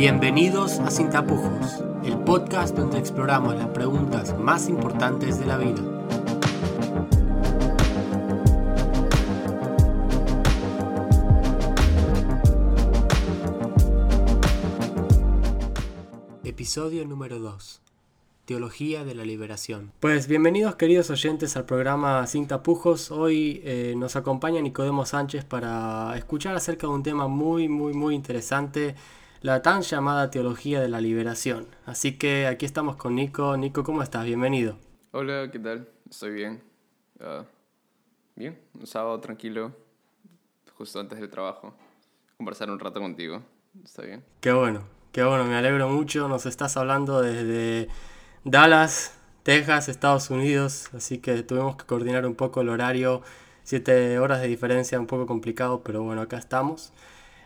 Bienvenidos 0.00 0.78
a 0.78 0.90
Sin 0.90 1.10
Tapujos, 1.10 1.84
el 2.02 2.16
podcast 2.20 2.74
donde 2.74 2.98
exploramos 2.98 3.54
las 3.54 3.68
preguntas 3.68 4.34
más 4.38 4.66
importantes 4.66 5.38
de 5.38 5.44
la 5.44 5.58
vida. 5.58 5.82
Episodio 16.44 17.04
número 17.04 17.38
2. 17.38 17.82
Teología 18.46 19.04
de 19.04 19.14
la 19.14 19.26
Liberación. 19.26 19.92
Pues 20.00 20.28
bienvenidos 20.28 20.76
queridos 20.76 21.10
oyentes 21.10 21.58
al 21.58 21.66
programa 21.66 22.26
Sin 22.26 22.46
Tapujos. 22.46 23.10
Hoy 23.10 23.60
eh, 23.64 23.92
nos 23.98 24.16
acompaña 24.16 24.62
Nicodemo 24.62 25.04
Sánchez 25.04 25.44
para 25.44 26.16
escuchar 26.16 26.56
acerca 26.56 26.86
de 26.86 26.94
un 26.94 27.02
tema 27.02 27.28
muy, 27.28 27.68
muy, 27.68 27.92
muy 27.92 28.14
interesante 28.14 28.94
la 29.42 29.62
tan 29.62 29.80
llamada 29.82 30.30
teología 30.30 30.80
de 30.80 30.88
la 30.88 31.00
liberación. 31.00 31.66
Así 31.86 32.18
que 32.18 32.46
aquí 32.46 32.66
estamos 32.66 32.96
con 32.96 33.14
Nico. 33.14 33.56
Nico, 33.56 33.84
¿cómo 33.84 34.02
estás? 34.02 34.24
Bienvenido. 34.26 34.76
Hola, 35.12 35.50
¿qué 35.50 35.58
tal? 35.58 35.88
Estoy 36.08 36.32
bien. 36.32 36.62
Ah, 37.20 37.44
bien, 38.36 38.60
un 38.74 38.86
sábado 38.86 39.18
tranquilo, 39.20 39.72
justo 40.76 41.00
antes 41.00 41.18
del 41.18 41.30
trabajo. 41.30 41.74
Conversar 42.36 42.70
un 42.70 42.78
rato 42.78 43.00
contigo. 43.00 43.42
Está 43.82 44.02
bien. 44.02 44.24
Qué 44.40 44.52
bueno, 44.52 44.82
qué 45.12 45.24
bueno, 45.24 45.44
me 45.44 45.56
alegro 45.56 45.88
mucho. 45.88 46.28
Nos 46.28 46.44
estás 46.44 46.76
hablando 46.76 47.22
desde 47.22 47.88
Dallas, 48.44 49.18
Texas, 49.42 49.88
Estados 49.88 50.28
Unidos. 50.28 50.90
Así 50.94 51.18
que 51.18 51.42
tuvimos 51.42 51.76
que 51.76 51.86
coordinar 51.86 52.26
un 52.26 52.34
poco 52.34 52.60
el 52.60 52.68
horario. 52.68 53.22
Siete 53.62 54.18
horas 54.18 54.40
de 54.40 54.48
diferencia, 54.48 54.98
un 54.98 55.06
poco 55.06 55.26
complicado, 55.26 55.82
pero 55.82 56.02
bueno, 56.02 56.22
acá 56.22 56.36
estamos. 56.36 56.92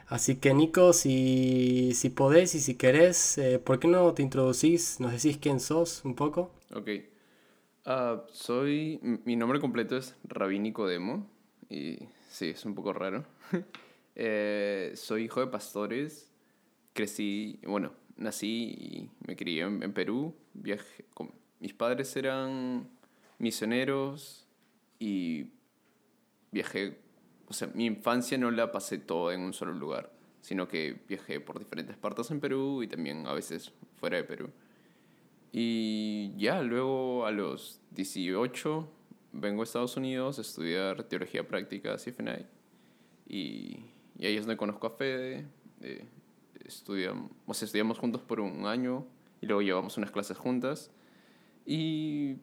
Así 0.07 0.37
que 0.37 0.53
Nico, 0.53 0.93
si, 0.93 1.93
si 1.95 2.11
podés 2.11 2.55
y 2.55 2.61
si 2.61 2.75
querés, 2.77 3.39
eh, 3.39 3.59
¿por 3.59 3.79
qué 3.79 3.89
no 3.89 4.13
te 4.13 4.23
introducís? 4.23 5.01
¿Nos 5.01 5.13
decís 5.13 5.39
quién 5.39 5.61
sos 5.61 6.05
un 6.05 6.15
poco? 6.15 6.51
Ok. 6.75 6.89
Ah, 7.87 8.25
soy... 8.33 8.99
Mi 9.25 9.37
nombre 9.37 9.61
completo 9.61 9.97
es 9.97 10.17
Rabí 10.25 10.59
Nicodemo. 10.59 11.27
Y 11.71 11.99
sí, 12.29 12.51
es 12.51 12.65
un 12.65 12.75
poco 12.75 12.93
raro. 12.93 13.25
Eh, 14.17 14.93
soy 14.95 15.25
hijo 15.25 15.41
de 15.41 15.49
pastores. 15.49 16.31
Crecí... 16.93 17.59
Bueno, 17.67 17.93
nací 18.17 18.71
y 18.79 19.11
me 19.27 19.35
crié 19.35 19.63
en, 19.63 19.93
Perú. 19.93 20.33
Viajé, 20.53 21.05
mis 21.59 21.75
padres 21.75 22.15
eran 22.15 22.89
misioneros 23.39 24.47
y 25.01 25.51
viajé 26.53 26.97
sea, 27.55 27.69
mi 27.75 27.87
infancia 27.87 28.37
no 28.37 28.51
la 28.51 28.71
pasé 28.71 28.99
toda 28.99 29.35
en 29.35 29.41
un 29.41 29.53
solo 29.53 29.73
lugar, 29.73 30.13
sino 30.41 30.69
que 30.69 31.01
viajé 31.09 31.41
por 31.41 31.59
diferentes 31.59 31.97
partes 31.97 32.31
en 32.31 32.41
Perú 32.41 32.83
y 32.83 32.89
también 32.89 33.27
a 33.27 33.33
veces 33.33 33.73
fuera 33.97 34.17
de 34.19 34.25
Perú. 34.25 34.51
Y 35.53 36.35
ya, 36.37 36.63
luego 36.63 37.27
a 37.27 37.31
los 37.31 37.81
18 37.93 38.89
vengo 39.33 39.63
a 39.63 39.65
Estados 39.65 39.97
Unidos 39.97 40.39
a 40.39 40.43
estudiar 40.43 41.05
teología 41.05 41.47
práctica 41.47 41.97
CFNI. 41.97 42.47
Y, 43.29 43.85
y 44.19 44.27
ahí 44.27 44.37
es 44.37 44.43
donde 44.43 44.57
conozco 44.57 44.87
a 44.87 44.91
Fede. 44.91 45.47
Eh, 45.81 46.05
estudiamos, 46.65 47.31
o 47.47 47.55
sea, 47.55 47.67
estudiamos 47.67 47.99
juntos 47.99 48.23
por 48.23 48.41
un 48.41 48.67
año 48.67 49.07
y 49.41 49.47
luego 49.47 49.63
llevamos 49.63 49.97
unas 49.97 50.11
clases 50.11 50.37
juntas. 50.37 50.91
Y 51.67 52.37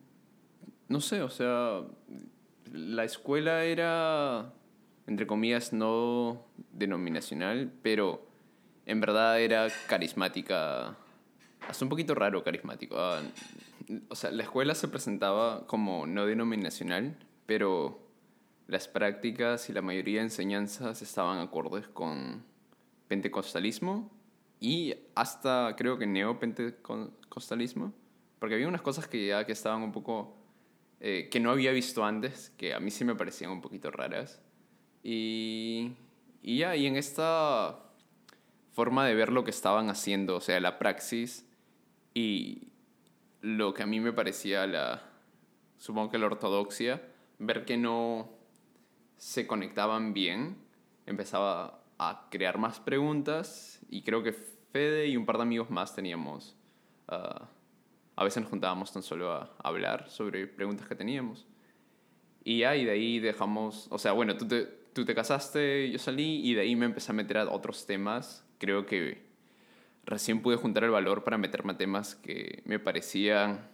no 0.88 1.02
sé, 1.02 1.22
o 1.22 1.30
sea, 1.30 1.82
la 2.72 3.04
escuela 3.04 3.64
era 3.64 4.54
entre 5.08 5.28
comillas, 5.28 5.74
no 5.74 6.46
denominacional, 6.72 7.72
pero 7.82 8.26
en 8.86 9.02
verdad 9.02 9.40
era 9.40 9.68
carismática, 9.88 10.98
hasta 11.68 11.86
un 11.86 11.90
poquito 11.90 12.16
raro 12.16 12.44
carismático. 12.44 12.96
Ah, 12.98 13.22
o 14.10 14.16
sea, 14.16 14.32
la 14.32 14.44
escuela 14.44 14.76
se 14.76 14.88
presentaba 14.88 15.66
como 15.68 16.08
no 16.08 16.26
denominacional, 16.26 17.18
pero 17.46 18.00
las 18.68 18.88
prácticas 18.88 19.70
y 19.70 19.74
la 19.74 19.82
mayoría 19.82 20.20
de 20.20 20.26
enseñanzas 20.26 21.02
estaban 21.02 21.40
acordes 21.40 21.88
con 21.88 22.44
pentecostalismo 23.08 24.10
y 24.60 24.96
hasta 25.16 25.76
creo 25.76 25.98
que 25.98 26.08
neopentecostalismo, 26.08 27.94
porque 28.40 28.56
había 28.56 28.68
unas 28.68 28.82
cosas 28.82 29.08
que 29.08 29.28
ya 29.28 29.46
que 29.46 29.52
estaban 29.52 29.82
un 29.82 29.92
poco... 29.92 30.38
Eh, 31.04 31.30
que 31.32 31.40
no 31.40 31.50
había 31.50 31.72
visto 31.72 32.06
antes, 32.06 32.52
que 32.58 32.76
a 32.76 32.80
mí 32.80 32.92
sí 32.92 33.04
me 33.04 33.16
parecían 33.16 33.50
un 33.50 33.60
poquito 33.60 33.90
raras. 33.90 34.40
Y, 35.04 35.94
y 36.42 36.60
ya, 36.60 36.76
y 36.76 36.86
en 36.86 36.96
esta 36.96 37.80
forma 38.72 39.06
de 39.06 39.16
ver 39.16 39.32
lo 39.32 39.44
que 39.44 39.52
estaban 39.52 39.90
haciendo, 39.90 40.38
o 40.38 40.42
sea, 40.42 40.60
la 40.60 40.80
praxis 40.80 41.46
y 42.14 42.70
lo 43.42 43.74
que 43.74 43.84
a 43.84 43.86
mí 43.86 44.00
me 44.00 44.14
parecía 44.14 44.66
la, 44.68 45.02
supongo 45.78 46.12
que 46.12 46.18
la 46.18 46.28
ortodoxia, 46.28 47.02
ver 47.40 47.66
que 47.66 47.78
no 47.78 48.30
se 49.18 49.48
conectaban 49.48 50.14
bien, 50.14 50.58
empezaba 51.06 51.84
a 51.98 52.28
crear 52.30 52.58
más 52.58 52.80
preguntas 52.80 53.80
y 53.90 54.04
creo 54.04 54.24
que 54.24 54.34
Fede 54.34 55.08
y 55.08 55.18
un 55.18 55.26
par 55.26 55.38
de 55.38 55.44
amigos 55.44 55.70
más 55.70 55.94
teníamos, 55.94 56.56
ah, 57.08 57.50
a 58.16 58.24
veces 58.24 58.42
nos 58.42 58.50
juntábamos 58.50 58.94
tan 58.94 59.04
solo 59.04 59.32
a 59.32 59.54
hablar 59.64 60.10
sobre 60.10 60.48
preguntas 60.48 60.88
que 60.88 60.96
teníamos. 60.96 61.46
Y 62.44 62.60
ya, 62.60 62.76
y 62.76 62.86
de 62.86 62.92
ahí 62.92 63.20
dejamos, 63.20 63.88
o 63.92 63.98
sea, 63.98 64.14
bueno, 64.14 64.38
tú 64.38 64.48
te, 64.48 64.81
tú 64.94 65.06
te 65.06 65.16
casaste, 65.16 65.90
yo 65.90 66.00
salí 66.00 66.42
y 66.48 66.54
de 66.54 66.62
ahí 66.62 66.76
me 66.76 66.86
empecé 66.86 67.12
a 67.12 67.16
meter 67.16 67.38
a 67.38 67.50
otros 67.50 67.86
temas. 67.86 68.46
Creo 68.58 68.86
que 68.86 69.24
recién 70.06 70.42
pude 70.42 70.56
juntar 70.56 70.84
el 70.84 70.92
valor 70.92 71.24
para 71.24 71.38
meterme 71.38 71.74
a 71.74 71.78
temas 71.78 72.16
que 72.16 72.62
me 72.66 72.80
parecían 72.80 73.70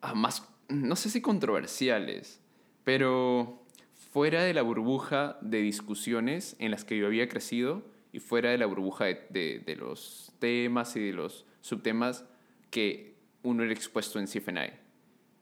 ah, 0.00 0.14
más, 0.14 0.48
no 0.68 0.96
sé 0.96 1.10
si 1.10 1.20
controversiales, 1.20 2.40
pero 2.82 3.64
fuera 4.12 4.42
de 4.42 4.54
la 4.54 4.62
burbuja 4.62 5.38
de 5.40 5.60
discusiones 5.60 6.56
en 6.58 6.70
las 6.70 6.84
que 6.84 6.96
yo 6.96 7.06
había 7.06 7.28
crecido 7.28 7.82
y 8.12 8.20
fuera 8.20 8.50
de 8.50 8.58
la 8.58 8.66
burbuja 8.66 9.06
de, 9.06 9.62
de, 9.64 9.76
los 9.76 10.32
temas 10.38 10.94
y 10.94 11.00
de 11.00 11.12
los 11.12 11.46
subtemas 11.60 12.24
que 12.70 13.16
uno 13.42 13.64
era 13.64 13.72
expuesto 13.72 14.20
en 14.20 14.26
CFNI. 14.26 14.70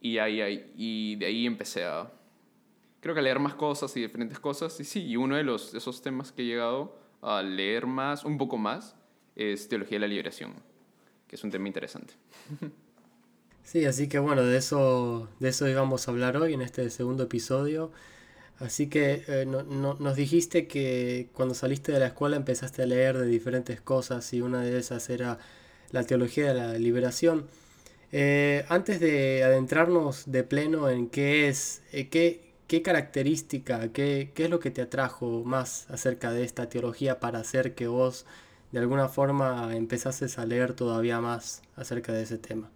Y, 0.01 0.19
ahí, 0.19 0.73
y 0.75 1.17
de 1.17 1.27
ahí 1.27 1.47
empecé 1.47 1.85
a 1.85 2.11
creo 3.03 3.15
que 3.15 3.21
leer 3.21 3.41
más 3.41 3.55
cosas 3.55 3.95
y 3.97 4.01
diferentes 4.01 4.39
cosas. 4.39 4.79
Y 4.81 4.85
sí, 4.85 5.05
y 5.05 5.17
uno 5.17 5.37
de, 5.37 5.43
los, 5.43 5.75
esos 5.75 6.01
temas 6.01 6.33
que 6.33 6.43
he 6.43 6.47
llegado 6.47 6.97
a 7.21 7.43
leer 7.43 7.87
más, 7.87 8.25
un 8.25 8.39
poco 8.39 8.57
más, 8.57 8.97
es 9.37 9.69
Teología 9.69 9.97
de 9.97 10.01
la 10.01 10.07
Liberación, 10.07 10.55
que 11.27 11.37
es 11.37 11.45
un 11.45 11.51
tema 11.51 11.67
interesante. 11.67 12.15
Sí, 13.65 13.85
así 13.85 14.09
que 14.09 14.19
bueno, 14.19 14.43
de 14.43 14.59
eso, 14.59 15.29
de 15.39 15.51
eso 15.51 15.69
íbamos 15.69 16.07
a 16.07 16.11
hablar 16.11 16.37
hoy 16.37 16.53
en 16.53 16.63
este 16.63 16.91
segundo 16.91 17.23
episodio. 17.23 17.93
Así 18.59 18.89
que 18.89 19.23
eh, 19.29 19.47
no, 19.47 19.63
nos 19.63 20.17
dijiste 20.17 20.67
que 20.67 21.29
cuando 21.33 21.55
saliste 21.55 21.93
de 21.93 22.01
la 22.01 22.09
escuela 22.09 22.37
empezaste 22.37 22.83
a 22.83 22.87
leer 22.87 23.17
de 23.17 23.27
diferentes 23.27 23.81
cosas 23.81 24.33
y 24.33 24.41
una 24.41 24.63
de 24.63 24.77
esas 24.77 25.09
era 25.11 25.39
la 25.93 26.05
teología 26.05 26.49
de 26.49 26.55
la 26.55 26.73
liberación. 26.75 27.47
Eh, 28.11 28.65
antes 28.69 29.01
de 29.01 29.43
adentrarnos 29.43 30.31
de 30.31 30.45
pleno 30.45 30.91
en 30.91 31.09
qué 31.09 31.49
es, 31.49 31.83
eh, 31.93 32.09
qué, 32.09 32.52
¿Qué 32.73 32.81
característica, 32.81 33.93
qué, 33.93 34.33
qué 34.35 34.45
es 34.45 34.51
lo 34.51 34.59
que 34.59 34.71
te 34.71 34.81
atrajo 34.81 35.45
más 35.45 35.91
acerca 35.91 36.33
de 36.33 36.43
esta 36.43 36.71
teología 36.71 37.21
para 37.21 37.39
hacer 37.39 37.75
que 37.75 37.87
vos 37.87 38.25
de 38.71 38.79
alguna 38.79 39.09
forma 39.11 39.77
empezases 39.77 40.39
a 40.39 40.47
leer 40.47 40.73
todavía 40.73 41.21
más 41.21 41.61
acerca 41.77 42.15
de 42.15 42.23
ese 42.23 42.39
tema? 42.39 42.71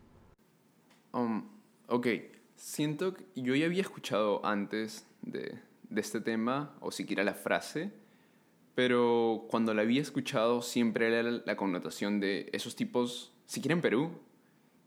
Um, 1.15 1.49
ok, 1.89 2.09
siento 2.57 3.15
que 3.15 3.25
yo 3.37 3.55
ya 3.55 3.65
había 3.65 3.81
escuchado 3.81 4.45
antes 4.45 5.07
de, 5.23 5.59
de 5.89 6.01
este 6.03 6.21
tema, 6.21 6.77
o 6.81 6.91
siquiera 6.91 7.25
la 7.25 7.33
frase, 7.33 7.91
pero 8.75 9.47
cuando 9.49 9.73
la 9.73 9.81
había 9.81 10.03
escuchado 10.03 10.61
siempre 10.61 11.09
era 11.09 11.23
la 11.23 11.57
connotación 11.57 12.21
de 12.21 12.51
esos 12.53 12.77
tipos, 12.77 13.33
siquiera 13.47 13.73
en 13.73 13.81
Perú, 13.81 14.11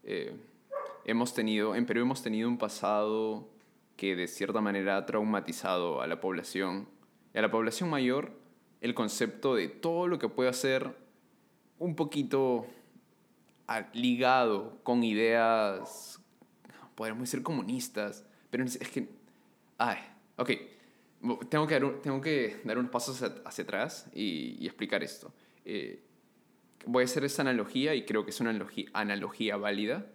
eh, 0.04 0.38
hemos 1.04 1.34
tenido, 1.34 1.74
en 1.74 1.88
Perú 1.88 2.02
hemos 2.02 2.22
tenido 2.22 2.48
un 2.48 2.60
pasado 2.60 3.50
que 4.00 4.16
de 4.16 4.30
cierta 4.30 4.62
manera 4.62 4.96
ha 4.96 5.06
traumatizado 5.06 6.02
a 6.02 6.08
la 6.08 6.22
población. 6.22 6.88
Y 7.34 7.38
a 7.38 7.42
la 7.42 7.52
población 7.52 7.90
mayor, 7.90 8.32
el 8.80 8.94
concepto 8.94 9.56
de 9.56 9.68
todo 9.68 10.08
lo 10.08 10.20
que 10.20 10.30
puede 10.30 10.50
hacer 10.50 10.96
un 11.80 11.98
poquito 11.98 12.66
ligado 13.92 14.80
con 14.84 15.04
ideas, 15.04 16.18
podríamos 16.96 17.24
decir 17.24 17.44
comunistas, 17.44 18.26
pero 18.50 18.64
es 18.64 18.78
que, 18.78 19.10
ay, 19.78 19.98
ok, 20.38 20.50
tengo 21.50 21.68
que 21.68 21.78
dar, 21.78 22.00
tengo 22.02 22.22
que 22.22 22.62
dar 22.64 22.78
unos 22.78 22.92
pasos 22.92 23.22
hacia, 23.22 23.64
atrás 23.66 24.10
y, 24.14 24.66
explicar 24.66 25.04
esto. 25.04 25.34
Eh, 25.66 26.06
voy 26.86 27.02
a 27.02 27.06
hacer 27.06 27.26
esa 27.26 27.42
analogía 27.42 27.94
y 27.96 28.06
creo 28.06 28.24
que 28.24 28.32
es 28.32 28.40
una 28.40 28.52
analogía, 28.52 28.88
analogía 28.94 29.58
válida, 29.58 30.10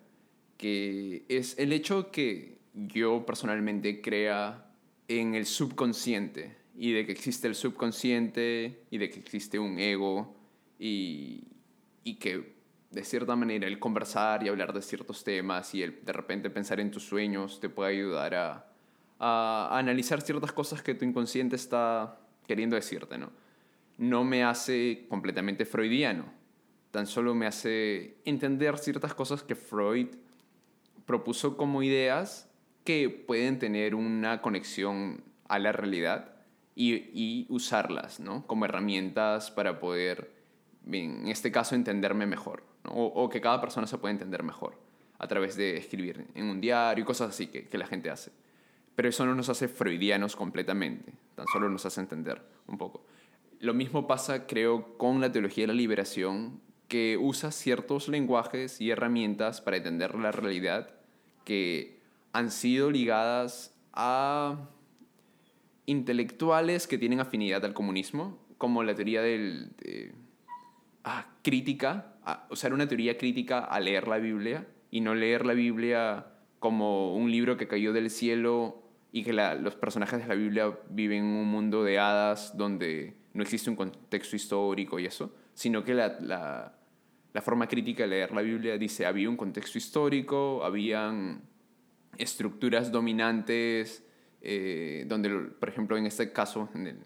que 0.56 1.26
es 1.28 1.58
el 1.58 1.70
hecho 1.70 2.10
que 2.10 2.63
yo 2.75 3.25
personalmente 3.25 4.00
crea 4.00 4.67
en 5.09 5.35
el 5.35 5.47
subconsciente 5.47 6.56
y 6.76 6.93
de 6.93 7.06
que 7.06 7.12
existe 7.12 7.47
el 7.47 7.55
subconsciente 7.55 8.85
y 8.91 8.99
de 8.99 9.11
que 9.11 9.21
existe 9.21 9.59
un 9.59 9.79
ego 9.79 10.35
y, 10.79 11.44
y 12.03 12.17
que 12.17 12.55
de 12.91 13.05
cierta 13.05 13.37
manera 13.37 13.67
el 13.67 13.79
conversar 13.79 14.43
y 14.44 14.49
hablar 14.49 14.73
de 14.73 14.82
ciertos 14.82 15.25
temas 15.25 15.75
y 15.75 15.82
el 15.82 16.05
de 16.05 16.12
repente 16.12 16.50
pensar 16.50 16.81
en 16.81 16.91
tus 16.91 17.05
sueños 17.05 17.61
te 17.61 17.69
puede 17.69 17.93
ayudar 17.93 18.35
a, 18.35 18.67
a, 19.19 19.79
analizar 19.79 20.21
ciertas 20.23 20.53
cosas 20.53 20.82
que 20.82 20.94
tu 20.94 21.05
inconsciente 21.05 21.56
está 21.56 22.19
queriendo 22.47 22.76
decirte, 22.76 23.19
¿no? 23.19 23.31
No 23.97 24.25
me 24.25 24.43
hace 24.43 25.06
completamente 25.09 25.65
freudiano, 25.65 26.25
tan 26.91 27.06
solo 27.06 27.35
me 27.35 27.47
hace 27.47 28.17
entender 28.25 28.79
ciertas 28.79 29.15
cosas 29.15 29.44
que 29.44 29.55
Freud 29.55 30.09
propuso 31.06 31.56
como 31.56 31.82
ideas 31.82 32.49
que 32.84 33.08
pueden 33.08 33.58
tener 33.58 33.94
una 33.94 34.40
conexión 34.42 35.25
a 35.48 35.58
la 35.58 35.72
realidad 35.72 36.36
y, 36.75 36.94
y 37.12 37.46
usarlas, 37.48 38.20
¿no? 38.20 38.46
Como 38.46 38.66
herramientas 38.66 39.50
para 39.50 39.81
poder, 39.81 40.32
en 40.90 41.28
este 41.28 41.50
caso, 41.50 41.75
entenderme 41.75 42.26
mejor, 42.26 42.62
o, 42.84 43.06
o, 43.06 43.28
que 43.28 43.40
cada 43.40 43.60
persona 43.60 43.86
se 43.86 43.98
pueda 43.98 44.12
entender 44.12 44.42
mejor 44.42 44.78
a 45.19 45.26
través 45.26 45.56
de 45.56 45.76
escribir 45.76 46.26
en 46.34 46.46
un 46.46 46.60
diario 46.60 47.02
y 47.02 47.06
cosas 47.06 47.31
así 47.31 47.46
que, 47.46 47.66
que 47.66 47.78
la 47.78 47.86
gente 47.86 48.10
hace. 48.10 48.32
Pero 48.94 49.08
eso 49.08 49.25
no 49.26 49.34
nos 49.34 49.48
hace 49.48 49.69
freudianos 49.69 50.37
completamente, 50.37 51.12
tan 51.34 51.46
solo 51.52 51.69
nos 51.69 51.87
hace 51.87 52.00
entender 52.00 52.42
un 52.66 52.78
poco. 52.78 53.04
Lo 53.60 53.72
mismo 53.72 54.06
pasa, 54.06 54.46
creo, 54.46 54.98
con 54.98 55.20
la 55.20 55.32
teología 55.32 55.62
de 55.62 55.69
la 55.69 55.75
liberación, 55.75 56.60
que 56.88 57.16
usa 57.16 57.50
ciertos 57.50 58.08
lenguajes 58.08 58.80
y 58.80 58.90
herramientas 58.90 59.60
para 59.60 59.78
entender 59.78 60.14
la 60.14 60.32
realidad 60.32 60.90
que 61.44 62.03
han 62.34 62.50
sido 62.50 62.90
ligadas 62.90 63.72
a 63.92 64.69
intelectuales 65.86 66.88
que 66.88 66.98
tienen 66.98 67.20
afinidad 67.20 67.64
al 67.64 67.75
comunismo, 67.75 68.44
como 68.58 68.82
la 68.82 68.94
teoría 68.94 69.22
del, 69.22 69.70
de, 69.76 70.12
ah, 71.04 71.26
crítica, 71.42 72.16
a 72.25 72.46
usar 72.50 72.72
una 72.72 72.88
teoría 72.88 73.16
crítica 73.16 73.60
a 73.60 73.78
leer 73.78 74.08
la 74.08 74.19
Biblia 74.19 74.66
y 74.90 75.00
no 75.00 75.14
leer 75.14 75.46
la 75.46 75.52
Biblia 75.52 76.26
como 76.58 77.14
un 77.14 77.31
libro 77.31 77.56
que 77.56 77.69
cayó 77.69 77.92
del 77.92 78.10
cielo 78.10 78.82
y 79.12 79.22
que 79.22 79.32
la, 79.32 79.54
los 79.54 79.76
personajes 79.76 80.19
de 80.19 80.26
la 80.26 80.34
Biblia 80.34 80.76
viven 80.90 81.19
en 81.19 81.37
un 81.37 81.46
mundo 81.46 81.84
de 81.84 82.00
hadas 82.00 82.56
donde 82.56 83.14
no 83.32 83.44
existe 83.44 83.70
un 83.70 83.76
contexto 83.76 84.34
histórico 84.34 84.98
y 84.98 85.06
eso, 85.06 85.32
sino 85.54 85.84
que 85.84 85.94
la, 85.94 86.16
la, 86.20 86.75
la, 87.32 87.42
forma 87.42 87.69
crítica 87.69 88.04
de 88.04 88.08
leer 88.08 88.32
la 88.32 88.42
Biblia 88.42 88.76
dice, 88.76 89.06
había 89.06 89.30
un 89.30 89.37
contexto 89.37 89.78
histórico, 89.78 90.64
habían 90.64 91.53
estructuras 92.19 92.93
dominantes, 92.93 94.05
eh, 94.43 95.05
donde, 95.06 95.31
por 95.31 95.69
ejemplo, 95.69 95.96
en 95.96 96.06
este 96.06 96.32
caso, 96.32 96.69
en 96.75 96.99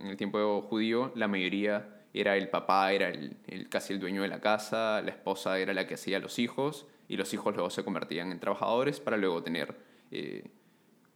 el, 0.00 0.16
tiempo 0.16 0.62
judío, 0.62 1.12
la 1.14 1.28
mayoría 1.28 2.02
era 2.14 2.36
el 2.36 2.48
papá, 2.48 2.92
era 2.92 3.08
el, 3.08 3.36
casi 3.68 3.92
el 3.92 4.00
dueño 4.00 4.22
de 4.22 4.28
la 4.28 4.40
casa, 4.40 5.02
la 5.02 5.10
esposa 5.10 5.58
era 5.58 5.74
la 5.74 5.86
que 5.86 5.94
hacía 5.94 6.18
los 6.18 6.38
hijos, 6.38 6.86
y 7.08 7.16
los 7.16 7.32
hijos 7.34 7.54
luego 7.54 7.70
se 7.70 7.84
convertían 7.84 8.32
en 8.32 8.40
trabajadores 8.40 9.00
para 9.00 9.16
luego 9.16 9.42
tener... 9.42 9.74
Eh, 10.10 10.44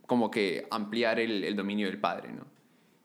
como 0.06 0.30
que 0.30 0.66
ampliar 0.70 1.18
el, 1.20 1.56
dominio 1.56 1.86
del 1.86 1.98
padre, 1.98 2.32
¿no? 2.32 2.44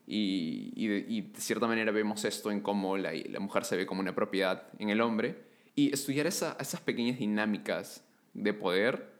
Y, 0.06 0.72
y, 0.76 1.22
de, 1.22 1.40
cierta 1.40 1.66
manera 1.66 1.90
vemos 1.90 2.22
esto 2.26 2.50
en 2.50 2.60
cómo 2.60 2.98
la, 2.98 3.12
la, 3.12 3.40
mujer 3.40 3.64
se 3.64 3.76
ve 3.76 3.86
como 3.86 4.02
una 4.02 4.14
propiedad 4.14 4.64
en 4.78 4.90
el 4.90 5.00
hombre. 5.00 5.42
Y 5.74 5.90
estudiar 5.90 6.26
esa, 6.26 6.54
esas 6.60 6.82
pequeñas 6.82 7.18
dinámicas 7.18 8.04
de 8.34 8.52
poder 8.52 9.17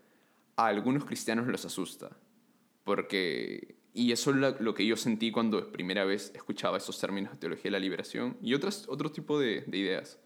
a 0.58 0.66
algunos 0.66 1.04
cristianos 1.04 1.46
los 1.46 1.64
asusta. 1.64 2.10
Porque, 2.82 3.76
y 3.94 4.10
eso 4.12 4.32
es 4.32 4.60
lo, 4.60 4.74
que 4.74 4.84
yo 4.84 4.96
sentí 4.96 5.30
cuando 5.30 5.70
primera 5.70 6.04
vez 6.04 6.32
escuchaba 6.34 6.76
esos 6.76 6.98
términos 6.98 7.32
de 7.32 7.38
teología 7.38 7.64
de 7.64 7.70
la 7.70 7.78
liberación 7.78 8.36
y 8.42 8.54
otras, 8.54 8.86
otro 8.88 9.10
tipo 9.12 9.38
de, 9.38 9.62
de 9.66 9.78
ideas. 9.78 10.18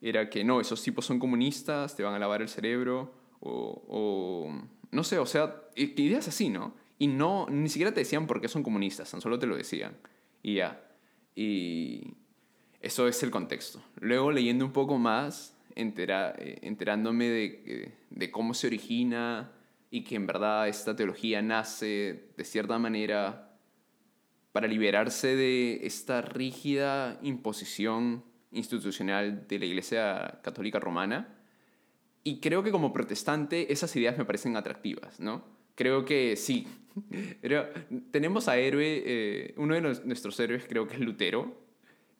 Era 0.00 0.30
que 0.30 0.44
no, 0.44 0.60
esos 0.60 0.82
tipos 0.82 1.04
son 1.04 1.18
comunistas, 1.18 1.96
te 1.96 2.04
van 2.04 2.14
a 2.14 2.18
lavar 2.18 2.42
el 2.42 2.48
cerebro, 2.48 3.12
o, 3.40 3.82
o 3.88 4.62
no 4.92 5.04
sé, 5.04 5.18
o 5.18 5.26
sea, 5.26 5.64
ideas 5.74 6.28
así, 6.28 6.48
¿no? 6.48 6.76
Y 6.98 7.08
no, 7.08 7.46
ni 7.50 7.68
siquiera 7.68 7.92
te 7.92 8.00
decían 8.00 8.28
por 8.28 8.40
qué 8.40 8.46
son 8.46 8.62
comunistas, 8.62 9.10
tan 9.10 9.20
solo 9.20 9.40
te 9.40 9.46
lo 9.46 9.56
decían. 9.56 9.96
Y 10.44 10.56
ya. 10.56 10.80
Y 11.34 12.14
eso 12.80 13.08
es 13.08 13.20
el 13.24 13.32
contexto. 13.32 13.82
Luego 13.98 14.30
leyendo 14.30 14.64
un 14.64 14.72
poco 14.72 14.98
más, 14.98 15.56
entera, 15.74 16.34
eh, 16.38 16.58
enterándome 16.62 17.28
de, 17.28 17.92
de 18.10 18.30
cómo 18.30 18.54
se 18.54 18.68
origina 18.68 19.50
y 19.92 20.04
que 20.04 20.16
en 20.16 20.26
verdad 20.26 20.68
esta 20.68 20.96
teología 20.96 21.42
nace 21.42 22.30
de 22.34 22.44
cierta 22.44 22.78
manera 22.78 23.58
para 24.52 24.66
liberarse 24.66 25.36
de 25.36 25.86
esta 25.86 26.22
rígida 26.22 27.18
imposición 27.22 28.24
institucional 28.52 29.46
de 29.46 29.58
la 29.58 29.66
Iglesia 29.66 30.40
Católica 30.42 30.80
Romana. 30.80 31.36
Y 32.24 32.40
creo 32.40 32.62
que 32.62 32.70
como 32.70 32.94
protestante 32.94 33.70
esas 33.70 33.94
ideas 33.94 34.16
me 34.16 34.24
parecen 34.24 34.56
atractivas, 34.56 35.20
¿no? 35.20 35.44
Creo 35.74 36.06
que 36.06 36.36
sí, 36.36 36.66
tenemos 38.10 38.48
a 38.48 38.56
héroe, 38.56 39.02
eh, 39.04 39.54
uno 39.58 39.74
de 39.74 39.82
nuestros 39.82 40.40
héroes 40.40 40.64
creo 40.66 40.88
que 40.88 40.94
es 40.94 41.00
Lutero, 41.00 41.54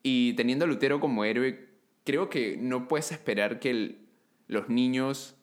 y 0.03 0.35
teniendo 0.35 0.67
a 0.67 0.69
Lutero 0.69 1.01
como 1.01 1.25
héroe, 1.25 1.71
creo 2.05 2.29
que 2.29 2.59
no 2.59 2.87
puedes 2.87 3.13
esperar 3.13 3.61
que 3.61 3.97
los 4.47 4.69
niños 4.69 5.39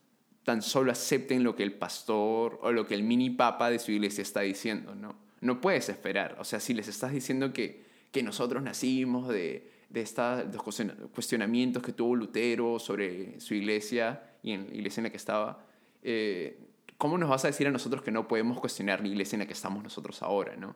tan 0.49 0.63
solo 0.63 0.91
acepten 0.91 1.43
lo 1.43 1.55
que 1.55 1.61
el 1.61 1.73
pastor 1.73 2.57
o 2.63 2.71
lo 2.71 2.87
que 2.87 2.95
el 2.95 3.03
mini 3.03 3.29
papa 3.29 3.69
de 3.69 3.77
su 3.77 3.91
iglesia 3.91 4.23
está 4.23 4.41
diciendo, 4.41 4.95
¿no? 4.95 5.15
No 5.41 5.61
puedes 5.61 5.89
esperar, 5.89 6.37
o 6.39 6.43
sea, 6.43 6.59
si 6.59 6.73
les 6.73 6.87
estás 6.87 7.11
diciendo 7.11 7.53
que, 7.53 7.85
que 8.11 8.23
nosotros 8.23 8.63
nacimos 8.63 9.27
de, 9.27 9.69
de 9.91 10.01
estos 10.01 10.43
cuestionamientos 11.13 11.83
que 11.83 11.93
tuvo 11.93 12.15
Lutero 12.15 12.79
sobre 12.79 13.39
su 13.39 13.53
iglesia 13.53 14.23
y 14.41 14.53
en 14.53 14.69
la 14.69 14.73
iglesia 14.73 15.01
en 15.01 15.03
la 15.03 15.09
que 15.11 15.17
estaba, 15.17 15.63
eh, 16.01 16.57
¿cómo 16.97 17.19
nos 17.19 17.29
vas 17.29 17.45
a 17.45 17.49
decir 17.49 17.67
a 17.67 17.71
nosotros 17.71 18.01
que 18.01 18.09
no 18.09 18.27
podemos 18.27 18.59
cuestionar 18.59 19.01
la 19.01 19.07
iglesia 19.07 19.35
en 19.35 19.41
la 19.41 19.45
que 19.45 19.53
estamos 19.53 19.83
nosotros 19.83 20.23
ahora, 20.23 20.55
no? 20.55 20.75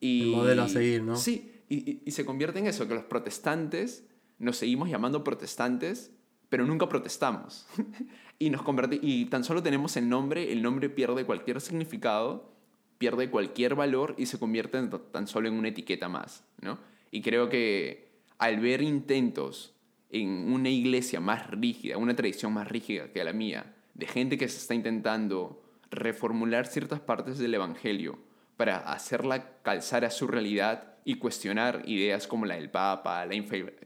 Y, 0.00 0.22
El 0.22 0.36
modelo 0.36 0.62
a 0.64 0.68
seguir, 0.68 1.00
¿no? 1.00 1.14
Sí, 1.14 1.62
y, 1.68 1.76
y, 1.88 2.02
y, 2.04 2.10
se 2.10 2.24
convierte 2.24 2.58
en 2.58 2.66
eso, 2.66 2.88
que 2.88 2.94
los 2.94 3.04
protestantes 3.04 4.04
nos 4.40 4.56
seguimos 4.56 4.90
llamando 4.90 5.22
protestantes, 5.22 6.10
pero 6.52 6.66
nunca 6.66 6.86
protestamos. 6.86 7.66
y, 8.38 8.50
nos 8.50 8.60
y 9.00 9.24
tan 9.24 9.42
solo 9.42 9.62
tenemos 9.62 9.96
el 9.96 10.06
nombre, 10.06 10.52
el 10.52 10.60
nombre 10.60 10.90
pierde 10.90 11.24
cualquier 11.24 11.62
significado, 11.62 12.52
pierde 12.98 13.30
cualquier 13.30 13.74
valor 13.74 14.14
y 14.18 14.26
se 14.26 14.38
convierte 14.38 14.76
en, 14.76 14.90
tan 14.90 15.26
solo 15.26 15.48
en 15.48 15.54
una 15.54 15.68
etiqueta 15.68 16.10
más, 16.10 16.44
¿no? 16.60 16.78
Y 17.10 17.22
creo 17.22 17.48
que 17.48 18.10
al 18.36 18.60
ver 18.60 18.82
intentos 18.82 19.74
en 20.10 20.52
una 20.52 20.68
iglesia 20.68 21.20
más 21.20 21.50
rígida, 21.50 21.96
una 21.96 22.14
tradición 22.14 22.52
más 22.52 22.68
rígida 22.68 23.10
que 23.10 23.24
la 23.24 23.32
mía, 23.32 23.74
de 23.94 24.06
gente 24.06 24.36
que 24.36 24.46
se 24.46 24.58
está 24.58 24.74
intentando 24.74 25.62
reformular 25.90 26.66
ciertas 26.66 27.00
partes 27.00 27.38
del 27.38 27.54
Evangelio 27.54 28.18
para 28.58 28.76
hacerla 28.76 29.56
calzar 29.62 30.04
a 30.04 30.10
su 30.10 30.26
realidad 30.26 30.96
y 31.06 31.14
cuestionar 31.14 31.82
ideas 31.86 32.26
como 32.26 32.44
la 32.44 32.56
del 32.56 32.68
Papa, 32.68 33.24
la 33.24 33.36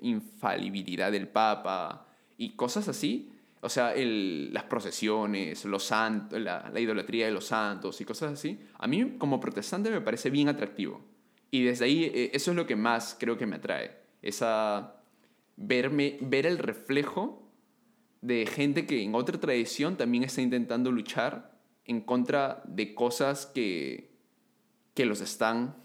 infalibilidad 0.01 1.13
del 1.13 1.29
Papa 1.29 2.06
y 2.37 2.51
cosas 2.57 2.89
así. 2.89 3.33
O 3.61 3.69
sea, 3.69 3.95
el, 3.95 4.53
las 4.53 4.65
procesiones, 4.65 5.65
los 5.65 5.85
santos, 5.85 6.41
la, 6.41 6.71
la, 6.73 6.81
idolatría 6.81 7.27
de 7.27 7.33
los 7.33 7.47
santos 7.47 8.01
y 8.01 8.05
cosas 8.05 8.33
así. 8.33 8.61
A 8.79 8.87
mí 8.87 9.17
como 9.19 9.41
protestante 9.41 9.91
me 9.91 10.01
parece 10.01 10.31
bien 10.31 10.49
atractivo. 10.49 11.01
Y 11.51 11.65
desde 11.65 11.87
ahí 11.87 12.05
eh, 12.05 12.31
eso 12.33 12.51
es 12.51 12.57
lo 12.57 12.67
que 12.67 12.77
más 12.77 13.17
creo 13.19 13.39
que 13.39 13.47
me 13.47 13.57
atrae. 13.57 13.97
Esa 14.23 14.97
verme, 15.57 16.19
ver 16.21 16.47
el 16.47 16.59
reflejo 16.59 17.51
de 18.21 18.47
gente 18.47 18.87
que 18.87 19.03
en 19.03 19.15
otra 19.15 19.39
tradición 19.39 19.97
también 19.97 20.25
está 20.25 20.43
intentando 20.43 20.91
luchar 20.93 21.57
en 21.85 22.01
contra 22.01 22.63
de 22.67 22.95
cosas 22.95 23.47
que, 23.47 24.11
que 24.95 25.07
los 25.07 25.21
están 25.21 25.77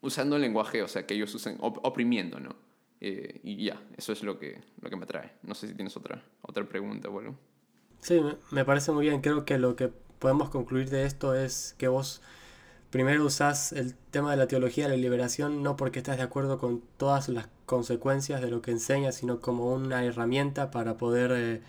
usando 0.00 0.36
el 0.36 0.42
lenguaje, 0.42 0.82
o 0.82 0.88
sea, 0.88 1.06
que 1.06 1.14
ellos 1.14 1.34
usan, 1.34 1.56
oprimiendo, 1.60 2.38
¿no? 2.38 2.54
Eh, 3.00 3.40
y 3.42 3.64
ya, 3.64 3.80
eso 3.96 4.12
es 4.12 4.22
lo 4.22 4.38
que, 4.38 4.60
lo 4.80 4.90
que 4.90 4.96
me 4.96 5.04
atrae. 5.04 5.32
No 5.42 5.54
sé 5.54 5.68
si 5.68 5.74
tienes 5.74 5.96
otra, 5.96 6.22
otra 6.42 6.64
pregunta 6.64 7.08
o 7.08 7.18
algo. 7.18 7.34
Sí, 8.00 8.20
me 8.50 8.64
parece 8.64 8.92
muy 8.92 9.06
bien. 9.06 9.20
Creo 9.20 9.44
que 9.44 9.58
lo 9.58 9.76
que 9.76 9.90
podemos 10.18 10.48
concluir 10.48 10.90
de 10.90 11.04
esto 11.04 11.34
es 11.34 11.74
que 11.78 11.88
vos 11.88 12.22
primero 12.90 13.24
usás 13.24 13.72
el 13.72 13.94
tema 14.10 14.30
de 14.30 14.36
la 14.36 14.46
teología 14.46 14.84
de 14.84 14.96
la 14.96 14.96
liberación 14.96 15.62
no 15.62 15.76
porque 15.76 15.98
estás 15.98 16.16
de 16.16 16.22
acuerdo 16.22 16.58
con 16.58 16.82
todas 16.96 17.28
las 17.28 17.48
consecuencias 17.66 18.40
de 18.40 18.48
lo 18.50 18.62
que 18.62 18.70
enseña, 18.70 19.12
sino 19.12 19.40
como 19.40 19.72
una 19.72 20.04
herramienta 20.04 20.70
para 20.70 20.96
poder, 20.96 21.32
eh, 21.34 21.60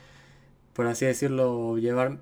por 0.74 0.88
así 0.88 1.06
decirlo, 1.06 1.78
llevar 1.78 2.20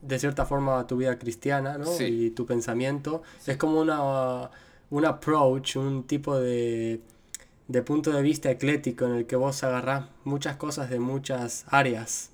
de 0.00 0.18
cierta 0.18 0.46
forma 0.46 0.84
tu 0.86 0.96
vida 0.96 1.18
cristiana 1.18 1.78
¿no? 1.78 1.86
sí. 1.86 2.04
y 2.04 2.30
tu 2.30 2.46
pensamiento. 2.46 3.22
Sí. 3.38 3.52
Es 3.52 3.56
como 3.56 3.80
una, 3.80 4.50
un 4.90 5.04
approach, 5.04 5.76
un 5.76 6.04
tipo 6.04 6.38
de, 6.38 7.00
de 7.72 7.82
punto 7.82 8.12
de 8.12 8.20
vista 8.20 8.50
eclético 8.50 9.06
en 9.06 9.14
el 9.14 9.26
que 9.26 9.34
vos 9.34 9.64
agarrás 9.64 10.04
muchas 10.24 10.56
cosas 10.56 10.90
de 10.90 11.00
muchas 11.00 11.64
áreas 11.68 12.30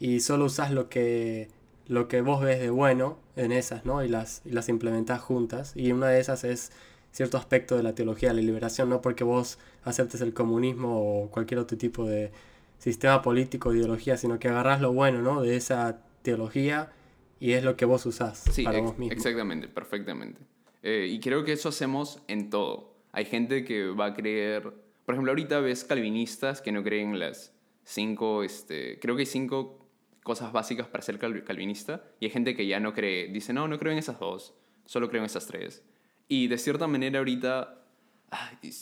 y 0.00 0.18
solo 0.18 0.46
usás 0.46 0.72
lo 0.72 0.88
que, 0.88 1.48
lo 1.86 2.08
que 2.08 2.22
vos 2.22 2.42
ves 2.42 2.58
de 2.58 2.70
bueno 2.70 3.16
en 3.36 3.52
esas, 3.52 3.84
¿no? 3.84 4.02
Y 4.02 4.08
las, 4.08 4.42
y 4.44 4.50
las 4.50 4.68
implementás 4.68 5.20
juntas. 5.20 5.72
Y 5.76 5.92
una 5.92 6.08
de 6.08 6.18
esas 6.18 6.42
es 6.42 6.72
cierto 7.12 7.38
aspecto 7.38 7.76
de 7.76 7.84
la 7.84 7.94
teología 7.94 8.30
de 8.30 8.34
la 8.34 8.40
liberación, 8.40 8.88
no 8.88 9.00
porque 9.00 9.22
vos 9.22 9.60
aceptes 9.84 10.22
el 10.22 10.34
comunismo 10.34 11.22
o 11.22 11.30
cualquier 11.30 11.60
otro 11.60 11.78
tipo 11.78 12.04
de 12.04 12.32
sistema 12.78 13.22
político 13.22 13.68
o 13.68 13.74
ideología, 13.74 14.16
sino 14.16 14.40
que 14.40 14.48
agarrás 14.48 14.80
lo 14.80 14.92
bueno 14.92 15.22
¿no? 15.22 15.40
de 15.40 15.54
esa 15.54 16.02
teología 16.22 16.90
y 17.38 17.52
es 17.52 17.62
lo 17.62 17.76
que 17.76 17.84
vos 17.84 18.04
usás 18.06 18.44
para 18.64 18.80
vos 18.80 18.98
mismo. 18.98 19.14
Exactamente, 19.14 19.68
perfectamente. 19.68 20.40
Eh, 20.82 21.06
y 21.08 21.20
creo 21.20 21.44
que 21.44 21.52
eso 21.52 21.68
hacemos 21.68 22.22
en 22.26 22.50
todo. 22.50 22.90
Hay 23.12 23.24
gente 23.24 23.64
que 23.64 23.88
va 23.88 24.06
a 24.06 24.14
creer, 24.14 24.62
por 25.04 25.14
ejemplo, 25.14 25.32
ahorita 25.32 25.60
ves 25.60 25.84
calvinistas 25.84 26.60
que 26.60 26.72
no 26.72 26.82
creen 26.82 27.18
las 27.18 27.54
cinco, 27.84 28.42
este, 28.42 28.98
creo 29.00 29.16
que 29.16 29.22
hay 29.22 29.26
cinco 29.26 29.88
cosas 30.22 30.52
básicas 30.52 30.86
para 30.86 31.02
ser 31.02 31.18
calvinista 31.18 32.04
y 32.20 32.26
hay 32.26 32.30
gente 32.30 32.54
que 32.54 32.66
ya 32.66 32.78
no 32.78 32.92
cree, 32.92 33.28
dice, 33.28 33.52
no, 33.52 33.66
no 33.66 33.78
creo 33.78 33.92
en 33.92 33.98
esas 33.98 34.18
dos, 34.20 34.54
solo 34.84 35.08
creo 35.08 35.22
en 35.22 35.26
esas 35.26 35.46
tres. 35.46 35.82
Y 36.28 36.46
de 36.46 36.58
cierta 36.58 36.86
manera 36.86 37.18
ahorita, 37.18 37.82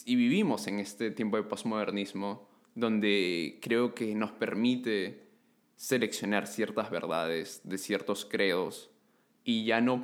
y 0.04 0.16
vivimos 0.16 0.66
en 0.66 0.80
este 0.80 1.10
tiempo 1.10 1.36
de 1.38 1.44
postmodernismo, 1.44 2.48
donde 2.74 3.58
creo 3.62 3.94
que 3.94 4.14
nos 4.14 4.32
permite 4.32 5.28
seleccionar 5.76 6.46
ciertas 6.46 6.90
verdades 6.90 7.60
de 7.64 7.78
ciertos 7.78 8.24
credos 8.24 8.90
y 9.44 9.64
ya 9.64 9.80
no 9.80 10.02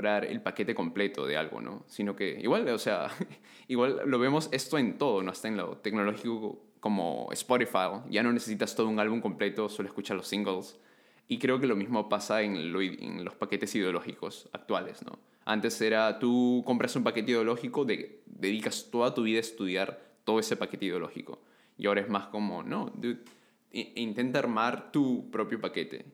comprar 0.00 0.24
el 0.24 0.40
paquete 0.40 0.74
completo 0.74 1.26
de 1.26 1.36
algo, 1.36 1.60
¿no? 1.60 1.84
Sino 1.86 2.16
que 2.16 2.40
igual, 2.40 2.66
o 2.70 2.78
sea, 2.78 3.10
igual 3.68 4.00
lo 4.06 4.18
vemos 4.18 4.48
esto 4.50 4.78
en 4.78 4.96
todo, 4.96 5.22
¿no? 5.22 5.30
Hasta 5.30 5.48
en 5.48 5.58
lo 5.58 5.76
tecnológico 5.76 6.58
como 6.80 7.28
Spotify, 7.32 8.00
ya 8.08 8.22
no 8.22 8.32
necesitas 8.32 8.74
todo 8.74 8.88
un 8.88 8.98
álbum 8.98 9.20
completo, 9.20 9.68
solo 9.68 9.88
escuchas 9.88 10.16
los 10.16 10.26
singles. 10.26 10.80
Y 11.28 11.38
creo 11.38 11.60
que 11.60 11.66
lo 11.66 11.76
mismo 11.76 12.08
pasa 12.08 12.40
en, 12.40 12.56
en 12.56 13.24
los 13.24 13.34
paquetes 13.34 13.74
ideológicos 13.74 14.48
actuales, 14.52 15.04
¿no? 15.04 15.18
Antes 15.44 15.78
era, 15.82 16.18
tú 16.18 16.62
compras 16.64 16.96
un 16.96 17.04
paquete 17.04 17.32
ideológico, 17.32 17.84
de, 17.84 18.22
dedicas 18.24 18.88
toda 18.90 19.12
tu 19.12 19.22
vida 19.24 19.36
a 19.36 19.40
estudiar 19.40 20.00
todo 20.24 20.40
ese 20.40 20.56
paquete 20.56 20.86
ideológico. 20.86 21.42
Y 21.76 21.86
ahora 21.86 22.00
es 22.00 22.08
más 22.08 22.28
como, 22.28 22.62
no, 22.62 22.90
intenta 23.70 24.38
armar 24.38 24.92
tu 24.92 25.30
propio 25.30 25.60
paquete. 25.60 26.06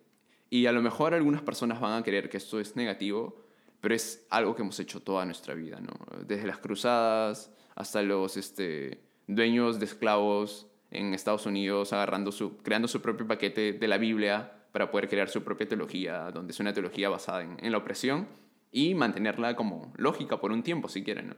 Y 0.50 0.66
a 0.66 0.72
lo 0.72 0.82
mejor 0.82 1.14
algunas 1.14 1.42
personas 1.42 1.80
van 1.80 2.00
a 2.00 2.02
creer 2.02 2.28
que 2.28 2.36
esto 2.36 2.58
es 2.58 2.74
negativo, 2.74 3.45
pero 3.80 3.94
es 3.94 4.26
algo 4.30 4.54
que 4.54 4.62
hemos 4.62 4.78
hecho 4.80 5.00
toda 5.00 5.24
nuestra 5.24 5.54
vida, 5.54 5.80
¿no? 5.80 5.92
Desde 6.26 6.46
las 6.46 6.58
cruzadas 6.58 7.50
hasta 7.74 8.02
los 8.02 8.36
este, 8.36 9.00
dueños 9.26 9.78
de 9.78 9.84
esclavos 9.84 10.66
en 10.90 11.14
Estados 11.14 11.46
Unidos 11.46 11.92
agarrando 11.92 12.32
su, 12.32 12.56
creando 12.58 12.88
su 12.88 13.00
propio 13.00 13.26
paquete 13.26 13.72
de 13.72 13.88
la 13.88 13.98
Biblia 13.98 14.52
para 14.72 14.90
poder 14.90 15.08
crear 15.08 15.28
su 15.28 15.42
propia 15.42 15.66
teología, 15.66 16.30
donde 16.30 16.52
es 16.52 16.60
una 16.60 16.72
teología 16.72 17.08
basada 17.08 17.42
en, 17.42 17.72
la 17.72 17.78
opresión 17.78 18.28
y 18.70 18.94
mantenerla 18.94 19.56
como 19.56 19.92
lógica 19.96 20.38
por 20.38 20.52
un 20.52 20.62
tiempo, 20.62 20.88
si 20.88 21.02
quieren. 21.02 21.28
¿no? 21.28 21.36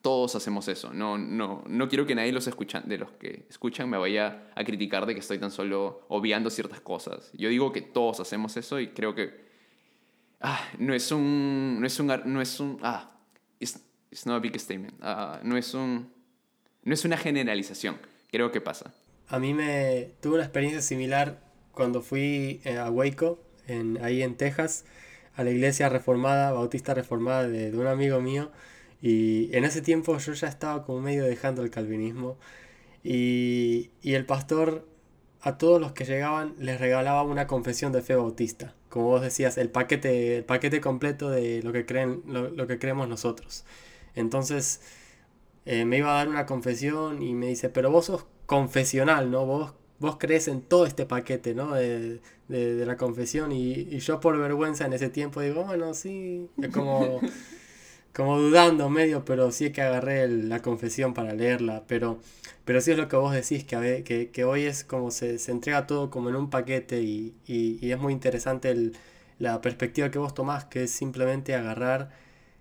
Todos 0.00 0.34
hacemos 0.34 0.66
eso. 0.68 0.92
No, 0.92 1.18
no, 1.18 1.62
no 1.66 1.88
quiero 1.88 2.06
que 2.06 2.14
nadie 2.14 2.32
los 2.32 2.46
escuchan, 2.46 2.88
de 2.88 2.98
los 2.98 3.10
que 3.12 3.46
escuchan 3.50 3.88
me 3.88 3.98
vaya 3.98 4.50
a 4.54 4.64
criticar 4.64 5.06
de 5.06 5.14
que 5.14 5.20
estoy 5.20 5.38
tan 5.38 5.50
solo 5.50 6.06
obviando 6.08 6.48
ciertas 6.50 6.80
cosas. 6.80 7.30
Yo 7.34 7.48
digo 7.48 7.70
que 7.70 7.82
todos 7.82 8.18
hacemos 8.18 8.56
eso 8.56 8.80
y 8.80 8.88
creo 8.88 9.14
que 9.14 9.41
ah, 10.42 10.60
no 10.78 10.94
es 10.94 11.10
un... 11.12 11.78
No 11.80 11.86
es 11.86 11.98
un... 11.98 12.06
No 12.06 12.40
es 12.42 12.60
un 12.60 12.78
ah, 12.82 13.10
it's, 13.60 13.80
not 14.26 14.36
a 14.36 14.40
big 14.40 14.58
statement. 14.58 14.94
Ah, 15.00 15.40
no 15.42 15.56
es 15.56 15.72
un... 15.74 16.12
No 16.84 16.94
es 16.94 17.04
una 17.04 17.16
generalización. 17.16 17.96
Creo 18.30 18.52
que 18.52 18.60
pasa. 18.60 18.92
A 19.28 19.38
mí 19.38 19.54
me 19.54 20.10
tuve 20.20 20.34
una 20.34 20.44
experiencia 20.44 20.82
similar 20.82 21.40
cuando 21.72 22.02
fui 22.02 22.60
eh, 22.64 22.76
a 22.76 22.90
Waco, 22.90 23.40
en, 23.66 24.02
ahí 24.04 24.22
en 24.22 24.36
Texas, 24.36 24.84
a 25.36 25.44
la 25.44 25.50
iglesia 25.50 25.88
reformada, 25.88 26.52
bautista 26.52 26.92
reformada 26.92 27.48
de, 27.48 27.70
de 27.70 27.78
un 27.78 27.86
amigo 27.86 28.20
mío. 28.20 28.50
Y 29.00 29.54
en 29.56 29.64
ese 29.64 29.82
tiempo 29.82 30.16
yo 30.18 30.32
ya 30.32 30.48
estaba 30.48 30.84
como 30.84 31.00
medio 31.00 31.24
dejando 31.24 31.62
el 31.62 31.70
calvinismo. 31.70 32.36
Y, 33.02 33.90
y, 34.00 34.14
el 34.14 34.26
pastor 34.26 34.86
a 35.40 35.58
todos 35.58 35.80
los 35.80 35.92
que 35.92 36.04
llegaban 36.04 36.54
les 36.58 36.80
regalaba 36.80 37.24
una 37.24 37.48
confesión 37.48 37.92
de 37.92 38.00
fe 38.00 38.14
bautista. 38.14 38.74
Como 38.92 39.06
vos 39.06 39.22
decías, 39.22 39.56
el 39.56 39.70
paquete, 39.70 40.36
el 40.36 40.44
paquete 40.44 40.82
completo 40.82 41.30
de 41.30 41.62
lo 41.62 41.72
que, 41.72 41.86
creen, 41.86 42.22
lo, 42.26 42.50
lo 42.50 42.66
que 42.66 42.78
creemos 42.78 43.08
nosotros. 43.08 43.64
Entonces 44.14 44.82
eh, 45.64 45.86
me 45.86 45.96
iba 45.96 46.10
a 46.12 46.18
dar 46.18 46.28
una 46.28 46.44
confesión 46.44 47.22
y 47.22 47.32
me 47.32 47.46
dice, 47.46 47.70
pero 47.70 47.90
vos 47.90 48.04
sos 48.06 48.26
confesional, 48.44 49.30
¿no? 49.30 49.46
Vos, 49.46 49.72
vos 49.98 50.16
crees 50.18 50.46
en 50.46 50.60
todo 50.60 50.84
este 50.84 51.06
paquete, 51.06 51.54
¿no? 51.54 51.74
De, 51.74 52.20
de, 52.48 52.84
la 52.84 52.98
confesión. 52.98 53.50
Y, 53.50 53.72
y, 53.72 54.00
yo 54.00 54.20
por 54.20 54.36
vergüenza 54.36 54.84
en 54.84 54.92
ese 54.92 55.08
tiempo 55.08 55.40
digo, 55.40 55.64
bueno, 55.64 55.94
sí, 55.94 56.50
es 56.60 56.68
como... 56.68 57.18
como 58.12 58.38
dudando 58.38 58.88
medio, 58.90 59.24
pero 59.24 59.50
sí 59.52 59.72
que 59.72 59.82
agarré 59.82 60.28
la 60.28 60.60
confesión 60.60 61.14
para 61.14 61.34
leerla, 61.34 61.84
pero, 61.86 62.20
pero 62.64 62.80
sí 62.80 62.92
es 62.92 62.98
lo 62.98 63.08
que 63.08 63.16
vos 63.16 63.32
decís, 63.32 63.64
que, 63.64 64.02
que, 64.04 64.30
que 64.30 64.44
hoy 64.44 64.64
es 64.64 64.84
como 64.84 65.10
se, 65.10 65.38
se, 65.38 65.52
entrega 65.52 65.86
todo 65.86 66.10
como 66.10 66.28
en 66.28 66.36
un 66.36 66.50
paquete 66.50 67.02
y, 67.02 67.34
y, 67.46 67.90
es 67.90 67.98
muy 67.98 68.12
interesante 68.12 68.70
el, 68.70 68.96
la 69.38 69.60
perspectiva 69.62 70.10
que 70.10 70.18
vos 70.18 70.34
tomás, 70.34 70.64
que 70.66 70.84
es 70.84 70.90
simplemente 70.90 71.54
agarrar 71.54 72.10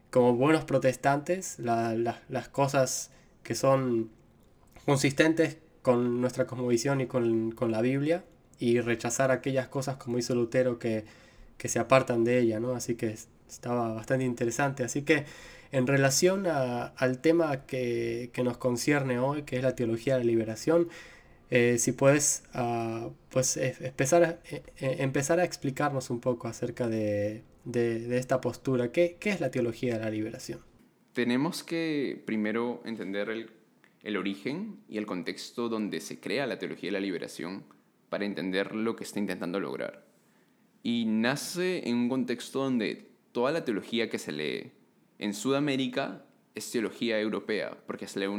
como 0.09 0.35
buenos 0.35 0.65
protestantes 0.65 1.59
la, 1.59 1.95
las 1.95 2.49
cosas 2.49 3.11
que 3.43 3.55
son 3.55 4.09
consistentes 4.85 5.57
con 5.81 6.21
nuestra 6.21 6.47
cosmovisión 6.47 7.01
y 7.01 7.07
con, 7.07 7.51
con, 7.51 7.71
la 7.71 7.81
Biblia 7.81 8.23
y 8.59 8.79
rechazar 8.81 9.31
aquellas 9.31 9.67
cosas 9.67 9.97
como 9.97 10.17
hizo 10.17 10.35
Lutero 10.35 10.79
que, 10.79 11.05
que 11.57 11.69
se 11.69 11.79
apartan 11.79 12.23
de 12.23 12.39
ella, 12.39 12.59
¿no? 12.59 12.75
Así 12.75 12.95
que 12.95 13.15
estaba 13.53 13.93
bastante 13.93 14.25
interesante. 14.25 14.83
Así 14.83 15.03
que 15.03 15.25
en 15.71 15.87
relación 15.87 16.47
al 16.47 17.19
tema 17.21 17.65
que, 17.65 18.31
nos 18.43 18.57
concierne 18.57 19.19
hoy, 19.19 19.43
que 19.43 19.57
es 19.57 19.63
la 19.63 19.75
teología 19.75 20.17
de 20.17 20.25
la 20.25 20.25
liberación, 20.25 20.89
eh, 21.49 21.77
si 21.77 21.91
puedes 21.91 22.43
uh, 22.55 23.11
pues, 23.29 23.57
empezar, 23.57 24.23
a, 24.23 24.39
eh, 24.49 24.63
empezar 24.79 25.39
a 25.39 25.43
explicarnos 25.43 26.09
un 26.09 26.21
poco 26.21 26.47
acerca 26.47 26.87
de, 26.87 27.43
de, 27.65 28.17
esta 28.17 28.39
postura. 28.39 28.91
¿Qué, 28.91 29.17
¿Qué, 29.19 29.31
es 29.31 29.41
la 29.41 29.51
teología 29.51 29.97
de 29.97 30.03
la 30.03 30.09
liberación? 30.09 30.59
Tenemos 31.13 31.63
que 31.63 32.21
primero 32.25 32.81
entender 32.85 33.29
el, 33.29 33.49
el 34.03 34.17
origen 34.17 34.79
y 34.87 34.97
el 34.97 35.05
contexto 35.05 35.67
donde 35.67 35.99
se 35.99 36.19
crea 36.19 36.47
la 36.47 36.57
teología 36.57 36.87
de 36.87 36.93
la 36.93 36.99
liberación 37.01 37.65
para 38.09 38.25
entender 38.25 38.75
lo 38.75 38.95
que 38.95 39.03
está 39.03 39.19
intentando 39.19 39.59
lograr. 39.59 40.05
Y 40.83 41.05
nace 41.05 41.87
en 41.87 41.95
un 41.95 42.09
contexto 42.09 42.63
donde 42.63 43.10
toda 43.31 43.51
la 43.51 43.65
teología 43.65 44.09
que 44.09 44.19
se 44.19 44.31
lee 44.31 44.71
en 45.19 45.33
Sudamérica 45.33 46.25
es 46.55 46.69
teología 46.71 47.19
europea, 47.19 47.77
porque 47.87 48.05
es 48.05 48.15
la, 48.15 48.29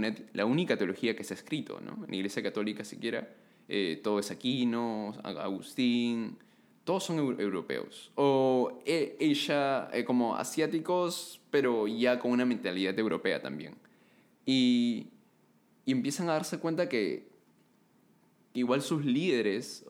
única 0.45 0.77
teología 0.77 1.17
que 1.17 1.25
se 1.25 1.35
ha 1.35 1.37
escrito, 1.37 1.81
¿no? 1.81 2.05
En 2.07 2.15
Iglesia 2.15 2.43
Católica 2.43 2.85
siquiera, 2.85 3.29
eh, 3.69 4.01
todo 4.03 4.19
es 4.19 4.31
Aquino, 4.31 5.15
Agustín, 5.23 6.37
todos 6.85 7.05
son 7.05 7.19
europeos. 7.41 8.11
O 8.17 8.83
eh, 8.85 9.17
ella, 9.19 9.89
eh, 9.93 10.05
como 10.05 10.37
asiáticos, 10.37 11.41
pero 11.51 11.87
ya 11.87 12.19
con 12.19 12.33
una 12.33 12.45
mentalidad 12.45 12.99
europea 12.99 13.41
también. 13.41 13.77
Y, 14.45 15.07
y 15.87 15.93
empiezan 15.93 16.29
a 16.29 16.35
darse 16.35 16.59
cuenta 16.59 16.89
que 16.89 17.29
igual 18.53 18.83
sus 18.83 19.05
líderes 19.05 19.87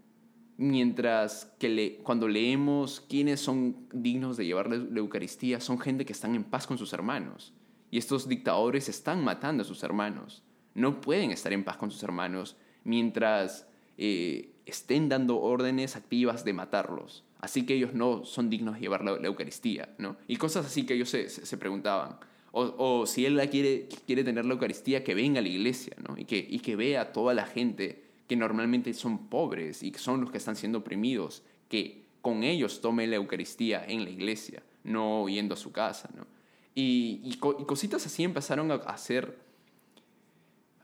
Mientras 0.58 1.54
que 1.58 1.70
le, 1.70 1.98
cuando 1.98 2.28
leemos 2.28 3.02
quiénes 3.02 3.40
son 3.40 3.88
dignos 3.94 4.38
de 4.38 4.46
llevar 4.46 4.70
la 4.70 5.00
Eucaristía, 5.00 5.60
son 5.60 5.80
gente 5.80 6.06
que 6.06 6.14
están 6.14 6.36
en 6.36 6.44
paz 6.44 6.68
con 6.68 6.78
sus 6.78 6.94
hermanos. 6.94 7.54
Y 7.90 7.98
estos 7.98 8.28
dictadores 8.28 8.90
están 8.90 9.24
matando 9.24 9.64
a 9.64 9.66
sus 9.66 9.84
hermanos. 9.84 10.44
No 10.74 11.02
pueden 11.02 11.32
estar 11.32 11.52
en 11.52 11.64
paz 11.64 11.78
con 11.78 11.92
sus 11.92 12.04
hermanos 12.04 12.58
mientras 12.84 13.68
eh, 13.98 14.52
estén 14.66 15.10
dando 15.10 15.40
órdenes 15.40 15.96
activas 15.96 16.46
de 16.46 16.54
matarlos. 16.54 17.24
Así 17.40 17.66
que 17.66 17.74
ellos 17.74 17.94
no 17.94 18.24
son 18.24 18.50
dignos 18.50 18.76
de 18.76 18.82
llevar 18.82 19.04
la, 19.04 19.12
Eucaristía, 19.28 19.90
¿no? 19.98 20.16
Y 20.28 20.38
cosas 20.38 20.66
así 20.66 20.86
que 20.86 20.94
ellos 20.94 21.10
se, 21.10 21.30
se, 21.30 21.58
preguntaban. 21.58 22.18
O, 22.52 22.74
o, 22.78 23.06
si 23.08 23.26
él 23.26 23.36
la 23.36 23.48
quiere, 23.48 23.88
quiere 24.06 24.24
tener 24.24 24.46
la 24.46 24.54
Eucaristía, 24.54 25.04
que 25.04 25.16
venga 25.16 25.40
a 25.40 25.42
la 25.42 25.50
iglesia, 25.50 25.96
¿no? 26.08 26.18
Y 26.18 26.26
que, 26.26 26.46
y 26.48 26.60
que 26.60 26.76
vea 26.76 27.02
a 27.02 27.12
toda 27.12 27.34
la 27.34 27.46
gente 27.46 28.04
que 28.28 28.36
normalmente 28.36 28.94
son 28.94 29.28
pobres 29.28 29.84
y 29.84 29.92
que 29.92 30.00
son 30.00 30.22
los 30.22 30.32
que 30.32 30.38
están 30.38 30.56
siendo 30.56 30.80
oprimidos, 30.80 31.44
que 31.68 32.06
con 32.22 32.44
ellos 32.44 32.80
tome 32.80 33.08
la 33.08 33.16
Eucaristía 33.16 33.84
en 33.86 34.04
la 34.04 34.12
iglesia, 34.12 34.64
no 34.84 35.28
yendo 35.28 35.56
a 35.56 35.58
su 35.58 35.72
casa, 35.72 36.10
¿no? 36.16 36.28
Y, 36.74 37.22
y, 37.24 37.38
cositas 37.38 38.06
así 38.06 38.24
empezaron 38.24 38.72
a, 38.72 38.76
hacer 38.76 39.38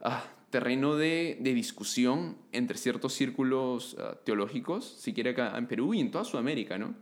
ah, 0.02 0.24
terreno 0.50 0.96
de, 0.96 1.36
de, 1.40 1.54
discusión 1.54 2.36
entre 2.52 2.78
ciertos 2.78 3.12
círculos 3.14 3.96
ah, 3.98 4.16
teológicos, 4.24 4.84
siquiera 4.98 5.32
acá 5.32 5.56
en 5.56 5.66
Perú 5.66 5.94
y 5.94 6.00
en 6.00 6.10
toda 6.10 6.24
Sudamérica, 6.24 6.78
¿no? 6.78 6.94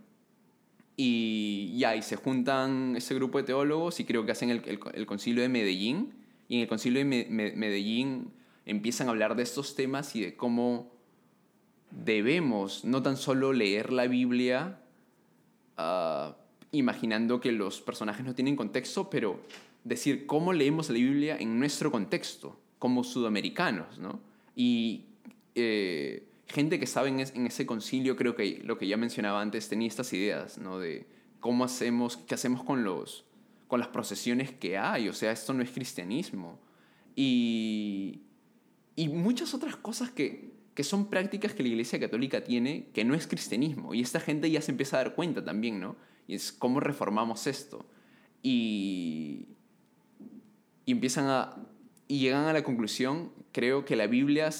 Y 0.96 1.36
y 1.96 2.02
se 2.02 2.16
juntan 2.16 2.96
ese 2.96 3.14
grupo 3.14 3.38
de 3.38 3.44
teólogos 3.44 4.00
y 4.00 4.04
creo 4.04 4.24
que 4.24 4.32
hacen 4.32 4.50
el, 4.50 4.62
el, 4.64 5.06
concilio 5.06 5.42
de 5.42 5.48
Medellín. 5.48 6.14
Y 6.48 6.56
en 6.56 6.62
el 6.62 6.68
concilio 6.68 7.00
de 7.00 7.04
Medellín 7.04 8.32
empiezan 8.64 9.08
a 9.08 9.10
hablar 9.10 9.36
de 9.36 9.42
estos 9.42 9.74
temas 9.74 10.16
y 10.16 10.22
de 10.22 10.36
cómo 10.36 10.92
debemos 11.90 12.84
no 12.84 13.02
tan 13.02 13.16
solo 13.16 13.52
leer 13.52 13.92
la 13.92 14.06
Biblia 14.06 14.80
ah, 15.76 16.36
imaginando 16.72 17.40
que 17.40 17.52
los 17.52 17.80
personajes 17.80 18.24
no 18.24 18.34
tienen 18.34 18.56
contexto, 18.56 19.10
pero 19.10 19.40
decir 19.84 20.26
cómo 20.26 20.52
leemos 20.52 20.88
la 20.88 20.94
Biblia 20.94 21.36
en 21.38 21.58
nuestro 21.58 21.90
contexto, 21.90 22.58
como 22.78 23.04
sudamericanos, 23.04 23.98
¿no? 23.98 24.20
Y 24.54 25.06
eh, 25.54 26.28
gente 26.46 26.78
que 26.78 26.86
sabe 26.86 27.08
en, 27.08 27.46
ese 27.46 27.66
concilio, 27.66 28.16
creo 28.16 28.34
que 28.36 28.62
lo 28.64 28.78
que 28.78 28.86
ya 28.86 28.96
mencionaba 28.96 29.40
antes, 29.40 29.68
tenía 29.68 29.88
estas 29.88 30.12
ideas, 30.12 30.58
¿no? 30.58 30.78
De 30.78 31.06
cómo 31.40 31.64
hacemos, 31.64 32.16
qué 32.16 32.34
hacemos 32.34 32.62
con, 32.62 32.84
los, 32.84 33.24
con 33.68 33.80
las 33.80 33.88
procesiones 33.88 34.52
que 34.52 34.78
hay, 34.78 35.08
o 35.08 35.12
sea, 35.12 35.32
esto 35.32 35.52
no 35.54 35.62
es 35.62 35.70
cristianismo. 35.70 36.58
Y, 37.14 38.22
y 38.94 39.08
muchas 39.08 39.54
otras 39.54 39.76
cosas 39.76 40.10
que, 40.10 40.52
que 40.74 40.84
son 40.84 41.08
prácticas 41.08 41.54
que 41.54 41.62
la 41.62 41.70
Iglesia 41.70 41.98
Católica 41.98 42.44
tiene 42.44 42.88
que 42.92 43.04
no 43.04 43.14
es 43.14 43.26
cristianismo. 43.26 43.94
Y 43.94 44.02
esta 44.02 44.20
gente 44.20 44.50
ya 44.50 44.60
se 44.60 44.70
empieza 44.70 44.96
a 44.96 45.04
dar 45.04 45.14
cuenta 45.14 45.42
también, 45.42 45.80
¿no? 45.80 45.96
Y 46.28 46.34
es 46.34 46.52
cómo 46.52 46.80
reformamos 46.80 47.46
esto. 47.46 47.86
Y, 48.42 49.48
y 50.84 50.92
empiezan 50.92 51.26
a... 51.28 51.66
Y 52.08 52.20
llegan 52.20 52.44
a 52.44 52.52
la 52.52 52.62
conclusión, 52.62 53.32
creo 53.52 53.84
que 53.84 53.96
la 53.96 54.06
Biblia, 54.06 54.50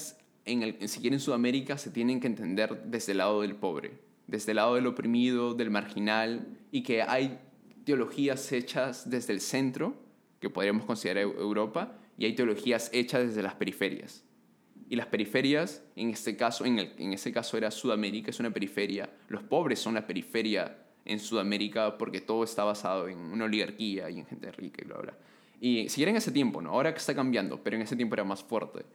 en 0.45 0.63
el, 0.63 0.89
siquiera 0.89 1.15
en 1.15 1.19
Sudamérica, 1.19 1.77
se 1.77 1.91
tienen 1.91 2.19
que 2.19 2.27
entender 2.27 2.83
desde 2.85 3.13
el 3.13 3.19
lado 3.19 3.41
del 3.41 3.55
pobre, 3.55 3.99
desde 4.27 4.51
el 4.51 4.57
lado 4.57 4.75
del 4.75 4.87
oprimido, 4.87 5.53
del 5.53 5.69
marginal, 5.69 6.47
y 6.71 6.83
que 6.83 7.01
hay 7.01 7.39
teologías 7.85 8.51
hechas 8.51 9.09
desde 9.09 9.33
el 9.33 9.39
centro, 9.39 9.95
que 10.41 10.49
podríamos 10.49 10.85
considerar 10.85 11.23
Europa, 11.23 11.97
y 12.17 12.25
hay 12.25 12.35
teologías 12.35 12.89
hechas 12.93 13.27
desde 13.27 13.43
las 13.43 13.55
periferias. 13.55 14.23
Y 14.89 14.95
las 14.95 15.07
periferias, 15.07 15.83
en 15.95 16.09
este 16.09 16.35
caso, 16.35 16.65
en, 16.65 16.79
el, 16.79 16.93
en 16.97 17.13
ese 17.13 17.31
caso 17.31 17.57
era 17.57 17.71
Sudamérica, 17.71 18.29
es 18.29 18.39
una 18.39 18.51
periferia. 18.51 19.09
Los 19.27 19.43
pobres 19.43 19.79
son 19.79 19.95
la 19.95 20.07
periferia 20.07 20.77
en 21.05 21.19
Sudamérica 21.19 21.97
porque 21.97 22.21
todo 22.21 22.43
está 22.43 22.63
basado 22.63 23.07
en 23.07 23.17
una 23.17 23.45
oligarquía 23.45 24.09
y 24.09 24.19
en 24.19 24.25
gente 24.25 24.51
rica 24.51 24.81
y 24.83 24.87
bla, 24.87 24.97
bla. 24.97 25.13
Y 25.59 25.89
si 25.89 26.01
era 26.01 26.11
en 26.11 26.17
ese 26.17 26.31
tiempo, 26.31 26.61
¿no? 26.61 26.71
Ahora 26.71 26.93
que 26.93 26.99
está 26.99 27.15
cambiando, 27.15 27.63
pero 27.63 27.75
en 27.75 27.81
ese 27.81 27.95
tiempo 27.95 28.15
era 28.15 28.23
más 28.23 28.43
fuerte. 28.43 28.85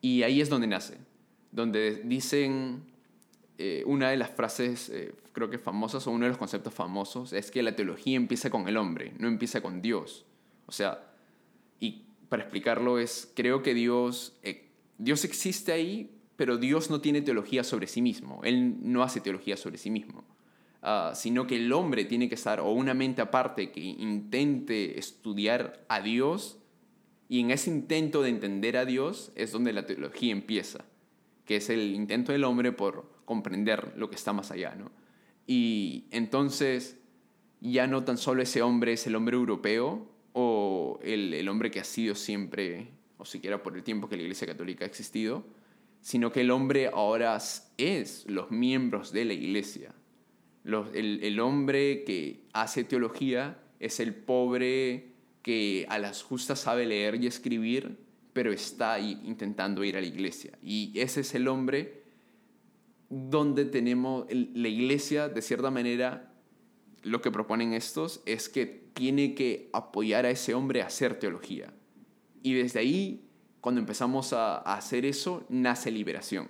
Y 0.00 0.22
ahí 0.22 0.40
es 0.40 0.48
donde 0.48 0.66
nace, 0.66 0.98
donde 1.52 2.02
dicen 2.04 2.82
eh, 3.58 3.82
una 3.86 4.10
de 4.10 4.16
las 4.16 4.30
frases, 4.30 4.90
eh, 4.90 5.14
creo 5.32 5.48
que 5.48 5.58
famosas, 5.58 6.06
o 6.06 6.10
uno 6.10 6.24
de 6.24 6.30
los 6.30 6.38
conceptos 6.38 6.74
famosos, 6.74 7.32
es 7.32 7.50
que 7.50 7.62
la 7.62 7.76
teología 7.76 8.16
empieza 8.16 8.50
con 8.50 8.68
el 8.68 8.76
hombre, 8.76 9.12
no 9.18 9.28
empieza 9.28 9.60
con 9.60 9.80
Dios. 9.80 10.26
O 10.66 10.72
sea, 10.72 11.12
y 11.80 12.04
para 12.28 12.42
explicarlo 12.42 12.98
es, 12.98 13.32
creo 13.34 13.62
que 13.62 13.74
Dios 13.74 14.36
eh, 14.42 14.72
Dios 15.02 15.24
existe 15.24 15.72
ahí, 15.72 16.10
pero 16.36 16.58
Dios 16.58 16.88
no 16.88 17.00
tiene 17.00 17.22
teología 17.22 17.64
sobre 17.64 17.88
sí 17.88 18.00
mismo. 18.00 18.40
Él 18.44 18.76
no 18.80 19.02
hace 19.02 19.20
teología 19.20 19.56
sobre 19.56 19.78
sí 19.78 19.90
mismo. 19.90 20.24
Ah, 20.84 21.12
sino 21.14 21.46
que 21.46 21.56
el 21.56 21.72
hombre 21.72 22.04
tiene 22.04 22.28
que 22.28 22.34
estar, 22.34 22.58
o 22.58 22.72
una 22.72 22.92
mente 22.92 23.22
aparte 23.22 23.70
que 23.70 23.80
intente 23.80 24.98
estudiar 24.98 25.84
a 25.88 26.00
Dios, 26.00 26.58
y 27.28 27.38
en 27.38 27.52
ese 27.52 27.70
intento 27.70 28.22
de 28.22 28.30
entender 28.30 28.76
a 28.76 28.84
Dios 28.84 29.30
es 29.36 29.52
donde 29.52 29.72
la 29.72 29.86
teología 29.86 30.32
empieza, 30.32 30.84
que 31.44 31.56
es 31.56 31.70
el 31.70 31.94
intento 31.94 32.32
del 32.32 32.42
hombre 32.42 32.72
por 32.72 33.12
comprender 33.24 33.92
lo 33.96 34.10
que 34.10 34.16
está 34.16 34.32
más 34.32 34.50
allá. 34.50 34.74
¿no? 34.74 34.90
Y 35.46 36.06
entonces 36.10 36.98
ya 37.60 37.86
no 37.86 38.02
tan 38.02 38.18
solo 38.18 38.42
ese 38.42 38.60
hombre 38.60 38.94
es 38.94 39.06
el 39.06 39.14
hombre 39.14 39.36
europeo 39.36 40.10
o 40.32 40.98
el, 41.02 41.32
el 41.32 41.48
hombre 41.48 41.70
que 41.70 41.78
ha 41.78 41.84
sido 41.84 42.16
siempre 42.16 42.88
o 43.18 43.24
siquiera 43.24 43.62
por 43.62 43.76
el 43.76 43.84
tiempo 43.84 44.08
que 44.08 44.16
la 44.16 44.22
Iglesia 44.22 44.48
Católica 44.48 44.84
ha 44.84 44.88
existido, 44.88 45.44
sino 46.00 46.32
que 46.32 46.40
el 46.40 46.50
hombre 46.50 46.90
ahora 46.92 47.38
es 47.78 48.26
los 48.26 48.50
miembros 48.50 49.12
de 49.12 49.24
la 49.24 49.32
Iglesia. 49.32 49.94
El, 50.64 51.40
hombre 51.40 52.04
que 52.04 52.44
hace 52.52 52.84
teología 52.84 53.58
es 53.80 54.00
el 54.00 54.14
pobre 54.14 55.12
que 55.42 55.86
a 55.88 55.98
las 55.98 56.22
justas 56.22 56.60
sabe 56.60 56.86
leer 56.86 57.16
y 57.16 57.26
escribir, 57.26 57.98
pero 58.32 58.52
está 58.52 59.00
intentando 59.00 59.82
ir 59.84 59.96
a 59.96 60.00
la 60.00 60.06
iglesia. 60.06 60.58
Y 60.62 60.92
ese 60.94 61.22
es 61.22 61.34
el 61.34 61.48
hombre 61.48 62.02
donde 63.10 63.64
tenemos 63.64 64.26
la 64.30 64.68
iglesia, 64.68 65.28
de 65.28 65.42
cierta 65.42 65.70
manera, 65.70 66.32
lo 67.02 67.20
que 67.20 67.30
proponen 67.30 67.74
estos 67.74 68.22
es 68.26 68.48
que 68.48 68.66
tiene 68.94 69.34
que 69.34 69.68
apoyar 69.72 70.24
a 70.24 70.30
ese 70.30 70.54
hombre 70.54 70.82
a 70.82 70.86
hacer 70.86 71.18
teología. 71.18 71.72
Y 72.42 72.54
desde 72.54 72.80
ahí, 72.80 73.28
cuando 73.60 73.80
empezamos 73.80 74.32
a, 74.32 74.56
hacer 74.58 75.04
eso, 75.04 75.44
nace 75.48 75.90
liberación. 75.90 76.48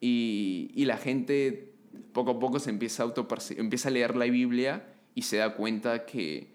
Y, 0.00 0.70
la 0.76 0.96
gente 0.96 1.69
poco 2.12 2.32
a 2.32 2.38
poco 2.38 2.58
se 2.58 2.70
empieza 2.70 3.04
a, 3.04 3.14
empieza 3.56 3.88
a 3.88 3.92
leer 3.92 4.16
la 4.16 4.26
Biblia 4.26 4.94
y 5.14 5.22
se 5.22 5.38
da 5.38 5.54
cuenta 5.54 6.06
que, 6.06 6.54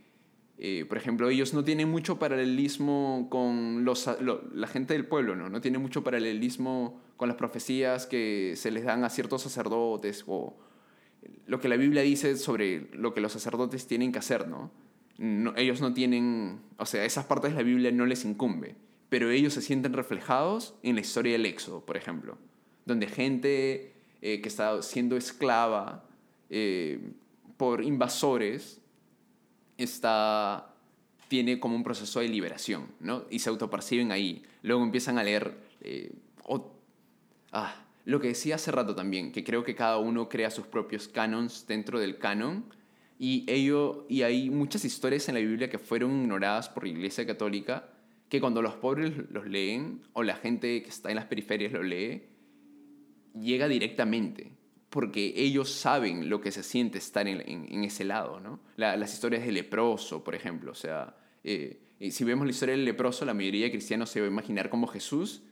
eh, 0.58 0.86
por 0.88 0.97
ejemplo, 0.97 1.29
ellos 1.29 1.53
no 1.53 1.63
tienen 1.63 1.89
mucho 1.89 2.19
paralelismo 2.19 3.27
con 3.29 3.86
los, 3.86 4.10
la 4.53 4.67
gente 4.67 4.93
del 4.93 5.05
pueblo, 5.05 5.36
¿no? 5.36 5.49
No 5.49 5.62
tienen 5.62 5.81
mucho 5.81 6.03
paralelismo 6.03 7.01
con 7.17 7.27
las 7.27 7.38
profecías 7.38 8.05
que 8.05 8.53
se 8.55 8.71
les 8.71 8.84
dan 8.84 9.03
a 9.03 9.10
ciertos 9.10 9.41
sacerdotes 9.41 10.23
o 10.27 10.58
lo 11.47 11.60
que 11.60 11.67
la 11.67 11.77
Biblia 11.77 12.01
dice 12.01 12.38
sobre 12.38 12.89
lo 12.93 13.13
que 13.13 13.21
los 13.21 13.31
sacerdotes 13.31 13.88
tienen 13.88 14.12
que 14.12 14.19
hacer, 14.19 14.47
¿no? 14.47 14.71
ellos 15.55 15.81
no 15.81 15.93
tienen, 15.93 16.60
o 16.77 16.86
sea, 16.86 17.05
esas 17.05 17.25
partes 17.25 17.51
de 17.51 17.58
la 17.58 17.63
Biblia 17.63 17.91
no 17.91 18.05
les 18.05 18.25
incumbe, 18.25 18.75
pero 19.10 19.29
ellos 19.29 19.53
se 19.53 19.62
sienten 19.62 19.93
reflejados 19.93 20.75
en 20.84 20.95
la 20.95 21.01
historia 21.01 21.34
del 21.34 21.45
Éxodo, 21.45 21.86
por 21.86 21.95
ejemplo, 21.95 22.38
donde 22.86 23.08
gente 23.08 23.94
eh, 24.27 24.41
que 24.41 24.49
está 24.49 24.81
siendo 24.81 25.17
esclava 25.17 26.03
eh, 26.49 26.99
por 27.57 27.83
invasores 27.83 28.81
está, 29.77 30.73
tiene 31.27 31.59
como 31.59 31.75
un 31.75 31.83
proceso 31.83 32.21
de 32.21 32.27
liberación, 32.27 32.88
¿no? 32.99 33.25
Y 33.29 33.38
se 33.38 33.49
autoperciben 33.49 34.11
ahí. 34.11 34.41
Luego 34.63 34.81
empiezan 34.81 35.19
a 35.19 35.23
leer... 35.23 35.55
Eh, 35.81 36.11
ah, 37.51 37.85
lo 38.05 38.19
que 38.19 38.29
decía 38.29 38.55
hace 38.55 38.71
rato 38.71 38.95
también, 38.95 39.31
que 39.31 39.43
creo 39.43 39.63
que 39.63 39.75
cada 39.75 39.99
uno 39.99 40.27
crea 40.27 40.49
sus 40.49 40.65
propios 40.65 41.07
canons 41.07 41.67
dentro 41.67 41.99
del 41.99 42.17
canon 42.17 42.65
y, 43.19 43.45
ello, 43.47 44.07
y 44.09 44.23
hay 44.23 44.49
muchas 44.49 44.85
historias 44.85 45.29
en 45.29 45.35
la 45.35 45.41
Biblia 45.41 45.69
que 45.69 45.77
fueron 45.77 46.23
ignoradas 46.23 46.67
por 46.67 46.85
la 46.85 46.89
Iglesia 46.89 47.27
Católica, 47.27 47.91
que 48.29 48.41
cuando 48.41 48.63
los 48.63 48.73
pobres 48.73 49.13
los 49.29 49.45
leen 49.45 50.01
o 50.13 50.23
la 50.23 50.35
gente 50.35 50.81
que 50.81 50.89
está 50.89 51.11
en 51.11 51.17
las 51.17 51.25
periferias 51.25 51.71
lo 51.71 51.83
lee, 51.83 52.23
llega 53.39 53.67
directamente, 53.67 54.51
porque 54.89 55.33
ellos 55.35 55.71
saben 55.71 56.29
lo 56.29 56.41
que 56.41 56.51
se 56.51 56.63
siente 56.63 56.97
estar 56.97 57.27
en, 57.27 57.83
ese 57.83 58.03
lado. 58.03 58.39
¿no? 58.39 58.59
las 58.77 59.13
historias 59.13 59.45
del 59.45 59.55
leproso, 59.55 60.23
por 60.23 60.35
ejemplo, 60.35 60.71
o 60.71 60.75
sea, 60.75 61.15
eh, 61.43 61.79
si 62.11 62.23
vemos 62.23 62.45
la 62.45 62.51
historia 62.51 62.75
del 62.75 62.85
leproso, 62.85 63.25
la 63.25 63.33
mayoría 63.33 63.65
de 63.65 63.71
cristianos 63.71 64.09
se 64.09 64.19
va 64.19 64.27
a 64.27 64.29
imaginar 64.29 64.69
como 64.69 64.87
Jesús, 64.87 65.43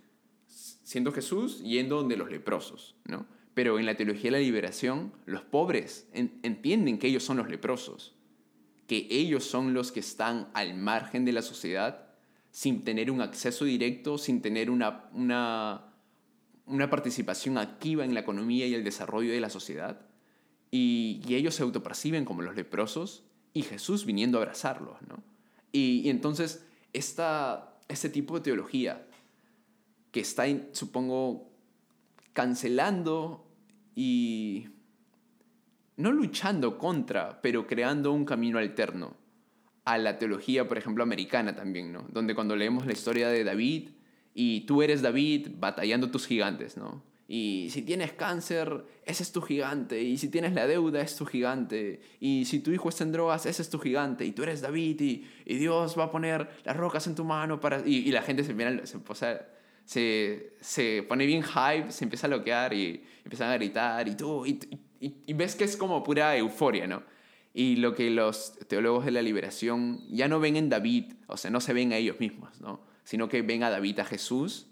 siendo 0.48 1.12
Jesús 1.12 1.62
yendo 1.62 1.98
donde 1.98 2.18
los 2.18 2.30
leprosos, 2.30 2.96
¿no? 3.06 3.26
Pero 3.54 3.78
en 3.78 3.86
la 3.86 3.96
teología 3.96 4.32
de 4.32 4.32
la 4.32 4.40
liberación, 4.40 5.14
los 5.26 5.44
pobres 5.44 6.08
entienden 6.14 6.98
que 6.98 7.08
ellos 7.08 7.24
son 7.24 7.38
los 7.38 7.50
leprosos, 7.50 8.16
que 8.88 9.08
ellos 9.12 9.44
son 9.44 9.74
los 9.74 9.92
que 9.92 10.00
están 10.00 10.50
al 10.54 10.74
margen 10.74 11.24
de 11.24 11.34
la 11.34 11.42
sociedad 11.42 12.08
sin 12.52 12.84
tener 12.84 13.10
un 13.12 13.22
acceso 13.22 13.66
directo, 13.66 14.18
sin 14.18 14.42
tener 14.42 14.70
una, 14.70 15.93
una 16.66 16.90
participación 16.90 17.58
activa 17.58 18.06
en 18.06 18.14
la 18.14 18.22
economía 18.22 18.68
y 18.68 18.74
el 18.74 18.84
desarrollo 18.84 19.32
de 19.32 19.40
la 19.40 19.50
sociedad. 19.50 20.02
Y, 20.72 21.22
ellos 21.30 21.56
se 21.56 21.64
autoperciben 21.64 22.26
como 22.26 22.42
los 22.42 22.56
leprosos 22.56 23.24
y 23.54 23.64
Jesús 23.64 24.06
viniendo 24.06 24.38
a 24.38 24.42
abrazarlos. 24.42 25.02
¿no? 25.08 25.24
Y, 25.72 26.10
entonces, 26.10 26.66
esta, 26.94 27.78
este 27.88 28.10
tipo 28.10 28.36
de 28.36 28.42
teología 28.42 29.06
que 30.12 30.22
está, 30.22 30.46
supongo, 30.72 31.52
cancelando 32.34 33.46
y 33.96 34.70
no 35.98 36.12
luchando 36.12 36.78
contra, 36.78 37.42
pero 37.42 37.68
creando 37.68 38.12
un 38.12 38.26
camino 38.26 38.58
alterno 38.58 39.16
a 39.86 39.98
la 39.98 40.18
teología, 40.18 40.68
por 40.68 40.78
ejemplo, 40.78 41.04
americana 41.04 41.56
también, 41.56 41.92
¿no? 41.92 42.06
Donde 42.10 42.36
cuando 42.36 42.56
leemos 42.56 42.86
la 42.86 42.94
historia 42.94 43.28
de 43.28 43.44
David 43.44 43.90
y 44.34 44.62
tú 44.62 44.82
eres 44.82 45.02
David 45.02 45.50
batallando 45.60 46.10
tus 46.10 46.26
gigantes, 46.28 46.78
¿no? 46.78 47.04
Y 47.28 47.70
si 47.72 47.82
tienes 47.82 48.12
cáncer, 48.14 48.86
ese 49.06 49.24
es 49.24 49.32
tu 49.32 49.42
gigante. 49.42 50.02
Y 50.02 50.18
si 50.18 50.30
tienes 50.30 50.54
la 50.54 50.68
deuda, 50.68 51.02
es 51.02 51.16
tu 51.16 51.26
gigante. 51.26 52.02
Y 52.20 52.46
si 52.46 52.60
tu 52.60 52.72
hijo 52.72 52.90
está 52.90 53.06
en 53.06 53.12
drogas, 53.12 53.46
ese 53.46 53.62
es 53.62 53.70
tu 53.70 53.80
gigante. 53.80 54.26
Y 54.26 54.34
tú 54.34 54.44
eres 54.44 54.62
David 54.62 55.02
y, 55.02 55.28
y 55.46 55.56
Dios 55.56 55.98
va 55.98 56.06
a 56.06 56.12
poner 56.12 56.50
las 56.64 56.76
rocas 56.76 57.08
en 57.08 57.16
tu 57.16 57.24
mano 57.24 57.60
para... 57.60 57.82
Y, 57.88 58.08
y 58.08 58.12
la 58.12 58.22
gente 58.22 58.44
se, 58.44 58.54
mira, 58.54 58.86
se, 58.86 58.98
o 58.98 59.16
se, 59.16 60.54
se, 60.60 61.04
pone 61.08 61.26
bien 61.26 61.44
hype, 61.44 61.92
se 61.92 62.04
empieza 62.04 62.28
a 62.28 62.30
bloquear 62.30 62.74
y 62.74 63.04
empiezan 63.24 63.50
a 63.50 63.56
gritar 63.56 64.08
y 64.08 64.16
tú... 64.16 64.46
Y, 64.46 64.60
y 65.00 65.34
ves 65.34 65.56
que 65.56 65.64
es 65.66 65.76
como 65.76 66.04
pura 66.04 66.38
euforia, 66.38 66.88
¿no? 66.88 67.04
Y 67.54 67.78
lo 67.78 67.94
que 67.94 68.10
los 68.10 68.58
teólogos 68.68 69.06
de 69.06 69.12
la 69.12 69.22
liberación 69.22 70.02
ya 70.10 70.28
no 70.28 70.40
ven 70.40 70.56
en 70.56 70.70
David, 70.70 71.14
o 71.28 71.36
sea, 71.36 71.52
no 71.52 71.62
se 71.62 71.74
ven 71.74 71.94
a 71.94 71.98
ellos 71.98 72.20
mismos, 72.20 72.62
¿no? 72.62 72.93
Sino 73.04 73.30
que 73.30 73.42
ven 73.42 73.64
a 73.64 73.70
David, 73.70 74.00
a 74.00 74.06
Jesús, 74.06 74.68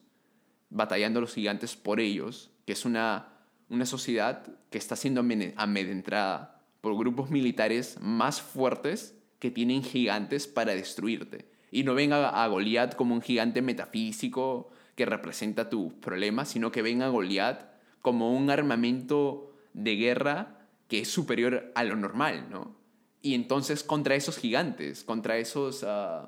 batallando 0.70 1.22
los 1.22 1.34
gigantes 1.34 1.76
por 1.76 2.00
ellos, 2.00 2.52
que 2.66 2.74
es 2.74 2.86
una, 2.86 3.30
una 3.70 3.86
sociedad 3.86 4.44
que 4.70 4.78
está 4.78 4.96
siendo 4.96 5.22
amedrentada 5.58 6.62
por 6.82 6.98
grupos 6.98 7.30
militares 7.30 7.98
más 8.02 8.42
fuertes 8.42 9.16
que 9.40 9.52
tienen 9.52 9.84
gigantes 9.84 10.48
para 10.48 10.74
destruirte. 10.74 11.50
Y 11.72 11.84
no 11.84 11.94
ven 11.94 12.14
a, 12.14 12.44
a 12.44 12.48
Goliat 12.48 12.96
como 12.96 13.14
un 13.16 13.22
gigante 13.22 13.62
metafísico 13.62 14.72
que 14.96 15.06
representa 15.06 15.70
tus 15.70 15.94
problemas, 15.94 16.50
sino 16.50 16.72
que 16.72 16.82
ven 16.82 17.02
a 17.02 17.10
Goliat 17.10 17.72
como 18.02 18.36
un 18.36 18.50
armamento 18.50 19.54
de 19.74 19.96
guerra 19.96 20.58
que 20.88 21.00
es 21.00 21.08
superior 21.08 21.72
a 21.76 21.84
lo 21.84 21.96
normal, 21.96 22.48
¿no? 22.50 22.76
Y 23.22 23.36
entonces 23.36 23.84
contra 23.84 24.16
esos 24.16 24.38
gigantes, 24.38 25.04
contra 25.04 25.38
esos, 25.38 25.84
uh, 25.84 26.28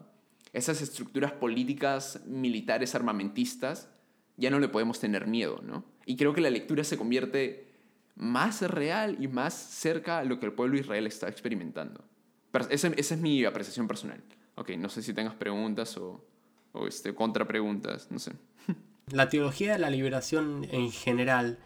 esas 0.54 0.82
estructuras 0.82 1.32
políticas, 1.32 2.22
militares, 2.26 2.96
armamentistas, 2.96 3.90
ya 4.38 4.50
no 4.50 4.60
le 4.60 4.70
podemos 4.70 5.00
tener 5.00 5.28
miedo, 5.28 5.62
¿no? 5.64 5.84
Y 6.06 6.16
creo 6.16 6.34
que 6.34 6.42
la 6.42 6.50
lectura 6.50 6.84
se 6.84 6.98
convierte 6.98 7.68
más 8.16 8.62
real 8.62 9.18
y 9.20 9.28
más 9.28 9.54
cerca 9.54 10.20
a 10.20 10.24
lo 10.24 10.40
que 10.40 10.46
el 10.46 10.54
pueblo 10.54 10.76
de 10.76 10.82
Israel 10.82 11.08
está 11.08 11.28
experimentando. 11.28 12.04
Esa 12.70 12.90
es 12.90 13.18
mi 13.18 13.44
apreciación 13.46 13.88
personal. 13.88 14.22
Ok, 14.56 14.72
no 14.78 14.90
sé 14.90 15.02
si 15.02 15.14
tengas 15.14 15.34
preguntas 15.34 15.98
o, 15.98 16.24
o 16.74 16.88
este, 16.88 17.16
contrapreguntas, 17.16 18.12
no 18.12 18.20
sé. 18.20 18.34
La 19.12 19.30
teología 19.30 19.74
de 19.74 19.80
la 19.80 19.90
liberación 19.90 20.68
en 20.72 20.92
general 20.92 21.58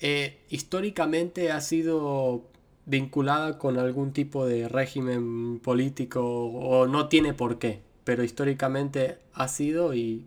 eh, 0.00 0.40
históricamente 0.48 1.52
ha 1.52 1.60
sido 1.60 2.50
vinculada 2.86 3.58
con 3.58 3.78
algún 3.78 4.12
tipo 4.12 4.46
de 4.46 4.68
régimen 4.68 5.60
político 5.60 6.22
o 6.24 6.88
no 6.88 7.08
tiene 7.08 7.34
por 7.34 7.60
qué, 7.60 7.82
pero 8.04 8.24
históricamente 8.24 9.18
ha 9.34 9.48
sido 9.48 9.94
y 9.94 10.26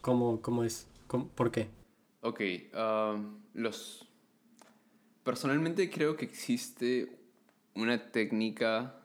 cómo, 0.00 0.40
cómo 0.40 0.64
es, 0.64 0.86
por 1.34 1.50
qué. 1.50 1.68
Ok, 2.20 2.40
um, 2.74 3.40
los... 3.54 4.08
Personalmente 5.24 5.88
creo 5.90 6.16
que 6.16 6.24
existe 6.24 7.18
una 7.74 8.10
técnica 8.10 9.00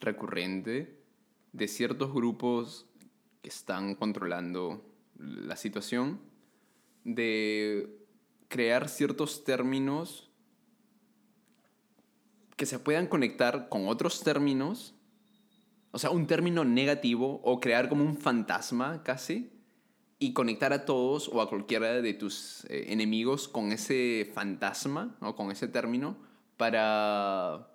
recurrente 0.00 0.98
de 1.52 1.68
ciertos 1.68 2.12
grupos 2.12 2.86
que 3.42 3.48
están 3.48 3.94
controlando 3.94 4.84
la 5.16 5.56
situación 5.56 6.20
de 7.04 8.00
crear 8.48 8.88
ciertos 8.88 9.44
términos 9.44 10.30
que 12.56 12.66
se 12.66 12.78
puedan 12.78 13.06
conectar 13.06 13.68
con 13.68 13.88
otros 13.88 14.22
términos, 14.22 14.94
o 15.92 15.98
sea, 15.98 16.10
un 16.10 16.26
término 16.26 16.64
negativo 16.64 17.40
o 17.44 17.60
crear 17.60 17.88
como 17.88 18.04
un 18.04 18.16
fantasma 18.16 19.02
casi 19.02 19.50
y 20.18 20.32
conectar 20.32 20.72
a 20.72 20.84
todos 20.84 21.28
o 21.28 21.40
a 21.40 21.48
cualquiera 21.48 22.00
de 22.00 22.14
tus 22.14 22.64
eh, 22.66 22.92
enemigos 22.92 23.48
con 23.48 23.72
ese 23.72 24.30
fantasma 24.34 25.16
o 25.20 25.34
con 25.34 25.50
ese 25.50 25.66
término 25.66 26.16
para 26.56 27.70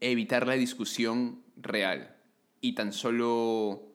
evitar 0.00 0.46
la 0.46 0.54
discusión 0.54 1.42
real 1.56 2.16
y 2.60 2.74
tan 2.74 2.92
solo 2.92 3.94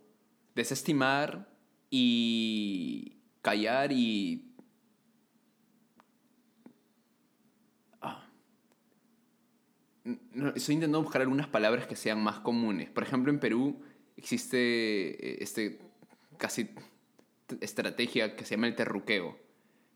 desestimar 0.55 1.49
y 1.89 3.17
callar 3.41 3.91
y 3.91 4.48
estoy 10.55 10.75
intentando 10.75 11.01
buscar 11.01 11.21
algunas 11.21 11.47
palabras 11.47 11.87
que 11.87 11.95
sean 11.95 12.21
más 12.21 12.39
comunes. 12.39 12.89
Por 12.89 13.03
ejemplo, 13.03 13.31
en 13.31 13.39
Perú 13.39 13.81
existe 14.17 14.57
eh, 14.57 15.37
este 15.41 15.79
casi 16.37 16.69
estrategia 17.61 18.35
que 18.35 18.45
se 18.45 18.55
llama 18.55 18.67
el 18.67 18.75
terruqueo, 18.75 19.37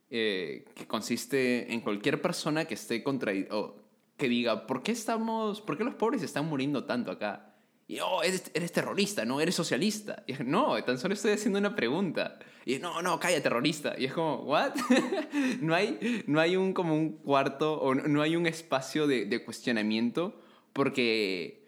eh, 0.10 0.66
que 0.76 0.88
consiste 0.88 1.72
en 1.74 1.82
cualquier 1.82 2.22
persona 2.22 2.66
que 2.66 2.74
esté 2.74 3.04
contra 3.04 3.32
o 3.52 3.76
que 4.18 4.30
diga, 4.30 4.68
¿por 4.68 4.84
qué 4.84 4.92
estamos, 4.92 5.62
por 5.62 5.78
qué 5.78 5.84
los 5.84 5.96
pobres 5.96 6.22
están 6.22 6.46
muriendo 6.46 6.86
tanto 6.86 7.12
acá? 7.12 7.53
Y, 7.94 8.00
oh, 8.00 8.24
eres, 8.24 8.50
eres 8.56 8.72
terrorista, 8.72 9.24
¿no? 9.24 9.40
Eres 9.40 9.54
socialista. 9.54 10.24
Y 10.26 10.32
es, 10.32 10.40
no, 10.40 10.84
tan 10.84 10.98
solo 10.98 11.14
estoy 11.14 11.34
haciendo 11.34 11.60
una 11.60 11.76
pregunta. 11.76 12.40
Y 12.66 12.80
no, 12.80 13.04
no, 13.04 13.20
calla, 13.20 13.44
terrorista. 13.44 13.94
Y 13.96 14.06
es 14.06 14.14
como, 14.14 14.38
¿what? 14.38 14.74
no, 15.62 15.76
hay, 15.76 16.24
no 16.26 16.40
hay 16.40 16.56
un 16.56 16.74
como 16.74 16.96
un 16.96 17.18
cuarto 17.18 17.80
o 17.80 17.94
no 17.94 18.24
hay 18.24 18.36
un 18.36 18.48
espacio 18.48 19.06
de, 19.06 19.26
de 19.26 19.44
cuestionamiento 19.46 20.42
porque 20.74 21.68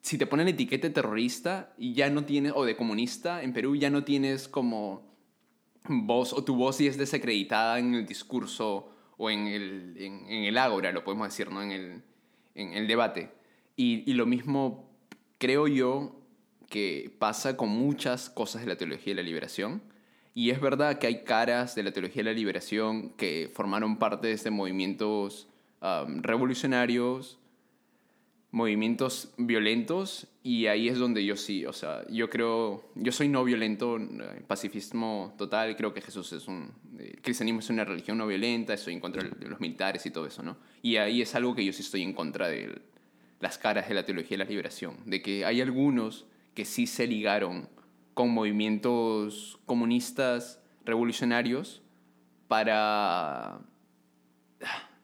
si 0.00 0.16
te 0.16 0.26
ponen 0.26 0.48
etiqueta 0.48 0.88
de 0.88 0.94
terrorista 0.94 1.74
y 1.76 1.92
ya 1.92 2.08
no 2.08 2.24
tienes, 2.24 2.54
o 2.56 2.64
de 2.64 2.74
comunista, 2.74 3.42
en 3.42 3.52
Perú 3.52 3.76
ya 3.76 3.90
no 3.90 4.04
tienes 4.04 4.48
como 4.48 5.14
voz, 5.86 6.32
o 6.32 6.42
tu 6.42 6.56
voz 6.56 6.78
ya 6.78 6.88
es 6.88 6.96
desacreditada 6.96 7.78
en 7.78 7.94
el 7.94 8.06
discurso 8.06 8.94
o 9.18 9.28
en 9.28 9.46
el, 9.46 9.94
en, 9.98 10.44
el 10.44 10.56
ágora, 10.56 10.90
lo 10.90 11.04
podemos 11.04 11.28
decir, 11.28 11.50
¿no? 11.50 11.62
En 11.62 11.72
el, 11.72 12.02
en 12.54 12.72
el 12.72 12.86
debate. 12.86 13.30
Y, 13.76 14.10
y 14.10 14.14
lo 14.14 14.24
mismo 14.24 14.87
creo 15.38 15.68
yo 15.68 16.14
que 16.68 17.10
pasa 17.18 17.56
con 17.56 17.70
muchas 17.70 18.28
cosas 18.28 18.62
de 18.62 18.68
la 18.68 18.76
teología 18.76 19.14
de 19.14 19.22
la 19.22 19.26
liberación. 19.26 19.82
Y 20.34 20.50
es 20.50 20.60
verdad 20.60 20.98
que 20.98 21.06
hay 21.06 21.24
caras 21.24 21.74
de 21.74 21.82
la 21.82 21.92
teología 21.92 22.22
de 22.22 22.30
la 22.30 22.36
liberación 22.36 23.10
que 23.10 23.50
formaron 23.52 23.98
parte 23.98 24.28
de 24.28 24.34
este 24.34 24.50
movimientos 24.50 25.48
um, 25.80 26.22
revolucionarios, 26.22 27.38
movimientos 28.50 29.32
violentos, 29.36 30.26
y 30.42 30.66
ahí 30.66 30.88
es 30.88 30.98
donde 30.98 31.24
yo 31.24 31.36
sí, 31.36 31.66
o 31.66 31.72
sea, 31.72 32.06
yo 32.08 32.30
creo, 32.30 32.82
yo 32.94 33.12
soy 33.12 33.28
no 33.28 33.44
violento, 33.44 33.98
eh, 33.98 34.42
pacifismo 34.46 35.34
total, 35.36 35.76
creo 35.76 35.92
que 35.92 36.00
Jesús 36.00 36.32
es 36.32 36.48
un, 36.48 36.72
el 36.98 37.20
cristianismo 37.20 37.60
es 37.60 37.68
una 37.68 37.84
religión 37.84 38.16
no 38.16 38.26
violenta, 38.26 38.72
estoy 38.72 38.94
en 38.94 39.00
contra 39.00 39.22
de 39.22 39.48
los 39.48 39.60
militares 39.60 40.06
y 40.06 40.10
todo 40.10 40.26
eso, 40.26 40.42
¿no? 40.42 40.56
Y 40.80 40.96
ahí 40.96 41.20
es 41.20 41.34
algo 41.34 41.54
que 41.54 41.64
yo 41.64 41.72
sí 41.72 41.82
estoy 41.82 42.02
en 42.02 42.14
contra 42.14 42.48
de, 42.48 42.80
las 43.40 43.58
caras 43.58 43.88
de 43.88 43.94
la 43.94 44.04
teología 44.04 44.36
de 44.36 44.44
la 44.44 44.50
liberación, 44.50 44.96
de 45.06 45.22
que 45.22 45.44
hay 45.44 45.60
algunos 45.60 46.26
que 46.54 46.64
sí 46.64 46.86
se 46.86 47.06
ligaron 47.06 47.68
con 48.14 48.30
movimientos 48.30 49.60
comunistas 49.64 50.60
revolucionarios 50.84 51.82
para 52.48 53.54
ah, 53.56 53.62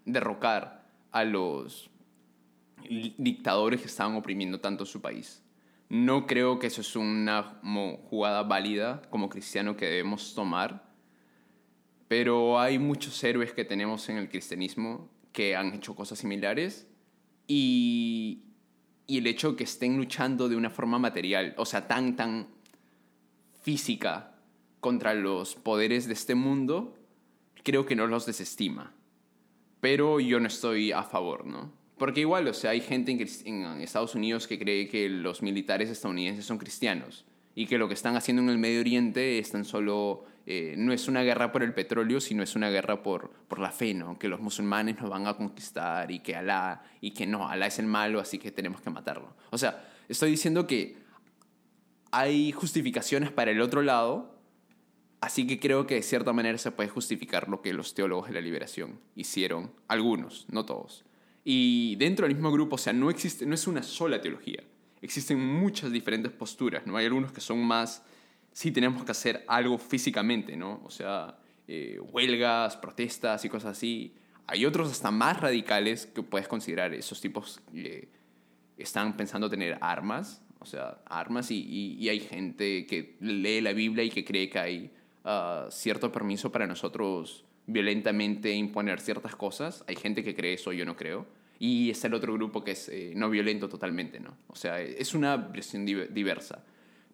derrocar 0.04 0.84
a 1.12 1.24
los 1.24 1.90
dictadores 2.88 3.80
que 3.80 3.86
estaban 3.86 4.16
oprimiendo 4.16 4.60
tanto 4.60 4.84
su 4.84 5.00
país. 5.00 5.42
No 5.88 6.26
creo 6.26 6.58
que 6.58 6.66
eso 6.66 6.80
es 6.80 6.96
una 6.96 7.60
jugada 8.10 8.42
válida 8.42 9.02
como 9.10 9.28
cristiano 9.28 9.76
que 9.76 9.86
debemos 9.86 10.34
tomar, 10.34 10.90
pero 12.08 12.58
hay 12.58 12.78
muchos 12.78 13.22
héroes 13.22 13.52
que 13.52 13.64
tenemos 13.64 14.08
en 14.08 14.16
el 14.16 14.28
cristianismo 14.28 15.08
que 15.32 15.54
han 15.54 15.72
hecho 15.74 15.94
cosas 15.94 16.18
similares 16.18 16.88
y, 17.46 18.42
y 19.06 19.18
el 19.18 19.26
hecho 19.26 19.56
que 19.56 19.64
estén 19.64 19.96
luchando 19.96 20.48
de 20.48 20.56
una 20.56 20.70
forma 20.70 20.98
material, 20.98 21.54
o 21.56 21.66
sea, 21.66 21.86
tan, 21.86 22.16
tan 22.16 22.48
física 23.62 24.34
contra 24.80 25.14
los 25.14 25.54
poderes 25.54 26.06
de 26.06 26.12
este 26.12 26.34
mundo, 26.34 26.94
creo 27.62 27.86
que 27.86 27.96
no 27.96 28.06
los 28.06 28.26
desestima. 28.26 28.92
Pero 29.80 30.20
yo 30.20 30.40
no 30.40 30.46
estoy 30.46 30.92
a 30.92 31.02
favor, 31.02 31.46
¿no? 31.46 31.72
Porque 31.98 32.20
igual, 32.20 32.48
o 32.48 32.54
sea, 32.54 32.70
hay 32.70 32.80
gente 32.80 33.12
en, 33.12 33.64
en 33.64 33.80
Estados 33.80 34.14
Unidos 34.14 34.46
que 34.46 34.58
cree 34.58 34.88
que 34.88 35.08
los 35.08 35.42
militares 35.42 35.90
estadounidenses 35.90 36.44
son 36.44 36.58
cristianos 36.58 37.24
y 37.54 37.66
que 37.66 37.78
lo 37.78 37.88
que 37.88 37.94
están 37.94 38.16
haciendo 38.16 38.42
en 38.42 38.48
el 38.48 38.58
Medio 38.58 38.80
Oriente 38.80 39.38
es 39.38 39.50
tan 39.50 39.64
solo 39.64 40.24
eh, 40.46 40.74
no 40.76 40.92
es 40.92 41.08
una 41.08 41.22
guerra 41.22 41.52
por 41.52 41.62
el 41.62 41.74
petróleo, 41.74 42.20
sino 42.20 42.42
es 42.42 42.54
una 42.54 42.70
guerra 42.70 43.02
por, 43.02 43.30
por 43.48 43.58
la 43.58 43.70
fe, 43.70 43.94
¿no? 43.94 44.18
Que 44.18 44.28
los 44.28 44.40
musulmanes 44.40 45.00
nos 45.00 45.10
van 45.10 45.26
a 45.26 45.34
conquistar 45.34 46.10
y 46.10 46.20
que 46.20 46.36
Alá, 46.36 46.82
y 47.00 47.12
que 47.12 47.26
no, 47.26 47.48
Alá 47.48 47.66
es 47.66 47.78
el 47.78 47.86
malo, 47.86 48.20
así 48.20 48.38
que 48.38 48.50
tenemos 48.50 48.80
que 48.80 48.90
matarlo. 48.90 49.34
O 49.50 49.58
sea, 49.58 49.88
estoy 50.08 50.30
diciendo 50.30 50.66
que 50.66 50.96
hay 52.10 52.52
justificaciones 52.52 53.30
para 53.30 53.50
el 53.50 53.60
otro 53.60 53.82
lado, 53.82 54.34
Así 55.24 55.46
que 55.46 55.58
creo 55.58 55.86
que 55.86 55.94
de 55.94 56.02
cierta 56.02 56.34
manera 56.34 56.58
se 56.58 56.70
puede 56.70 56.90
justificar 56.90 57.48
lo 57.48 57.62
que 57.62 57.72
los 57.72 57.94
teólogos 57.94 58.28
de 58.28 58.34
la 58.34 58.42
liberación 58.42 59.00
hicieron, 59.14 59.72
algunos, 59.88 60.44
no 60.50 60.66
todos. 60.66 61.06
Y 61.44 61.96
dentro 61.96 62.26
del 62.26 62.34
mismo 62.34 62.52
grupo, 62.52 62.74
o 62.74 62.78
sea, 62.78 62.92
no 62.92 63.08
existe, 63.08 63.46
no 63.46 63.54
es 63.54 63.66
una 63.66 63.82
sola 63.82 64.20
teología. 64.20 64.62
Existen 65.00 65.40
muchas 65.40 65.90
diferentes 65.92 66.30
posturas, 66.30 66.86
¿no? 66.86 66.98
Hay 66.98 67.06
algunos 67.06 67.32
que 67.32 67.40
son 67.40 67.64
más, 67.64 68.02
sí 68.54 68.70
tenemos 68.70 69.04
que 69.04 69.10
hacer 69.10 69.44
algo 69.46 69.76
físicamente, 69.76 70.56
¿no? 70.56 70.80
O 70.84 70.90
sea, 70.90 71.36
eh, 71.68 71.98
huelgas, 72.00 72.78
protestas 72.78 73.44
y 73.44 73.50
cosas 73.50 73.72
así. 73.72 74.14
Hay 74.46 74.64
otros 74.64 74.90
hasta 74.90 75.10
más 75.10 75.40
radicales 75.40 76.06
que 76.06 76.22
puedes 76.22 76.48
considerar 76.48 76.94
esos 76.94 77.20
tipos 77.20 77.60
están 78.78 79.16
pensando 79.16 79.50
tener 79.50 79.78
armas, 79.80 80.42
o 80.60 80.66
sea, 80.66 80.98
armas 81.06 81.50
y, 81.50 81.96
y, 81.98 82.08
hay 82.08 82.20
gente 82.20 82.86
que 82.86 83.16
lee 83.20 83.60
la 83.60 83.72
Biblia 83.72 84.04
y 84.04 84.10
que 84.10 84.24
cree 84.24 84.48
que 84.48 84.58
hay 84.58 84.90
uh, 85.24 85.70
cierto 85.70 86.10
permiso 86.10 86.50
para 86.50 86.66
nosotros 86.66 87.44
violentamente 87.66 88.52
imponer 88.52 89.00
ciertas 89.00 89.36
cosas. 89.36 89.84
Hay 89.86 89.96
gente 89.96 90.24
que 90.24 90.34
cree 90.34 90.54
eso, 90.54 90.72
yo 90.72 90.84
no 90.84 90.96
creo. 90.96 91.26
Y 91.58 91.90
está 91.90 92.08
el 92.08 92.14
otro 92.14 92.32
grupo 92.32 92.64
que 92.64 92.72
es 92.72 92.88
eh, 92.88 93.12
no 93.14 93.30
violento 93.30 93.68
totalmente, 93.68 94.20
¿no? 94.20 94.36
O 94.48 94.56
sea, 94.56 94.80
es 94.80 95.14
una 95.14 95.36
versión 95.36 95.86
diversa. 95.86 96.64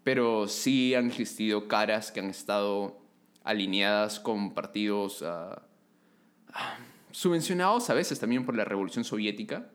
Pero 0.05 0.49
sí 0.49 0.95
han 0.95 1.09
existido 1.09 1.69
caras 1.69 2.11
que 2.11 2.21
han 2.21 2.31
estado 2.31 2.99
alineadas 3.45 4.21
con 4.21 4.55
partidos 4.55 5.23
uh, 5.23 5.61
subvencionados 7.11 7.91
a 7.91 7.95
veces 7.95 8.19
también 8.19 8.45
por 8.45 8.57
la 8.57 8.65
Revolución 8.65 9.05
Soviética. 9.05 9.71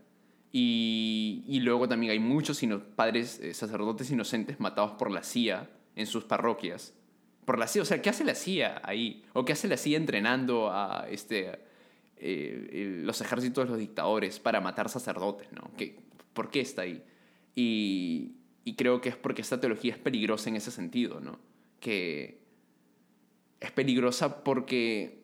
Y, 0.52 1.44
y 1.48 1.60
luego 1.60 1.88
también 1.88 2.12
hay 2.12 2.20
muchos 2.20 2.62
padres, 2.96 3.40
eh, 3.40 3.54
sacerdotes 3.54 4.10
inocentes 4.10 4.60
matados 4.60 4.94
por 4.94 5.12
la 5.12 5.22
CIA 5.22 5.70
en 5.96 6.08
sus 6.08 6.24
parroquias 6.24 6.94
por 7.46 7.60
la 7.60 7.68
CIA. 7.68 7.84
O 7.84 7.86
sea, 7.86 8.02
¿qué 8.02 8.10
hace 8.10 8.26
la 8.26 8.36
CIA 8.36 8.82
ahí? 8.84 9.24
¿O 9.34 9.46
qué 9.46 9.54
hace 9.54 9.68
la 9.68 9.78
CIA 9.78 9.98
entrenando 9.98 10.72
a 10.72 11.08
este, 11.10 11.60
eh, 12.18 13.02
los 13.04 13.22
ejércitos 13.22 13.66
de 13.66 13.70
los 13.70 13.80
dictadores 13.80 14.40
para 14.40 14.60
matar 14.60 14.90
sacerdotes? 14.90 15.52
¿no? 15.54 15.72
¿Qué, 15.78 15.98
¿Por 16.34 16.50
qué 16.50 16.62
está 16.62 16.82
ahí? 16.82 17.02
Y, 17.56 18.32
y, 18.66 18.76
creo 18.76 19.00
que 19.00 19.10
es 19.10 19.16
porque 19.16 19.42
esta 19.42 19.60
teología 19.62 19.94
es 19.94 20.00
peligrosa 20.00 20.50
en 20.50 20.58
ese 20.58 20.72
sentido, 20.72 21.22
¿no? 21.22 21.40
Que 21.80 22.42
es 23.60 23.72
peligrosa 23.72 24.44
porque 24.44 25.24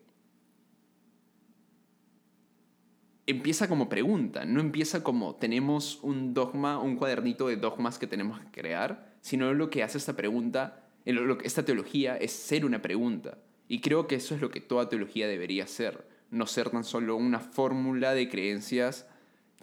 empieza 3.27 3.67
como 3.67 3.89
pregunta, 3.89 4.45
no 4.45 4.61
empieza 4.61 5.03
como 5.03 5.35
tenemos 5.35 5.99
un 6.03 6.33
dogma, 6.33 6.79
un 6.79 6.95
cuadernito 6.95 7.47
de 7.47 7.57
dogmas 7.57 7.97
que 7.97 8.07
tenemos 8.07 8.39
que 8.39 8.51
crear, 8.51 9.15
sino 9.21 9.53
lo 9.53 9.69
que 9.69 9.83
hace 9.83 9.97
esta 9.97 10.15
pregunta 10.15 10.81
esta 11.05 11.65
teología 11.65 12.17
es 12.17 12.31
ser 12.31 12.65
una 12.65 12.81
pregunta. 12.81 13.37
Y 13.67 13.79
creo 13.79 14.07
que 14.07 14.15
eso 14.15 14.35
es 14.35 14.41
lo 14.41 14.51
que 14.51 14.61
toda 14.61 14.89
teología 14.89 15.27
debería 15.27 15.65
ser. 15.67 16.05
No 16.29 16.45
ser 16.47 16.69
tan 16.69 16.83
solo 16.83 17.15
una 17.15 17.39
fórmula 17.39 18.13
de 18.13 18.29
creencias 18.29 19.07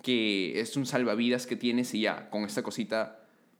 que 0.02 0.60
es 0.60 0.76
un 0.76 0.86
salvavidas 0.86 1.46
que 1.46 1.56
tienes 1.56 1.92
y 1.94 2.02
ya, 2.02 2.30
con 2.30 2.44
esta 2.44 2.62
cosita 2.62 3.17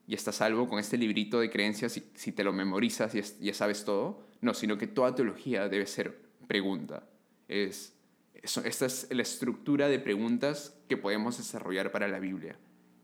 ya 0.09 0.17
estás 0.17 0.37
salvo, 0.37 0.69
con 0.69 0.79
este 0.79 0.99
librito 0.99 1.39
de 1.39 1.51
creencias, 1.51 1.97
y 1.97 2.05
si 2.15 2.33
te 2.33 2.43
lo 2.43 2.53
memorizas 2.53 3.13
ya, 3.13 3.23
ya 3.41 3.55
sabes 3.55 3.85
todo. 3.85 4.27
No, 4.41 4.55
sino 4.55 4.79
que 4.79 4.87
toda 4.87 5.15
teología 5.15 5.69
debe 5.69 5.87
ser 5.87 6.19
pregunta. 6.47 7.09
Es, 7.47 7.95
esta 8.35 8.87
es 8.87 9.09
la 9.11 9.23
estructura 9.23 9.89
de 9.89 9.99
preguntas 9.99 10.77
que 10.89 10.97
podemos 10.97 11.37
desarrollar 11.37 11.93
para 11.93 12.09
la 12.09 12.19
Biblia. 12.19 12.57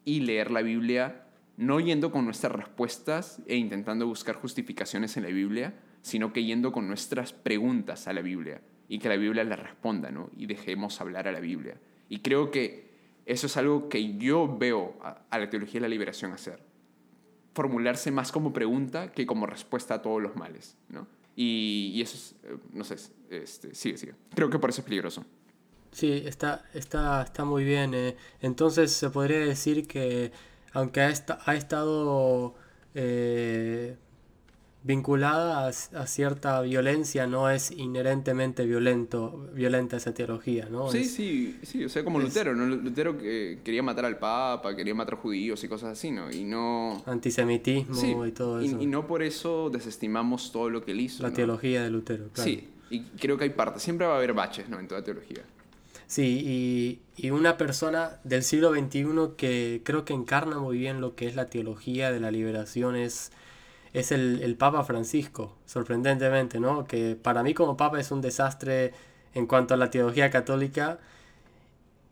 Y 0.04 0.20
leer 0.20 0.50
la 0.50 0.62
Biblia 0.62 1.24
no 1.56 1.78
yendo 1.80 2.10
con 2.10 2.24
nuestras 2.24 2.52
respuestas 2.52 3.40
e 3.46 3.56
intentando 3.56 4.06
buscar 4.06 4.36
justificaciones 4.36 5.16
en 5.16 5.22
la 5.22 5.28
Biblia, 5.28 5.74
sino 6.02 6.32
que 6.32 6.44
yendo 6.44 6.72
con 6.72 6.88
nuestras 6.88 7.32
preguntas 7.32 8.08
a 8.08 8.12
la 8.12 8.22
Biblia 8.22 8.60
y 8.88 8.98
que 8.98 9.08
la 9.08 9.16
Biblia 9.16 9.44
las 9.44 9.58
responda, 9.58 10.10
¿no? 10.10 10.30
Y 10.36 10.46
dejemos 10.46 11.00
hablar 11.00 11.28
a 11.28 11.32
la 11.32 11.40
Biblia. 11.40 11.78
Y 12.08 12.20
creo 12.20 12.50
que 12.50 12.90
eso 13.26 13.46
es 13.46 13.56
algo 13.56 13.88
que 13.88 14.16
yo 14.16 14.56
veo 14.58 14.96
a, 15.02 15.38
la 15.38 15.48
teología 15.48 15.80
de 15.80 15.88
la 15.88 15.88
liberación 15.88 16.32
hacer. 16.32 16.60
Formularse 17.54 18.10
más 18.10 18.32
como 18.32 18.52
pregunta 18.52 19.12
que 19.12 19.26
como 19.26 19.46
respuesta 19.46 19.94
a 19.94 20.02
todos 20.02 20.20
los 20.20 20.36
males, 20.36 20.76
¿no? 20.88 21.06
Y, 21.36 22.00
eso 22.02 22.16
es, 22.16 22.34
eh, 22.44 22.56
no 22.72 22.84
sé, 22.84 22.96
este, 23.30 23.74
sigue, 23.74 23.96
sigue. 23.96 24.14
Creo 24.34 24.50
que 24.50 24.58
por 24.58 24.70
eso 24.70 24.80
es 24.80 24.84
peligroso. 24.84 25.24
Sí, 25.90 26.22
está, 26.26 26.64
está, 26.74 27.22
está 27.22 27.44
muy 27.44 27.64
bien. 27.64 27.94
Eh. 27.94 28.16
Entonces 28.40 28.92
se 28.92 29.10
podría 29.10 29.38
decir 29.38 29.86
que 29.86 30.32
aunque 30.72 31.00
ha, 31.00 31.54
estado 31.54 32.54
eh, 32.94 33.96
vinculada 34.84 35.66
a, 35.66 36.06
cierta 36.06 36.60
violencia, 36.60 37.26
no 37.26 37.48
es 37.48 37.70
inherentemente 37.70 38.66
violento, 38.66 39.48
violenta 39.54 39.96
esa 39.96 40.12
teología, 40.12 40.68
¿no? 40.70 40.90
Sí, 40.90 41.06
sí, 41.06 41.58
sí, 41.62 41.84
o 41.86 41.88
sea, 41.88 42.04
como 42.04 42.20
Lutero, 42.20 42.54
¿no? 42.54 42.66
Lutero 42.66 43.16
que 43.16 43.60
quería 43.64 43.82
matar 43.82 44.04
al 44.04 44.18
Papa, 44.18 44.76
quería 44.76 44.94
matar 44.94 45.16
judíos 45.16 45.64
y 45.64 45.68
cosas 45.68 45.92
así, 45.92 46.10
¿no? 46.10 46.30
Y 46.30 46.44
no... 46.44 47.02
Antisemitismo 47.06 48.26
y 48.26 48.32
todo 48.32 48.60
eso. 48.60 48.80
Y, 48.80 48.84
no 48.84 49.06
por 49.06 49.22
eso 49.22 49.70
desestimamos 49.70 50.52
todo 50.52 50.68
lo 50.68 50.84
que 50.84 50.92
él 50.92 51.00
hizo. 51.00 51.22
La 51.22 51.32
teología 51.32 51.82
de 51.82 51.90
Lutero, 51.90 52.28
claro. 52.28 52.50
Sí, 52.50 52.68
y 52.90 53.00
creo 53.00 53.38
que 53.38 53.44
hay 53.44 53.50
partes, 53.50 53.82
siempre 53.82 54.06
va 54.06 54.12
a 54.12 54.16
haber 54.18 54.34
baches, 54.34 54.68
¿no? 54.68 54.78
En 54.78 54.86
toda 54.86 55.02
teología. 55.02 55.42
Sí, 56.06 57.00
y, 57.16 57.30
una 57.30 57.56
persona 57.56 58.20
del 58.22 58.42
siglo 58.42 58.70
XXI 58.74 59.04
que 59.38 59.80
creo 59.82 60.04
que 60.04 60.12
encarna 60.12 60.58
muy 60.58 60.76
bien 60.76 61.00
lo 61.00 61.14
que 61.14 61.26
es 61.26 61.36
la 61.36 61.46
teología 61.46 62.12
de 62.12 62.20
la 62.20 62.30
liberación 62.30 62.96
es, 62.96 63.32
es 63.94 64.12
el, 64.12 64.56
Papa 64.58 64.84
Francisco, 64.84 65.56
sorprendentemente, 65.64 66.60
¿no? 66.60 66.84
Que 66.84 67.16
para 67.16 67.42
mí 67.42 67.54
como 67.54 67.76
Papa 67.76 68.00
es 68.00 68.10
un 68.10 68.20
desastre 68.20 68.92
en 69.34 69.46
cuanto 69.46 69.74
a 69.74 69.76
la 69.76 69.90
teología 69.90 70.30
católica, 70.30 70.98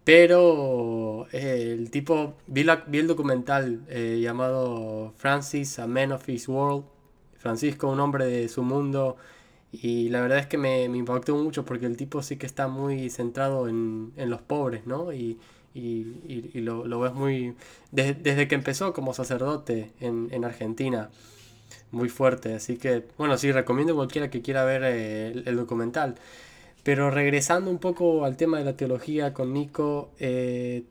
pero 0.05 1.27
eh, 1.33 1.77
el 1.79 1.91
tipo, 1.91 2.35
vi, 2.47 2.65
vi 2.87 2.99
el 2.99 3.07
documental 3.09 3.83
eh, 3.89 4.21
llamado 4.23 5.13
Francis, 5.17 5.79
A 5.79 5.87
Man 5.87 6.13
of 6.13 6.29
His 6.29 6.49
World, 6.49 6.85
Francisco, 7.37 7.89
un 7.89 8.01
hombre 8.01 8.27
de 8.27 8.49
su 8.49 8.63
mundo, 8.63 9.17
y 9.73 10.09
la 10.11 10.21
verdad 10.21 10.39
es 10.39 10.47
que 10.47 10.59
me, 10.59 10.89
me, 10.89 10.99
impactó 10.99 11.35
mucho 11.37 11.65
porque 11.65 11.87
el 11.87 11.97
tipo 11.97 12.23
sí 12.23 12.37
que 12.37 12.47
está 12.47 12.69
muy 12.69 13.11
centrado 13.11 13.69
en, 13.69 14.13
en 14.17 14.31
los 14.31 14.43
pobres, 14.43 14.87
¿no? 14.87 15.13
Y, 15.13 15.39
y, 15.75 16.51
y, 16.55 16.61
lo, 16.61 16.87
lo, 16.87 17.01
ves 17.01 17.15
muy... 17.15 17.55
Desde, 17.91 18.47
que 18.47 18.55
empezó 18.55 18.93
como 18.93 19.15
sacerdote 19.15 19.93
en, 20.01 20.29
en, 20.31 20.45
Argentina, 20.45 21.11
muy 21.93 22.09
fuerte. 22.09 22.55
Así 22.55 22.77
que, 22.77 23.05
bueno, 23.19 23.39
sí, 23.39 23.53
recomiendo 23.53 23.93
a 23.95 23.97
cualquiera 23.97 24.31
que 24.31 24.43
quiera 24.43 24.65
ver 24.65 24.83
eh, 24.85 25.43
el, 25.47 25.57
documental. 25.57 26.17
Pero 26.83 27.11
regresando 27.11 27.71
un 27.71 27.79
poco 27.79 28.25
al 28.25 28.37
tema 28.37 28.59
de 28.59 28.65
la 28.65 28.77
teología 28.77 29.33
con 29.33 29.53
Nico, 29.53 30.11
eh, 30.19 30.85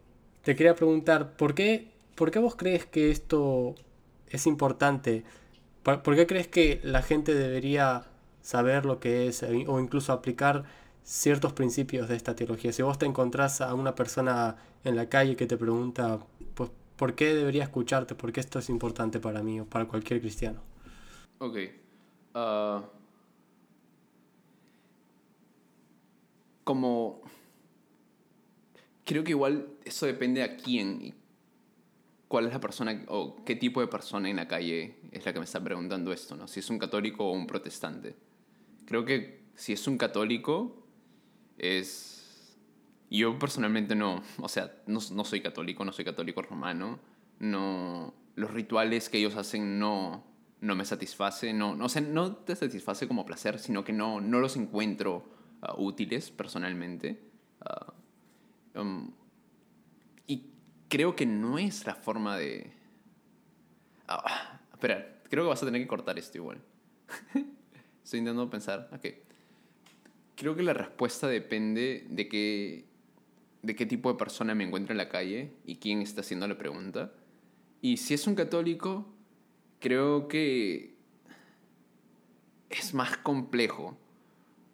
te 0.43 0.55
quería 0.55 0.75
preguntar, 0.75 1.35
¿por 1.37 1.53
qué, 1.53 1.89
¿por 2.15 2.31
qué 2.31 2.39
vos 2.39 2.55
crees 2.55 2.85
que 2.85 3.11
esto 3.11 3.75
es 4.29 4.47
importante? 4.47 5.23
¿Por 5.83 6.15
qué 6.15 6.27
crees 6.27 6.47
que 6.47 6.79
la 6.83 7.01
gente 7.01 7.33
debería 7.33 8.05
saber 8.41 8.85
lo 8.85 8.99
que 8.99 9.27
es 9.27 9.43
eh, 9.43 9.65
o 9.67 9.79
incluso 9.79 10.13
aplicar 10.13 10.63
ciertos 11.03 11.53
principios 11.53 12.07
de 12.09 12.15
esta 12.15 12.35
teología. 12.35 12.71
Si 12.71 12.81
vos 12.81 12.97
te 12.97 13.05
encontrás 13.05 13.61
a 13.61 13.73
una 13.73 13.95
persona 13.95 14.57
en 14.83 14.95
la 14.95 15.09
calle 15.09 15.35
que 15.35 15.47
te 15.47 15.57
pregunta, 15.57 16.19
pues, 16.53 16.69
¿por 16.95 17.15
qué 17.15 17.33
debería 17.33 17.63
escucharte? 17.63 18.15
¿Por 18.15 18.31
qué 18.31 18.39
esto 18.39 18.59
es 18.59 18.69
importante 18.69 19.19
para 19.19 19.41
mí 19.43 19.59
o 19.59 19.65
para 19.65 19.85
cualquier 19.85 20.21
cristiano? 20.21 20.70
Ok. 21.41 21.58
Ah, 22.36 22.88
como... 26.63 27.23
Creo 29.04 29.23
que 29.23 29.32
igual 29.32 29.67
eso 29.84 30.06
depende 30.06 30.43
a 30.43 30.56
quién 30.56 31.01
y 31.01 31.13
cuál 32.27 32.45
es 32.45 32.54
la 32.54 32.60
persona 32.62 33.04
o 33.08 33.43
qué 33.43 33.56
tipo 33.56 33.82
de 33.82 33.88
persona 33.88 34.30
en 34.30 34.36
la 34.36 34.47
calle 34.47 34.99
es 35.12 35.25
la 35.25 35.34
que 35.34 35.39
me 35.39 35.45
está 35.45 35.62
preguntando 35.62 36.13
esto, 36.13 36.36
¿no? 36.36 36.47
Si 36.47 36.60
es 36.60 36.69
un 36.69 36.77
católico 36.77 37.25
o 37.25 37.32
un 37.32 37.47
protestante. 37.47 38.15
Creo 38.86 39.04
que 39.04 39.41
si 39.56 39.73
es 39.73 39.88
un 39.88 39.97
católico, 39.97 40.86
es... 41.58 42.56
Yo 43.10 43.39
personalmente 43.39 43.95
no, 43.95 44.21
o 44.38 44.47
sea, 44.47 44.75
no, 44.86 44.99
no 45.12 45.25
soy 45.25 45.41
católico, 45.41 45.84
no 45.84 45.91
soy 45.91 46.06
católico 46.06 46.43
romano, 46.43 46.99
no... 47.39 48.13
Los 48.36 48.51
rituales 48.51 49.10
que 49.10 49.17
ellos 49.17 49.36
hacen 49.36 49.80
no, 49.80 50.30
no 50.62 50.76
me 50.76 50.86
satisface, 50.86 51.54
no, 51.54 51.76
no, 51.76 51.88
o 51.88 52.02
no 52.02 52.36
te 52.36 52.56
satisface 52.56 53.08
como 53.08 53.26
placer, 53.26 53.60
sino 53.60 53.84
que 53.84 53.93
no, 53.93 54.21
no 54.21 54.39
los 54.39 54.56
encuentro 54.56 55.26
ah, 55.62 55.74
útiles 55.78 56.30
personalmente. 56.30 57.19
Ah, 57.62 57.93
um, 58.76 59.12
y 60.28 60.52
creo 60.88 61.15
que 61.15 61.26
no 61.26 61.58
es 61.58 61.86
la 61.86 61.95
forma 61.95 62.38
de... 62.38 62.71
Ah, 64.08 64.60
espera, 64.71 65.21
creo 65.30 65.45
que 65.45 65.50
vas 65.50 65.63
a 65.63 65.65
tener 65.65 65.82
que 65.82 65.88
cortar 65.88 66.19
esto 66.19 66.38
igual. 66.38 66.62
Estoy 68.04 68.19
intentando 68.19 68.50
pensar. 68.50 68.88
Ok. 68.93 69.08
Creo 70.36 70.56
que 70.56 70.63
la 70.63 70.74
respuesta 70.74 71.28
depende 71.28 72.06
de 72.08 72.28
qué, 72.28 72.86
de 73.63 73.76
qué 73.76 73.88
tipo 73.88 74.12
de 74.12 74.17
persona 74.17 74.54
me 74.54 74.63
encuentro 74.63 74.93
en 74.93 74.97
la 74.97 75.10
calle 75.10 75.54
y 75.65 75.78
quién 75.78 76.02
está 76.02 76.21
haciendo 76.21 76.47
la 76.47 76.58
pregunta. 76.58 77.13
Y 77.82 77.97
si 77.97 78.13
es 78.13 78.28
un 78.28 78.36
católico, 78.36 79.08
creo 79.81 80.29
que 80.29 80.95
es 82.69 82.93
más 82.93 83.17
complejo 83.17 83.97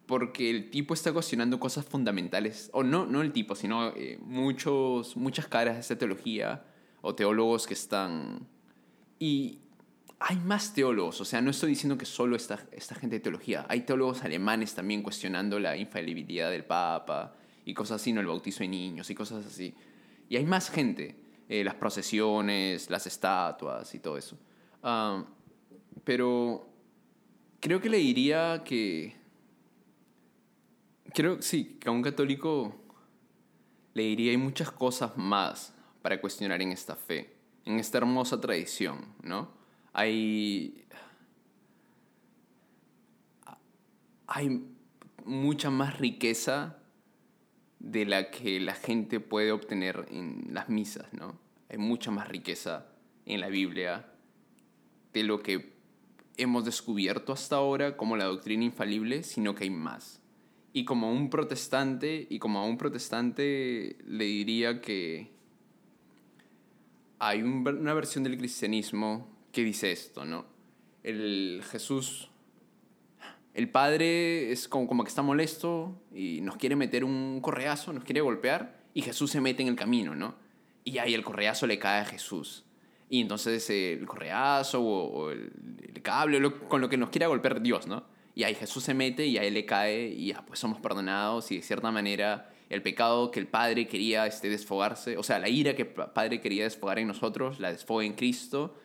porque 0.06 0.48
el 0.48 0.70
tipo 0.70 0.94
está 0.94 1.12
cuestionando 1.12 1.60
cosas 1.60 1.84
fundamentales, 1.84 2.70
o 2.72 2.82
no, 2.82 3.04
no 3.04 3.20
el 3.20 3.30
tipo, 3.30 3.54
sino 3.54 3.88
eh, 3.88 4.18
muchos, 4.22 5.18
muchas 5.18 5.48
caras 5.48 5.74
de 5.74 5.80
esta 5.80 5.98
teología 5.98 6.64
o 7.02 7.14
teólogos 7.14 7.66
que 7.66 7.74
están... 7.74 8.48
Y 9.18 9.58
hay 10.18 10.36
más 10.36 10.72
teólogos, 10.72 11.20
o 11.20 11.26
sea, 11.26 11.42
no 11.42 11.50
estoy 11.50 11.70
diciendo 11.70 11.98
que 11.98 12.06
solo 12.06 12.36
esta, 12.36 12.66
esta 12.72 12.94
gente 12.94 13.16
de 13.16 13.20
teología, 13.20 13.66
hay 13.68 13.82
teólogos 13.82 14.24
alemanes 14.24 14.74
también 14.74 15.02
cuestionando 15.02 15.60
la 15.60 15.76
infalibilidad 15.76 16.50
del 16.50 16.64
Papa 16.64 17.34
y 17.66 17.74
cosas 17.74 18.00
así, 18.00 18.12
no 18.12 18.22
el 18.22 18.26
bautizo 18.26 18.60
de 18.60 18.68
niños 18.68 19.10
y 19.10 19.14
cosas 19.14 19.44
así. 19.44 19.74
Y 20.30 20.36
hay 20.36 20.46
más 20.46 20.70
gente, 20.70 21.16
eh, 21.50 21.62
las 21.62 21.74
procesiones, 21.74 22.88
las 22.88 23.06
estatuas 23.06 23.94
y 23.94 23.98
todo 23.98 24.16
eso. 24.16 24.38
Ah, 24.82 25.24
pero 26.04 26.68
creo 27.60 27.80
que 27.80 27.88
le 27.88 27.98
diría 27.98 28.62
que 28.64 29.18
Creo, 31.14 31.40
sí, 31.42 31.78
que 31.80 31.88
a 31.88 31.92
un 31.92 32.02
católico 32.02 32.74
le 33.94 34.02
diría 34.02 34.30
hay 34.30 34.36
muchas 34.36 34.70
cosas 34.70 35.16
más 35.16 35.74
para 36.02 36.20
cuestionar 36.20 36.60
en 36.62 36.72
esta 36.72 36.96
fe, 36.96 37.34
en 37.64 37.78
esta 37.78 37.98
hermosa 37.98 38.40
tradición, 38.40 39.14
¿no? 39.22 39.50
Hay... 39.92 40.84
Hay 44.26 44.62
mucha 45.24 45.70
más 45.70 45.98
riqueza 45.98 46.76
de 47.78 48.04
la 48.04 48.30
que 48.30 48.60
la 48.60 48.74
gente 48.74 49.20
puede 49.20 49.52
obtener 49.52 50.06
en 50.10 50.48
las 50.52 50.68
misas, 50.68 51.10
¿no? 51.14 51.38
Hay 51.70 51.78
mucha 51.78 52.10
más 52.10 52.28
riqueza 52.28 52.86
en 53.24 53.40
la 53.40 53.48
Biblia 53.48 54.07
de 55.12 55.22
lo 55.22 55.42
que 55.42 55.72
hemos 56.36 56.64
descubierto 56.64 57.32
hasta 57.32 57.56
ahora 57.56 57.96
como 57.96 58.16
la 58.16 58.24
doctrina 58.24 58.64
infalible, 58.64 59.22
sino 59.22 59.54
que 59.54 59.64
hay 59.64 59.70
más. 59.70 60.22
Y 60.72 60.84
como 60.84 61.10
un 61.12 61.30
protestante, 61.30 62.26
y 62.30 62.38
como 62.38 62.60
a 62.60 62.64
un 62.64 62.78
protestante 62.78 63.96
le 64.06 64.24
diría 64.24 64.80
que 64.80 65.30
hay 67.18 67.42
una 67.42 67.94
versión 67.94 68.22
del 68.24 68.38
cristianismo 68.38 69.28
que 69.50 69.64
dice 69.64 69.90
esto, 69.90 70.24
¿no? 70.24 70.46
El 71.02 71.62
Jesús, 71.68 72.30
el 73.54 73.68
Padre 73.70 74.52
es 74.52 74.68
como, 74.68 74.86
como 74.86 75.02
que 75.02 75.08
está 75.08 75.22
molesto 75.22 76.00
y 76.14 76.40
nos 76.42 76.56
quiere 76.56 76.76
meter 76.76 77.04
un 77.04 77.40
correazo, 77.40 77.92
nos 77.92 78.04
quiere 78.04 78.20
golpear, 78.20 78.78
y 78.94 79.02
Jesús 79.02 79.30
se 79.30 79.40
mete 79.40 79.62
en 79.62 79.68
el 79.68 79.76
camino, 79.76 80.14
¿no? 80.14 80.36
Y 80.84 80.98
ahí 80.98 81.14
el 81.14 81.24
correazo 81.24 81.66
le 81.66 81.78
cae 81.78 82.02
a 82.02 82.04
Jesús. 82.04 82.64
Y 83.10 83.22
entonces 83.22 83.68
el 83.70 84.06
correazo 84.06 84.82
o, 84.82 85.30
el, 85.30 85.50
cable, 86.02 86.40
con 86.68 86.80
lo 86.80 86.88
que 86.88 86.96
nos 86.96 87.10
quiera 87.10 87.26
golpear 87.26 87.60
Dios, 87.60 87.86
¿no? 87.86 88.04
y 88.38 88.44
ahí 88.44 88.54
Jesús 88.54 88.84
se 88.84 88.94
mete 88.94 89.26
y 89.26 89.36
a 89.36 89.42
él 89.42 89.54
le 89.54 89.66
cae 89.66 90.10
y 90.10 90.28
ya, 90.28 90.46
pues 90.46 90.60
somos 90.60 90.78
perdonados 90.78 91.50
y 91.50 91.56
de 91.56 91.62
cierta 91.62 91.90
manera 91.90 92.52
el 92.68 92.82
pecado 92.82 93.32
que 93.32 93.40
el 93.40 93.48
Padre 93.48 93.88
quería 93.88 94.28
este, 94.28 94.48
desfogarse, 94.48 95.16
o 95.16 95.24
sea, 95.24 95.40
la 95.40 95.48
ira 95.48 95.74
que 95.74 95.82
el 95.82 95.88
Padre 95.88 96.40
quería 96.40 96.62
desfogar 96.62 97.00
en 97.00 97.08
nosotros, 97.08 97.58
la 97.58 97.72
desfoga 97.72 98.04
en 98.04 98.12
Cristo. 98.12 98.76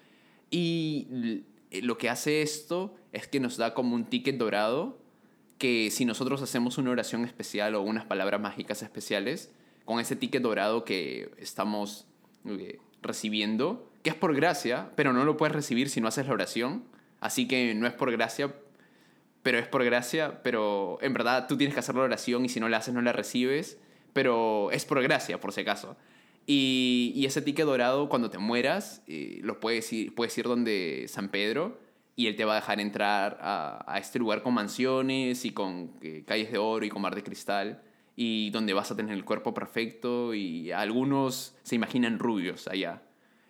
Y 0.50 1.44
lo 1.84 2.00
que 2.00 2.10
hace 2.10 2.42
esto 2.42 2.96
es 3.12 3.28
que 3.28 3.40
nos 3.40 3.58
da 3.58 3.76
como 3.76 3.96
un 3.96 4.06
ticket 4.06 4.38
dorado 4.38 4.98
que 5.60 5.92
si 5.92 6.04
nosotros 6.04 6.42
hacemos 6.42 6.80
una 6.80 6.90
oración 6.90 7.24
especial 7.24 7.76
o 7.76 7.84
unas 7.84 8.06
palabras 8.06 8.42
mágicas 8.42 8.82
especiales, 8.82 9.52
con 9.86 10.00
ese 10.00 10.16
ticket 10.16 10.42
dorado 10.42 10.84
que 10.84 11.30
estamos 11.38 12.08
eh, 12.46 12.80
recibiendo, 13.04 13.88
que 14.04 14.10
es 14.10 14.16
por 14.16 14.36
gracia, 14.36 14.92
pero 14.96 15.14
no 15.14 15.24
lo 15.24 15.38
puedes 15.38 15.56
recibir 15.56 15.90
si 15.90 16.02
no 16.02 16.10
haces 16.10 16.28
la 16.28 16.34
oración, 16.34 16.84
así 17.22 17.48
que 17.48 17.74
no 17.74 17.88
es 17.88 17.94
por 17.94 18.12
gracia, 18.12 18.54
pero 19.42 19.58
es 19.58 19.68
por 19.68 19.84
gracia, 19.84 20.44
pero 20.44 21.00
en 21.02 21.14
verdad 21.14 21.48
tú 21.48 21.58
tienes 21.58 21.74
que 21.74 21.80
hacer 21.80 21.96
la 21.96 22.04
oración 22.04 22.46
y 22.46 22.50
si 22.50 22.60
no 22.60 22.70
la 22.70 22.78
haces 22.78 22.94
no 22.94 23.02
la 23.02 23.14
recibes, 23.14 23.80
pero 24.12 24.72
es 24.72 24.86
por 24.86 25.02
gracia, 25.02 25.40
por 25.40 25.54
si 25.54 25.62
acaso. 25.62 25.96
Y, 26.46 27.14
y 27.16 27.26
ese 27.26 27.42
ticket 27.42 27.66
dorado, 27.66 28.10
cuando 28.10 28.30
te 28.30 28.38
mueras, 28.38 29.02
eh, 29.08 29.40
lo 29.42 29.62
puedes 29.62 29.92
ir, 29.94 30.14
puedes 30.14 30.38
ir 30.38 30.46
donde 30.46 31.06
San 31.08 31.30
Pedro 31.30 31.80
y 32.18 32.28
él 32.28 32.36
te 32.36 32.44
va 32.44 32.54
a 32.54 32.56
dejar 32.56 32.82
entrar 32.82 33.40
a, 33.42 33.86
a 33.88 34.00
este 34.00 34.20
lugar 34.20 34.44
con 34.44 34.54
mansiones 34.54 35.46
y 35.46 35.52
con 35.52 35.94
eh, 36.02 36.24
calles 36.28 36.52
de 36.52 36.58
oro 36.58 36.86
y 36.86 36.90
con 36.90 37.02
mar 37.02 37.16
de 37.16 37.24
cristal 37.24 37.82
y 38.18 38.50
donde 38.50 38.74
vas 38.74 38.92
a 38.92 38.96
tener 38.98 39.14
el 39.14 39.24
cuerpo 39.24 39.54
perfecto 39.54 40.34
y 40.34 40.72
algunos 40.72 41.56
se 41.64 41.76
imaginan 41.76 42.20
rubios 42.20 42.68
allá 42.68 43.02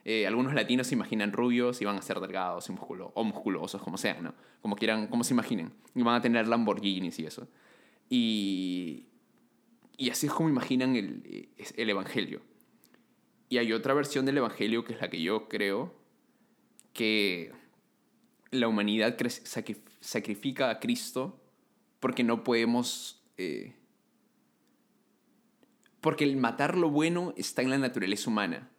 eh, 0.05 0.27
algunos 0.27 0.53
latinos 0.53 0.87
se 0.87 0.95
imaginan 0.95 1.31
rubios 1.31 1.81
y 1.81 1.85
van 1.85 1.97
a 1.97 2.01
ser 2.01 2.19
delgados 2.19 2.67
y 2.67 2.73
musculo 2.73 3.11
o 3.15 3.23
musculosos, 3.23 3.81
como 3.81 3.97
sean, 3.97 4.23
¿no? 4.23 4.35
Como 4.61 4.75
quieran, 4.75 5.07
como 5.07 5.23
se 5.23 5.33
imaginen. 5.33 5.71
Y 5.95 6.01
van 6.01 6.15
a 6.15 6.21
tener 6.21 6.47
Lamborghinis 6.47 7.19
y 7.19 7.25
eso. 7.25 7.47
Y, 8.09 9.07
y 9.97 10.09
así 10.09 10.27
es 10.27 10.33
como 10.33 10.49
imaginan 10.49 10.95
el, 10.95 11.49
el 11.77 11.89
Evangelio. 11.89 12.41
Y 13.47 13.59
hay 13.59 13.71
otra 13.71 13.93
versión 13.93 14.25
del 14.25 14.37
Evangelio 14.37 14.83
que 14.83 14.93
es 14.93 15.01
la 15.01 15.09
que 15.09 15.21
yo 15.21 15.47
creo, 15.47 15.95
que 16.91 17.53
la 18.51 18.67
humanidad 18.67 19.17
sacrifica 20.01 20.69
a 20.69 20.79
Cristo 20.79 21.39
porque 21.99 22.23
no 22.23 22.43
podemos... 22.43 23.23
Eh, 23.37 23.75
porque 26.01 26.25
el 26.25 26.35
matar 26.35 26.77
lo 26.77 26.89
bueno 26.89 27.33
está 27.37 27.61
en 27.61 27.69
la 27.69 27.77
naturaleza 27.77 28.29
humana 28.29 28.72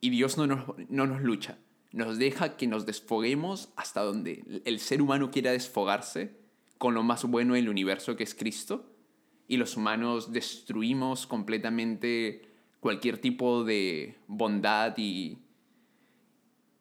y 0.00 0.10
Dios 0.10 0.36
no 0.38 0.46
nos, 0.46 0.64
no 0.88 1.06
nos 1.06 1.22
lucha. 1.22 1.58
Nos 1.92 2.18
deja 2.18 2.56
que 2.56 2.66
nos 2.66 2.86
desfoguemos 2.86 3.70
hasta 3.76 4.02
donde 4.02 4.62
el 4.64 4.78
ser 4.78 5.02
humano 5.02 5.30
quiera 5.30 5.50
desfogarse 5.50 6.38
con 6.78 6.94
lo 6.94 7.02
más 7.02 7.24
bueno 7.24 7.54
del 7.54 7.68
universo 7.68 8.16
que 8.16 8.24
es 8.24 8.34
Cristo. 8.34 8.86
Y 9.48 9.56
los 9.56 9.76
humanos 9.76 10.32
destruimos 10.32 11.26
completamente 11.26 12.42
cualquier 12.78 13.18
tipo 13.18 13.64
de 13.64 14.16
bondad 14.28 14.94
y, 14.96 15.38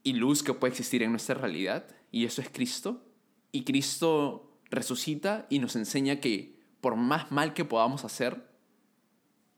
y 0.04 0.14
luz 0.14 0.44
que 0.44 0.54
puede 0.54 0.72
existir 0.72 1.02
en 1.02 1.12
nuestra 1.12 1.36
realidad. 1.36 1.88
Y 2.12 2.26
eso 2.26 2.42
es 2.42 2.50
Cristo. 2.50 3.04
Y 3.52 3.64
Cristo 3.64 4.58
resucita 4.70 5.48
y 5.50 5.60
nos 5.60 5.76
enseña 5.76 6.20
que 6.20 6.60
por 6.82 6.96
más 6.96 7.32
mal 7.32 7.54
que 7.54 7.66
podamos 7.66 8.06
hacer, 8.06 8.49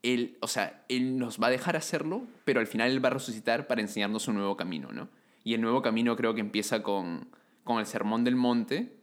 él, 0.03 0.37
o 0.41 0.47
sea, 0.47 0.83
Él 0.89 1.17
nos 1.17 1.39
va 1.39 1.47
a 1.47 1.51
dejar 1.51 1.75
hacerlo, 1.75 2.23
pero 2.43 2.59
al 2.59 2.67
final 2.67 2.91
Él 2.91 3.03
va 3.03 3.09
a 3.09 3.13
resucitar 3.13 3.67
para 3.67 3.81
enseñarnos 3.81 4.27
un 4.27 4.35
nuevo 4.35 4.57
camino, 4.57 4.91
¿no? 4.91 5.09
Y 5.43 5.53
el 5.53 5.61
nuevo 5.61 5.81
camino 5.81 6.15
creo 6.15 6.33
que 6.33 6.41
empieza 6.41 6.83
con, 6.83 7.29
con 7.63 7.79
el 7.79 7.85
Sermón 7.85 8.23
del 8.23 8.35
Monte, 8.35 8.97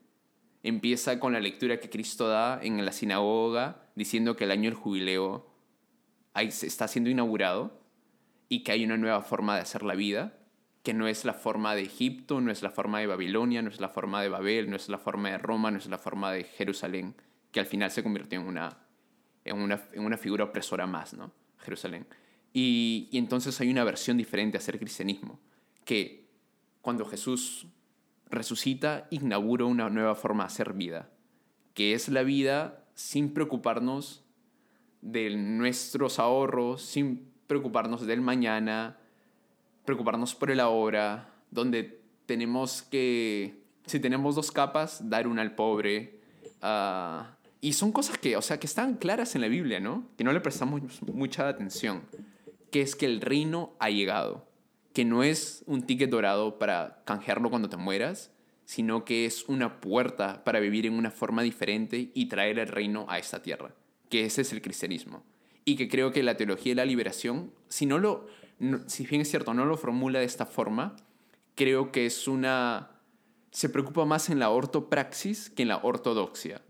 empieza 0.63 1.21
con 1.21 1.33
la 1.33 1.41
lectura 1.41 1.79
que 1.79 1.91
Cristo 1.91 2.29
da 2.29 2.61
en 2.63 2.85
la 2.85 2.93
sinagoga, 2.93 3.83
diciendo 3.95 4.37
que 4.37 4.45
el 4.45 4.51
año 4.51 4.71
del 4.71 4.75
jubileo 4.75 5.49
está 6.35 6.87
siendo 6.87 7.11
inaugurado 7.11 7.81
y 8.49 8.63
que 8.63 8.73
hay 8.73 8.85
una 8.85 8.97
nueva 8.97 9.23
forma 9.23 9.57
de 9.57 9.63
hacer 9.63 9.83
la 9.83 9.95
vida, 9.95 10.35
que 10.83 10.95
no 10.95 11.09
es 11.09 11.25
la 11.25 11.35
forma 11.35 11.75
de 11.75 11.83
Egipto, 11.83 12.41
no 12.41 12.51
es 12.51 12.63
la 12.63 12.71
forma 12.71 13.01
de 13.01 13.09
Babilonia, 13.09 13.63
no 13.63 13.71
es 13.71 13.81
la 13.81 13.89
forma 13.89 14.23
de 14.23 14.29
Babel, 14.29 14.71
no 14.71 14.77
es 14.77 14.89
la 14.89 14.99
forma 14.99 15.31
de 15.31 15.39
Roma, 15.39 15.71
no 15.71 15.79
es 15.79 15.87
la 15.87 15.99
forma 15.99 16.33
de 16.33 16.45
Jerusalén, 16.45 17.17
que 17.51 17.61
al 17.61 17.67
final 17.67 17.91
se 17.91 18.03
convirtió 18.03 18.41
en 18.41 18.47
una 18.47 18.88
en 19.49 19.59
una, 19.61 19.83
en 19.93 20.05
una 20.05 20.17
figura 20.17 20.45
opresora 20.45 20.87
más, 20.87 21.15
¿no? 21.15 21.33
Jerusalén. 21.59 22.07
Y, 22.53 23.09
y, 23.11 23.19
entonces 23.19 23.61
hay 23.61 23.71
una 23.71 23.85
versión 23.85 24.17
diferente 24.17 24.57
a 24.57 24.61
ser 24.61 24.79
cristianismo, 24.79 25.39
que 25.85 26.29
cuando 26.81 27.05
Jesús 27.05 27.67
resucita, 28.31 29.07
inaugura 29.11 29.65
una 29.65 29.91
nueva 29.91 30.15
forma 30.15 30.45
de 30.45 30.49
hacer 30.49 30.73
vida, 30.73 31.11
que 31.75 31.95
es 31.95 32.09
la 32.09 32.23
vida 32.23 32.85
sin 32.95 33.33
preocuparnos 33.33 34.25
de 35.01 35.31
nuestros 35.37 36.19
ahorros, 36.19 36.83
sin 36.83 37.31
preocuparnos 37.47 38.07
del 38.07 38.21
mañana, 38.21 38.99
preocuparnos 39.85 40.35
por 40.35 40.51
el 40.51 40.61
ahora, 40.61 41.33
donde 41.51 42.01
tenemos 42.27 42.83
que, 42.83 43.63
si 43.87 44.01
tenemos 44.01 44.35
dos 44.35 44.53
capas, 44.53 45.09
dar 45.09 45.27
una 45.27 45.43
al 45.43 45.55
pobre, 45.55 46.21
uh, 46.63 47.25
y 47.61 47.73
son 47.73 47.93
cosas 47.93 48.19
que, 48.19 48.37
o 48.37 48.43
sea, 48.43 48.61
que 48.61 48.67
están 48.67 48.95
claras 48.95 49.35
en 49.35 49.41
la 49.41 49.49
Biblia, 49.49 49.81
¿no? 49.81 50.07
Que 50.17 50.25
no 50.25 50.33
le 50.33 50.41
prestamos 50.41 50.81
mucha 51.03 51.49
atención. 51.49 52.03
Que 52.71 52.83
es 52.83 52.95
que 52.95 53.07
el 53.07 53.21
reino 53.21 53.75
ha 53.81 53.91
llegado. 53.91 54.47
Que 54.93 55.05
no 55.05 55.25
es 55.25 55.65
un 55.67 55.83
ticket 55.83 56.11
dorado 56.11 56.59
para 56.59 57.03
canjearlo 57.05 57.51
cuando 57.51 57.69
te 57.69 57.77
mueras, 57.77 58.31
sino 58.65 59.05
que 59.05 59.27
es 59.27 59.49
una 59.49 59.81
puerta 59.81 60.45
para 60.45 60.61
vivir 60.61 60.87
en 60.87 60.95
una 60.95 61.11
forma 61.11 61.43
diferente 61.43 62.11
y 62.15 62.27
traer 62.27 62.61
el 62.61 62.69
reino 62.69 63.07
a 63.09 63.19
esta 63.19 63.43
tierra. 63.43 63.75
Que 64.09 64.25
ese 64.25 64.43
es 64.43 64.53
el 64.53 64.63
cristianismo. 64.63 65.25
Y 65.65 65.75
que 65.77 65.89
creo 65.89 66.13
que 66.13 66.23
la 66.23 66.37
teología 66.37 66.73
de 66.73 66.77
la 66.77 66.85
liberación, 66.85 67.53
si 67.69 67.87
no 67.87 67.99
lo, 67.99 68.29
si 68.87 69.05
bien 69.05 69.23
es 69.23 69.31
cierto, 69.31 69.53
no 69.53 69.65
lo 69.65 69.77
formula 69.77 70.21
de 70.21 70.27
esta 70.27 70.47
forma, 70.47 70.95
creo 71.57 71.91
que 71.91 72.07
es 72.07 72.29
una, 72.29 72.91
se 73.51 73.69
preocupa 73.69 74.05
más 74.05 74.31
en 74.31 74.39
la 74.39 74.51
ortopraxis 74.51 75.51
que 75.51 75.63
en 75.63 75.69
la 75.69 75.79
ortodoxia 75.79 76.63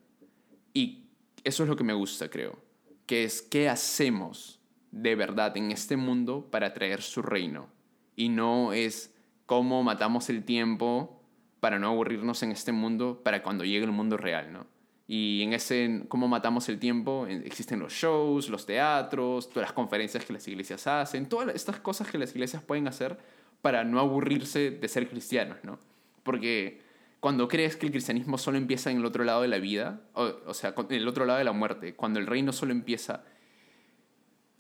y 0.79 1.09
eso 1.43 1.65
es 1.65 1.69
lo 1.69 1.75
que 1.75 1.83
me 1.83 1.93
gusta, 1.93 2.31
creo, 2.31 2.57
que 3.05 3.25
es 3.25 3.43
qué 3.43 3.69
hacemos 3.69 4.61
de 4.93 5.17
verdad 5.17 5.57
en 5.57 5.73
este 5.73 5.97
mundo 5.97 6.49
para 6.53 6.73
traer 6.73 7.03
su 7.03 7.21
reino. 7.21 7.67
Y 8.15 8.29
no 8.29 8.73
es 8.73 9.13
cómo 9.47 9.83
matamos 9.83 10.31
el 10.31 10.45
tiempo 10.45 11.21
para 11.59 11.81
no 11.81 11.89
aburrirnos 11.89 12.45
en 12.45 12.53
este 12.53 12.71
mundo, 12.71 13.21
para 13.25 13.43
cuando 13.43 13.65
llegue 13.65 13.85
el 13.85 13.91
mundo 13.91 14.17
real, 14.17 14.53
¿no? 14.53 14.67
Y 15.09 15.43
en 15.43 15.53
ese 15.53 16.05
cómo 16.07 16.29
matamos 16.29 16.69
el 16.69 16.79
tiempo, 16.79 17.27
existen 17.27 17.81
los 17.81 17.93
shows, 17.93 18.49
los 18.49 18.65
teatros, 18.65 19.49
todas 19.49 19.69
las 19.69 19.73
conferencias 19.73 20.25
que 20.25 20.33
las 20.33 20.47
iglesias 20.47 20.87
hacen, 20.87 21.29
todas 21.29 21.57
estas 21.57 21.81
cosas 21.81 22.09
que 22.09 22.19
las 22.19 22.31
iglesias 22.31 22.63
pueden 22.63 22.87
hacer 22.87 23.19
para 23.63 23.83
no 23.83 23.99
aburrirse 23.99 24.71
de 24.71 24.89
ser 24.89 25.09
cristianos, 25.09 25.59
¿no? 25.65 25.81
Porque 26.23 26.87
cuando 27.21 27.49
crees 27.49 27.77
que 27.77 27.87
el 27.87 27.93
cristianismo 27.93 28.39
solo 28.39 28.59
empieza 28.59 28.91
en 28.91 28.99
el 28.99 29.05
otro 29.05 29.25
lado 29.25 29.43
de 29.43 29.49
la 29.49 29.59
vida, 29.59 30.03
o, 30.15 30.31
o 30.47 30.55
sea, 30.55 30.75
en 30.77 30.95
el 30.95 31.09
otro 31.09 31.25
lado 31.27 31.39
de 31.39 31.45
la 31.45 31.53
muerte, 31.53 31.95
cuando 31.95 32.21
el 32.21 32.27
reino 32.27 32.53
solo 32.53 32.73
empieza 32.73 33.25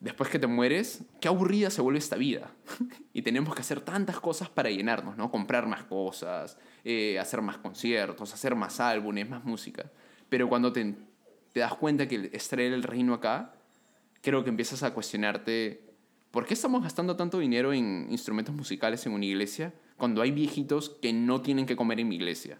después 0.01 0.31
que 0.31 0.39
te 0.39 0.47
mueres, 0.47 1.05
qué 1.21 1.29
aburrida 1.29 1.71
se 1.71 1.81
vuelve 1.81 1.99
esta 1.99 2.17
vida. 2.17 2.53
y 3.13 3.23
tenemos 3.23 3.55
que 3.55 3.61
hacer 3.61 3.81
tantas 3.81 4.21
cosas 4.21 4.49
para 4.49 4.71
llenarnos, 4.71 5.17
¿no? 5.17 5.31
Comprar 5.31 5.67
más 5.67 5.85
cosas, 5.85 6.59
eh, 6.85 7.19
hacer 7.19 7.43
más 7.43 7.59
conciertos, 7.59 8.33
hacer 8.33 8.55
más 8.55 8.81
álbumes, 8.81 9.29
más 9.29 9.45
música. 9.45 9.91
Pero 10.29 10.49
cuando 10.49 10.73
te, 10.73 10.95
te 11.53 11.61
das 11.61 11.75
cuenta 11.75 12.07
que 12.07 12.31
es 12.33 12.49
traer 12.49 12.73
el 12.73 12.83
reino 12.83 13.15
acá, 13.15 13.55
creo 14.21 14.45
que 14.45 14.51
empiezas 14.51 14.83
a 14.83 14.93
cuestionarte, 14.93 15.85
¿por 16.31 16.47
qué 16.47 16.55
estamos 16.55 16.83
gastando 16.83 17.17
tanto 17.17 17.39
dinero 17.39 17.73
en 17.73 18.07
instrumentos 18.11 18.55
musicales 18.55 19.05
en 19.07 19.13
una 19.13 19.25
iglesia 19.25 19.73
cuando 19.99 20.23
hay 20.23 20.31
viejitos 20.31 20.89
que 20.89 21.13
no 21.13 21.43
tienen 21.43 21.67
que 21.67 21.77
comer 21.77 22.01
en 22.01 22.09
mi 22.09 22.17
iglesia? 22.17 22.59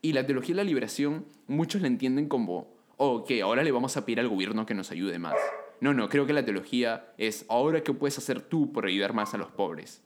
Y 0.00 0.14
la 0.14 0.24
teología 0.24 0.54
de 0.54 0.62
la 0.62 0.64
liberación, 0.64 1.26
muchos 1.46 1.82
la 1.82 1.88
entienden 1.88 2.28
como, 2.28 2.72
oh, 2.96 3.24
que 3.24 3.42
ahora 3.42 3.62
le 3.62 3.72
vamos 3.72 3.96
a 3.96 4.06
pedir 4.06 4.20
al 4.20 4.28
gobierno 4.28 4.64
que 4.64 4.74
nos 4.74 4.90
ayude 4.90 5.18
más. 5.18 5.36
No, 5.80 5.92
no, 5.92 6.08
creo 6.08 6.26
que 6.26 6.32
la 6.32 6.44
teología 6.44 7.12
es 7.18 7.44
ahora 7.48 7.82
qué 7.82 7.92
puedes 7.92 8.16
hacer 8.18 8.40
tú 8.40 8.72
por 8.72 8.86
ayudar 8.86 9.12
más 9.12 9.34
a 9.34 9.38
los 9.38 9.50
pobres. 9.50 10.02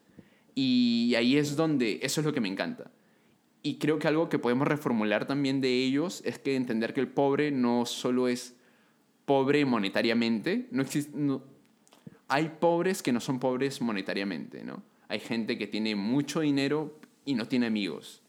Y 0.55 1.15
ahí 1.17 1.37
es 1.37 1.57
donde, 1.57 2.01
eso 2.03 2.21
es 2.21 2.27
lo 2.27 2.33
que 2.33 2.41
me 2.41 2.49
encanta. 2.49 2.91
Y 3.63 3.79
creo 3.79 3.99
que 3.99 4.09
algo 4.09 4.29
que 4.29 4.39
podemos 4.39 4.69
reformular 4.69 5.27
también 5.27 5.61
de 5.61 5.85
ellos 5.85 6.23
es 6.25 6.39
que 6.39 6.55
entender 6.55 6.93
que 6.93 7.01
el 7.01 7.09
pobre 7.09 7.51
no 7.51 7.87
solo 7.87 8.29
es 8.29 8.55
pobre 9.25 9.65
monetariamente, 9.65 10.69
no 10.71 10.83
existe, 10.83 11.17
no, 11.17 11.43
hay 12.29 12.51
pobres 12.61 13.03
que 13.03 13.13
no 13.13 13.21
son 13.21 13.41
pobres 13.41 13.81
monetariamente, 13.81 14.65
¿no? 14.65 14.83
Hay 15.15 15.21
gente 15.21 15.57
que 15.57 15.69
tiene 15.69 15.95
mucho 15.95 16.41
dinero 16.41 16.99
y 17.25 17.35
no 17.35 17.47
tiene 17.47 17.67
amigos 17.67 18.21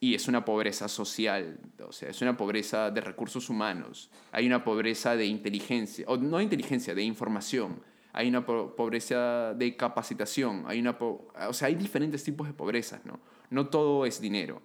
y 0.00 0.16
es 0.16 0.26
una 0.26 0.44
pobreza 0.44 0.88
social, 0.88 1.60
o 1.86 1.92
sea, 1.92 2.08
es 2.08 2.20
una 2.22 2.36
pobreza 2.36 2.90
de 2.90 3.00
recursos 3.00 3.48
humanos, 3.48 4.10
hay 4.32 4.48
una 4.48 4.64
pobreza 4.64 5.14
de 5.14 5.26
inteligencia, 5.26 6.04
o 6.08 6.16
no 6.16 6.38
de 6.38 6.42
inteligencia, 6.42 6.92
de 6.92 7.04
información, 7.04 7.80
hay 8.12 8.28
una 8.28 8.44
pobreza 8.44 9.54
de 9.54 9.76
capacitación, 9.76 10.64
hay 10.66 10.80
una 10.80 10.98
o 10.98 11.52
sea, 11.52 11.68
hay 11.68 11.76
diferentes 11.76 12.24
tipos 12.24 12.48
de 12.48 12.52
pobrezas, 12.52 13.06
¿no? 13.06 13.20
No 13.50 13.68
todo 13.68 14.04
es 14.04 14.20
dinero. 14.20 14.60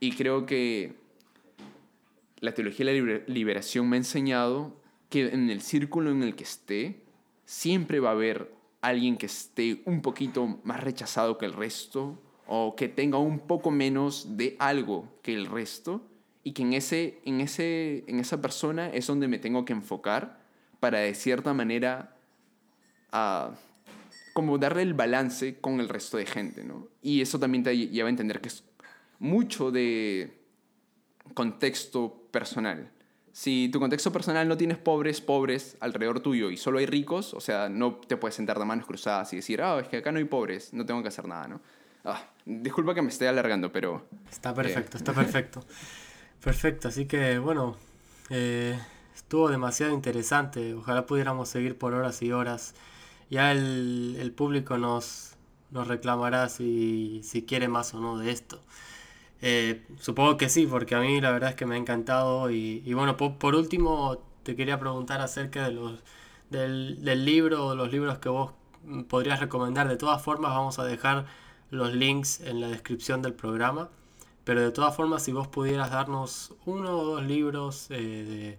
Y 0.00 0.16
creo 0.16 0.46
que 0.46 0.96
la 2.40 2.52
teología 2.52 2.86
de 2.86 3.00
la 3.00 3.20
liberación 3.28 3.88
me 3.88 3.94
ha 3.94 3.98
enseñado 3.98 4.76
que 5.08 5.28
en 5.28 5.48
el 5.48 5.60
círculo 5.60 6.10
en 6.10 6.24
el 6.24 6.34
que 6.34 6.42
esté, 6.42 7.04
siempre 7.44 8.00
va 8.00 8.08
a 8.08 8.12
haber 8.14 8.52
alguien 8.82 9.16
que 9.16 9.26
esté 9.26 9.82
un 9.86 10.02
poquito 10.02 10.60
más 10.64 10.80
rechazado 10.80 11.38
que 11.38 11.46
el 11.46 11.54
resto, 11.54 12.18
o 12.46 12.76
que 12.76 12.88
tenga 12.88 13.18
un 13.18 13.38
poco 13.38 13.70
menos 13.70 14.36
de 14.36 14.56
algo 14.58 15.08
que 15.22 15.32
el 15.32 15.46
resto 15.46 16.02
y 16.44 16.52
que 16.52 16.62
en, 16.62 16.74
ese, 16.74 17.20
en, 17.24 17.40
ese, 17.40 18.04
en 18.06 18.20
esa 18.20 18.42
persona 18.42 18.90
es 18.90 19.06
donde 19.06 19.28
me 19.28 19.38
tengo 19.38 19.64
que 19.64 19.72
enfocar 19.72 20.40
para 20.80 20.98
de 20.98 21.14
cierta 21.14 21.54
manera 21.54 22.16
uh, 23.12 23.54
como 24.34 24.58
darle 24.58 24.82
el 24.82 24.94
balance 24.94 25.60
con 25.60 25.80
el 25.80 25.88
resto 25.88 26.16
de 26.16 26.26
gente, 26.26 26.64
¿no? 26.64 26.88
Y 27.00 27.20
eso 27.20 27.38
también 27.38 27.62
te 27.62 27.76
lleva 27.88 28.08
a 28.08 28.10
entender 28.10 28.40
que 28.40 28.48
es 28.48 28.64
mucho 29.18 29.70
de 29.70 30.38
contexto 31.34 32.28
personal. 32.30 32.90
Si 33.32 33.70
tu 33.72 33.80
contexto 33.80 34.12
personal 34.12 34.46
no 34.46 34.56
tienes 34.56 34.76
pobres, 34.76 35.20
pobres 35.20 35.76
alrededor 35.80 36.20
tuyo 36.20 36.50
y 36.50 36.58
solo 36.58 36.78
hay 36.78 36.86
ricos, 36.86 37.32
o 37.32 37.40
sea, 37.40 37.70
no 37.70 37.94
te 37.94 38.18
puedes 38.18 38.34
sentar 38.34 38.58
de 38.58 38.66
manos 38.66 38.86
cruzadas 38.86 39.32
y 39.32 39.36
decir, 39.36 39.62
ah, 39.62 39.78
es 39.80 39.88
que 39.88 39.96
acá 39.96 40.12
no 40.12 40.18
hay 40.18 40.24
pobres, 40.24 40.74
no 40.74 40.84
tengo 40.84 41.00
que 41.02 41.08
hacer 41.08 41.26
nada, 41.26 41.48
¿no? 41.48 41.60
Ah, 42.04 42.22
disculpa 42.44 42.94
que 42.94 43.00
me 43.00 43.08
esté 43.08 43.26
alargando, 43.28 43.72
pero... 43.72 44.04
Está 44.30 44.52
perfecto, 44.52 44.98
está 44.98 45.12
perfecto. 45.14 45.64
Perfecto, 46.42 46.88
así 46.88 47.06
que 47.06 47.38
bueno, 47.38 47.76
eh, 48.28 48.78
estuvo 49.14 49.48
demasiado 49.48 49.94
interesante. 49.94 50.74
Ojalá 50.74 51.06
pudiéramos 51.06 51.48
seguir 51.48 51.78
por 51.78 51.94
horas 51.94 52.20
y 52.22 52.32
horas. 52.32 52.74
Ya 53.30 53.52
el, 53.52 54.32
público 54.36 54.76
nos, 54.76 55.36
nos 55.70 55.86
reclamará 55.86 56.48
si, 56.48 57.20
si, 57.24 57.44
quiere 57.44 57.68
más 57.68 57.94
o 57.94 58.00
no 58.00 58.18
de 58.18 58.30
esto. 58.30 58.60
Eh, 59.42 59.84
supongo 60.00 60.36
que 60.36 60.48
sí, 60.48 60.66
porque 60.66 60.94
a 60.94 61.00
mí 61.00 61.20
la 61.20 61.32
verdad 61.32 61.50
es 61.50 61.56
que 61.56 61.66
me 61.66 61.74
ha 61.74 61.78
encantado. 61.78 62.50
Y, 62.50 62.94
bueno, 62.94 63.16
por, 63.16 63.54
último, 63.54 64.18
te 64.44 64.56
quería 64.56 64.78
preguntar 64.78 65.20
acerca 65.20 65.64
de 65.64 65.72
los, 65.72 66.02
del, 66.50 67.04
del 67.04 67.24
libro 67.24 67.66
o 67.66 67.74
los 67.74 67.92
libros 67.92 68.18
que 68.18 68.28
vos 68.28 68.52
podrías 69.08 69.40
recomendar. 69.40 69.88
De 69.88 69.96
todas 69.96 70.22
formas, 70.22 70.52
vamos 70.52 70.78
a 70.78 70.84
dejar 70.84 71.26
los 71.70 71.92
links 71.92 72.40
en 72.40 72.60
la 72.60 72.68
descripción 72.68 73.20
del 73.22 73.34
programa. 73.34 73.90
Pero 74.44 74.60
de 74.60 74.72
todas 74.72 74.94
formas, 74.96 75.22
si 75.22 75.32
vos 75.32 75.48
pudieras 75.48 75.90
darnos 75.90 76.54
uno 76.66 76.98
o 76.98 77.04
dos 77.04 77.22
libros 77.22 77.86
eh, 77.90 78.58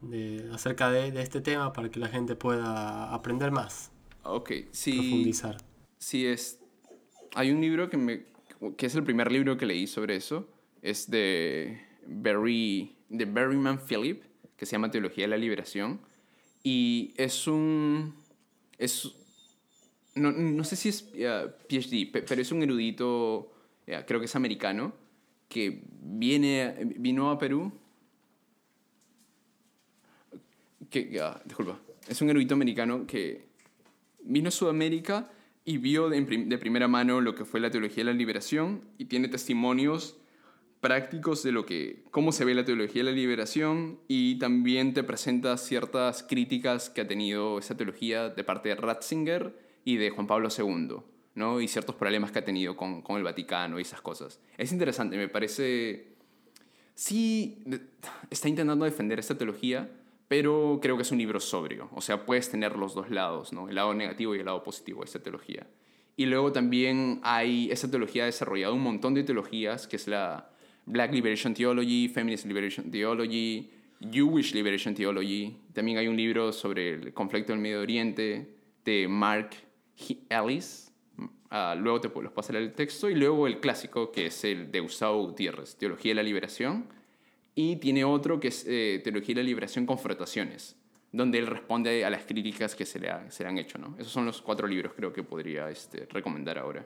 de, 0.00 0.50
acerca 0.52 0.90
de, 0.90 1.08
este 1.20 1.40
tema 1.40 1.72
para 1.72 1.90
que 1.90 1.98
la 1.98 2.08
gente 2.08 2.36
pueda 2.36 3.12
aprender 3.12 3.50
más. 3.50 3.90
Ok, 4.22 4.52
sí. 4.70 4.92
Profundizar. 4.92 5.56
Sí, 5.98 6.26
es. 6.26 6.60
Hay 7.34 7.50
un 7.50 7.60
libro 7.60 7.90
que, 7.90 7.96
me, 7.96 8.26
que 8.76 8.86
es 8.86 8.94
el 8.94 9.04
primer 9.04 9.30
libro 9.30 9.56
que 9.56 9.66
leí 9.66 9.86
sobre 9.86 10.16
eso. 10.16 10.48
Es 10.82 11.10
de 11.10 11.80
Barry, 12.06 12.96
de 13.08 13.24
Berryman 13.24 13.78
Philip, 13.78 14.22
que 14.56 14.66
se 14.66 14.72
llama 14.72 14.90
Teología 14.90 15.24
de 15.24 15.28
la 15.28 15.36
Liberación. 15.36 16.00
Y 16.62 17.14
es 17.16 17.46
un. 17.46 18.14
Es 18.78 19.14
no, 20.14 20.30
no 20.30 20.64
sé 20.64 20.76
si 20.76 20.88
es 20.88 21.02
PhD, 21.02 22.10
pero 22.12 22.40
es 22.40 22.52
un 22.52 22.62
erudito, 22.62 23.52
creo 24.06 24.20
que 24.20 24.26
es 24.26 24.36
americano, 24.36 24.94
que 25.48 25.82
viene, 26.00 26.94
vino 26.98 27.30
a 27.30 27.38
Perú. 27.38 27.72
Que, 30.90 31.20
disculpa, 31.44 31.80
es 32.08 32.20
un 32.22 32.30
erudito 32.30 32.54
americano 32.54 33.06
que 33.06 33.46
vino 34.22 34.48
a 34.48 34.52
Sudamérica 34.52 35.30
y 35.64 35.78
vio 35.78 36.10
de, 36.10 36.22
primera 36.58 36.88
mano 36.88 37.20
lo 37.20 37.34
que 37.34 37.44
fue 37.44 37.60
la 37.60 37.70
teología 37.70 38.04
de 38.04 38.12
la 38.12 38.16
liberación 38.16 38.82
y 38.98 39.06
tiene 39.06 39.28
testimonios 39.28 40.18
prácticos 40.80 41.42
de 41.42 41.52
lo 41.52 41.64
que 41.64 42.04
cómo 42.10 42.30
se 42.30 42.44
ve 42.44 42.54
la 42.54 42.66
teología 42.66 43.02
de 43.02 43.10
la 43.10 43.16
liberación 43.16 43.98
y 44.06 44.38
también 44.38 44.92
te 44.92 45.02
presenta 45.02 45.56
ciertas 45.56 46.22
críticas 46.22 46.90
que 46.90 47.00
ha 47.00 47.08
tenido 47.08 47.58
esa 47.58 47.76
teología 47.76 48.28
de 48.28 48.44
parte 48.44 48.68
de 48.68 48.74
Ratzinger 48.74 49.58
y 49.84 49.96
de 49.96 50.10
Juan 50.10 50.26
Pablo 50.26 50.48
II, 50.56 50.96
¿no? 51.34 51.60
Y 51.62 51.68
ciertos 51.68 51.94
problemas 51.94 52.30
que 52.30 52.40
ha 52.40 52.44
tenido 52.44 52.76
con, 52.76 53.00
con 53.00 53.16
el 53.16 53.22
Vaticano 53.22 53.78
y 53.78 53.82
esas 53.82 54.02
cosas. 54.02 54.40
Es 54.58 54.72
interesante, 54.72 55.16
me 55.16 55.28
parece... 55.28 56.08
Sí, 56.94 57.64
está 58.30 58.48
intentando 58.48 58.84
defender 58.84 59.18
esta 59.18 59.36
teología, 59.36 59.90
pero 60.28 60.78
creo 60.80 60.96
que 60.96 61.02
es 61.02 61.12
un 61.12 61.18
libro 61.18 61.40
sobrio. 61.40 61.88
O 61.92 62.00
sea, 62.00 62.24
puedes 62.24 62.50
tener 62.50 62.76
los 62.76 62.94
dos 62.94 63.10
lados, 63.10 63.52
¿no? 63.52 63.68
El 63.68 63.74
lado 63.74 63.94
negativo 63.94 64.34
y 64.34 64.38
el 64.38 64.46
lado 64.46 64.62
positivo 64.62 65.00
de 65.00 65.06
esta 65.06 65.22
teología. 65.22 65.66
Y 66.16 66.26
luego 66.26 66.52
también 66.52 67.20
hay, 67.22 67.70
esa 67.70 67.90
teología 67.90 68.22
ha 68.22 68.26
desarrollado 68.26 68.74
un 68.74 68.82
montón 68.82 69.14
de 69.14 69.24
teologías, 69.24 69.86
que 69.86 69.96
es 69.96 70.06
la 70.06 70.50
Black 70.86 71.12
Liberation 71.12 71.54
Theology, 71.54 72.08
Feminist 72.08 72.46
Liberation 72.46 72.90
Theology, 72.90 73.70
Jewish 74.12 74.54
Liberation 74.54 74.94
Theology. 74.94 75.56
También 75.72 75.98
hay 75.98 76.08
un 76.08 76.16
libro 76.16 76.52
sobre 76.52 76.90
el 76.90 77.12
conflicto 77.12 77.52
del 77.52 77.60
Medio 77.60 77.80
Oriente 77.80 78.54
de 78.84 79.08
Mark 79.08 79.50
Ellis. 80.28 80.92
Uh, 81.18 81.78
luego 81.78 82.00
te 82.00 82.08
los 82.08 82.32
pasaré 82.32 82.58
el 82.58 82.72
texto. 82.72 83.10
Y 83.10 83.14
luego 83.14 83.46
el 83.46 83.60
clásico, 83.60 84.12
que 84.12 84.26
es 84.26 84.44
el 84.44 84.70
de 84.70 84.80
Gustavo 84.80 85.26
Gutiérrez, 85.26 85.76
Teología 85.76 86.10
de 86.10 86.16
la 86.16 86.22
Liberación. 86.22 86.86
Y 87.54 87.76
tiene 87.76 88.04
otro 88.04 88.40
que 88.40 88.48
es 88.48 88.64
eh, 88.66 89.00
Teología 89.04 89.34
de 89.36 89.42
la 89.42 89.46
Liberación, 89.46 89.86
Confrontaciones, 89.86 90.76
donde 91.12 91.38
él 91.38 91.46
responde 91.46 92.04
a 92.04 92.10
las 92.10 92.24
críticas 92.24 92.74
que 92.74 92.84
se 92.84 92.98
le, 92.98 93.12
se 93.30 93.44
le, 93.44 93.48
han 93.48 93.58
hecho. 93.58 93.78
¿no? 93.78 93.94
Esos 93.98 94.12
son 94.12 94.26
los 94.26 94.42
cuatro 94.42 94.66
libros 94.66 94.92
creo 94.96 95.12
que 95.12 95.22
podría 95.22 95.70
este, 95.70 96.06
recomendar 96.10 96.58
ahora. 96.58 96.84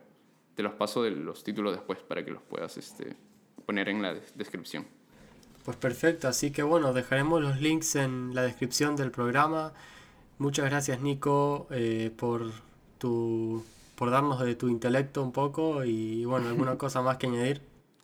Te 0.54 0.62
los 0.62 0.74
paso 0.74 1.02
de 1.02 1.12
los 1.12 1.42
títulos 1.42 1.72
después 1.72 2.00
para 2.00 2.24
que 2.24 2.30
los 2.30 2.42
puedas 2.42 2.76
este, 2.76 3.16
poner 3.64 3.88
en 3.88 4.02
la 4.02 4.14
descripción. 4.34 4.86
Pues 5.64 5.76
perfecto, 5.76 6.28
así 6.28 6.50
que 6.50 6.62
bueno, 6.62 6.92
dejaremos 6.92 7.42
los 7.42 7.60
links 7.60 7.96
en 7.96 8.34
la 8.34 8.42
descripción 8.42 8.96
del 8.96 9.10
programa. 9.10 9.72
Muchas 10.38 10.66
gracias 10.66 11.00
Nico 11.00 11.66
eh, 11.70 12.10
por 12.16 12.52
tu, 12.98 13.64
por 13.94 14.10
darnos 14.10 14.40
de 14.40 14.54
tu 14.54 14.68
intelecto 14.68 15.22
un 15.22 15.32
poco 15.32 15.84
y 15.84 16.24
bueno, 16.24 16.48
alguna 16.48 16.78
cosa 16.78 17.02
más 17.02 17.16
que 17.18 17.26
añadir. 17.26 17.60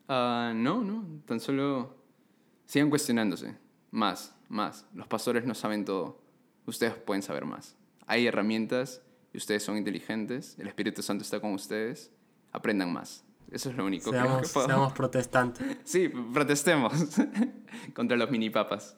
Uh, 0.08 0.52
no, 0.54 0.82
no, 0.82 1.04
tan 1.26 1.40
solo 1.40 2.03
sigan 2.66 2.90
cuestionándose. 2.90 3.56
Más, 3.90 4.34
más. 4.48 4.86
Los 4.94 5.06
pastores 5.06 5.44
no 5.44 5.54
saben 5.54 5.84
todo. 5.84 6.20
Ustedes 6.66 6.94
pueden 6.94 7.22
saber 7.22 7.44
más. 7.44 7.76
Hay 8.06 8.26
herramientas 8.26 9.02
y 9.32 9.38
ustedes 9.38 9.62
son 9.62 9.76
inteligentes. 9.76 10.56
El 10.58 10.68
Espíritu 10.68 11.02
Santo 11.02 11.22
está 11.22 11.40
con 11.40 11.52
ustedes. 11.52 12.10
Aprendan 12.52 12.92
más. 12.92 13.24
Eso 13.50 13.70
es 13.70 13.76
lo 13.76 13.84
único 13.84 14.10
seamos, 14.10 14.42
que 14.48 14.48
podemos. 14.48 14.74
Seamos 14.74 14.92
protestantes. 14.92 15.76
Sí, 15.84 16.08
protestemos 16.08 16.92
contra 17.94 18.16
los 18.16 18.30
mini 18.30 18.50
papas. 18.50 18.96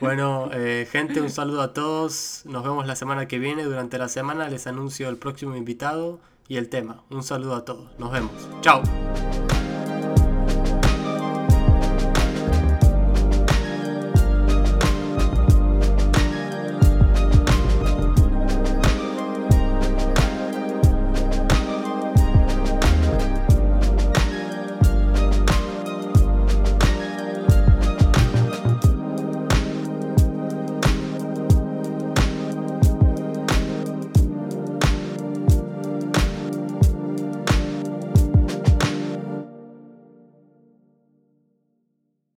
Bueno, 0.00 0.50
eh, 0.52 0.86
gente, 0.90 1.20
un 1.20 1.30
saludo 1.30 1.62
a 1.62 1.72
todos. 1.72 2.42
Nos 2.46 2.64
vemos 2.64 2.86
la 2.86 2.96
semana 2.96 3.28
que 3.28 3.38
viene. 3.38 3.64
Durante 3.64 3.98
la 3.98 4.08
semana 4.08 4.48
les 4.48 4.66
anuncio 4.66 5.08
el 5.08 5.16
próximo 5.16 5.56
invitado 5.56 6.20
y 6.48 6.56
el 6.56 6.68
tema. 6.68 7.04
Un 7.10 7.22
saludo 7.22 7.54
a 7.54 7.64
todos. 7.64 7.98
Nos 7.98 8.12
vemos. 8.12 8.32
Chao. 8.60 8.82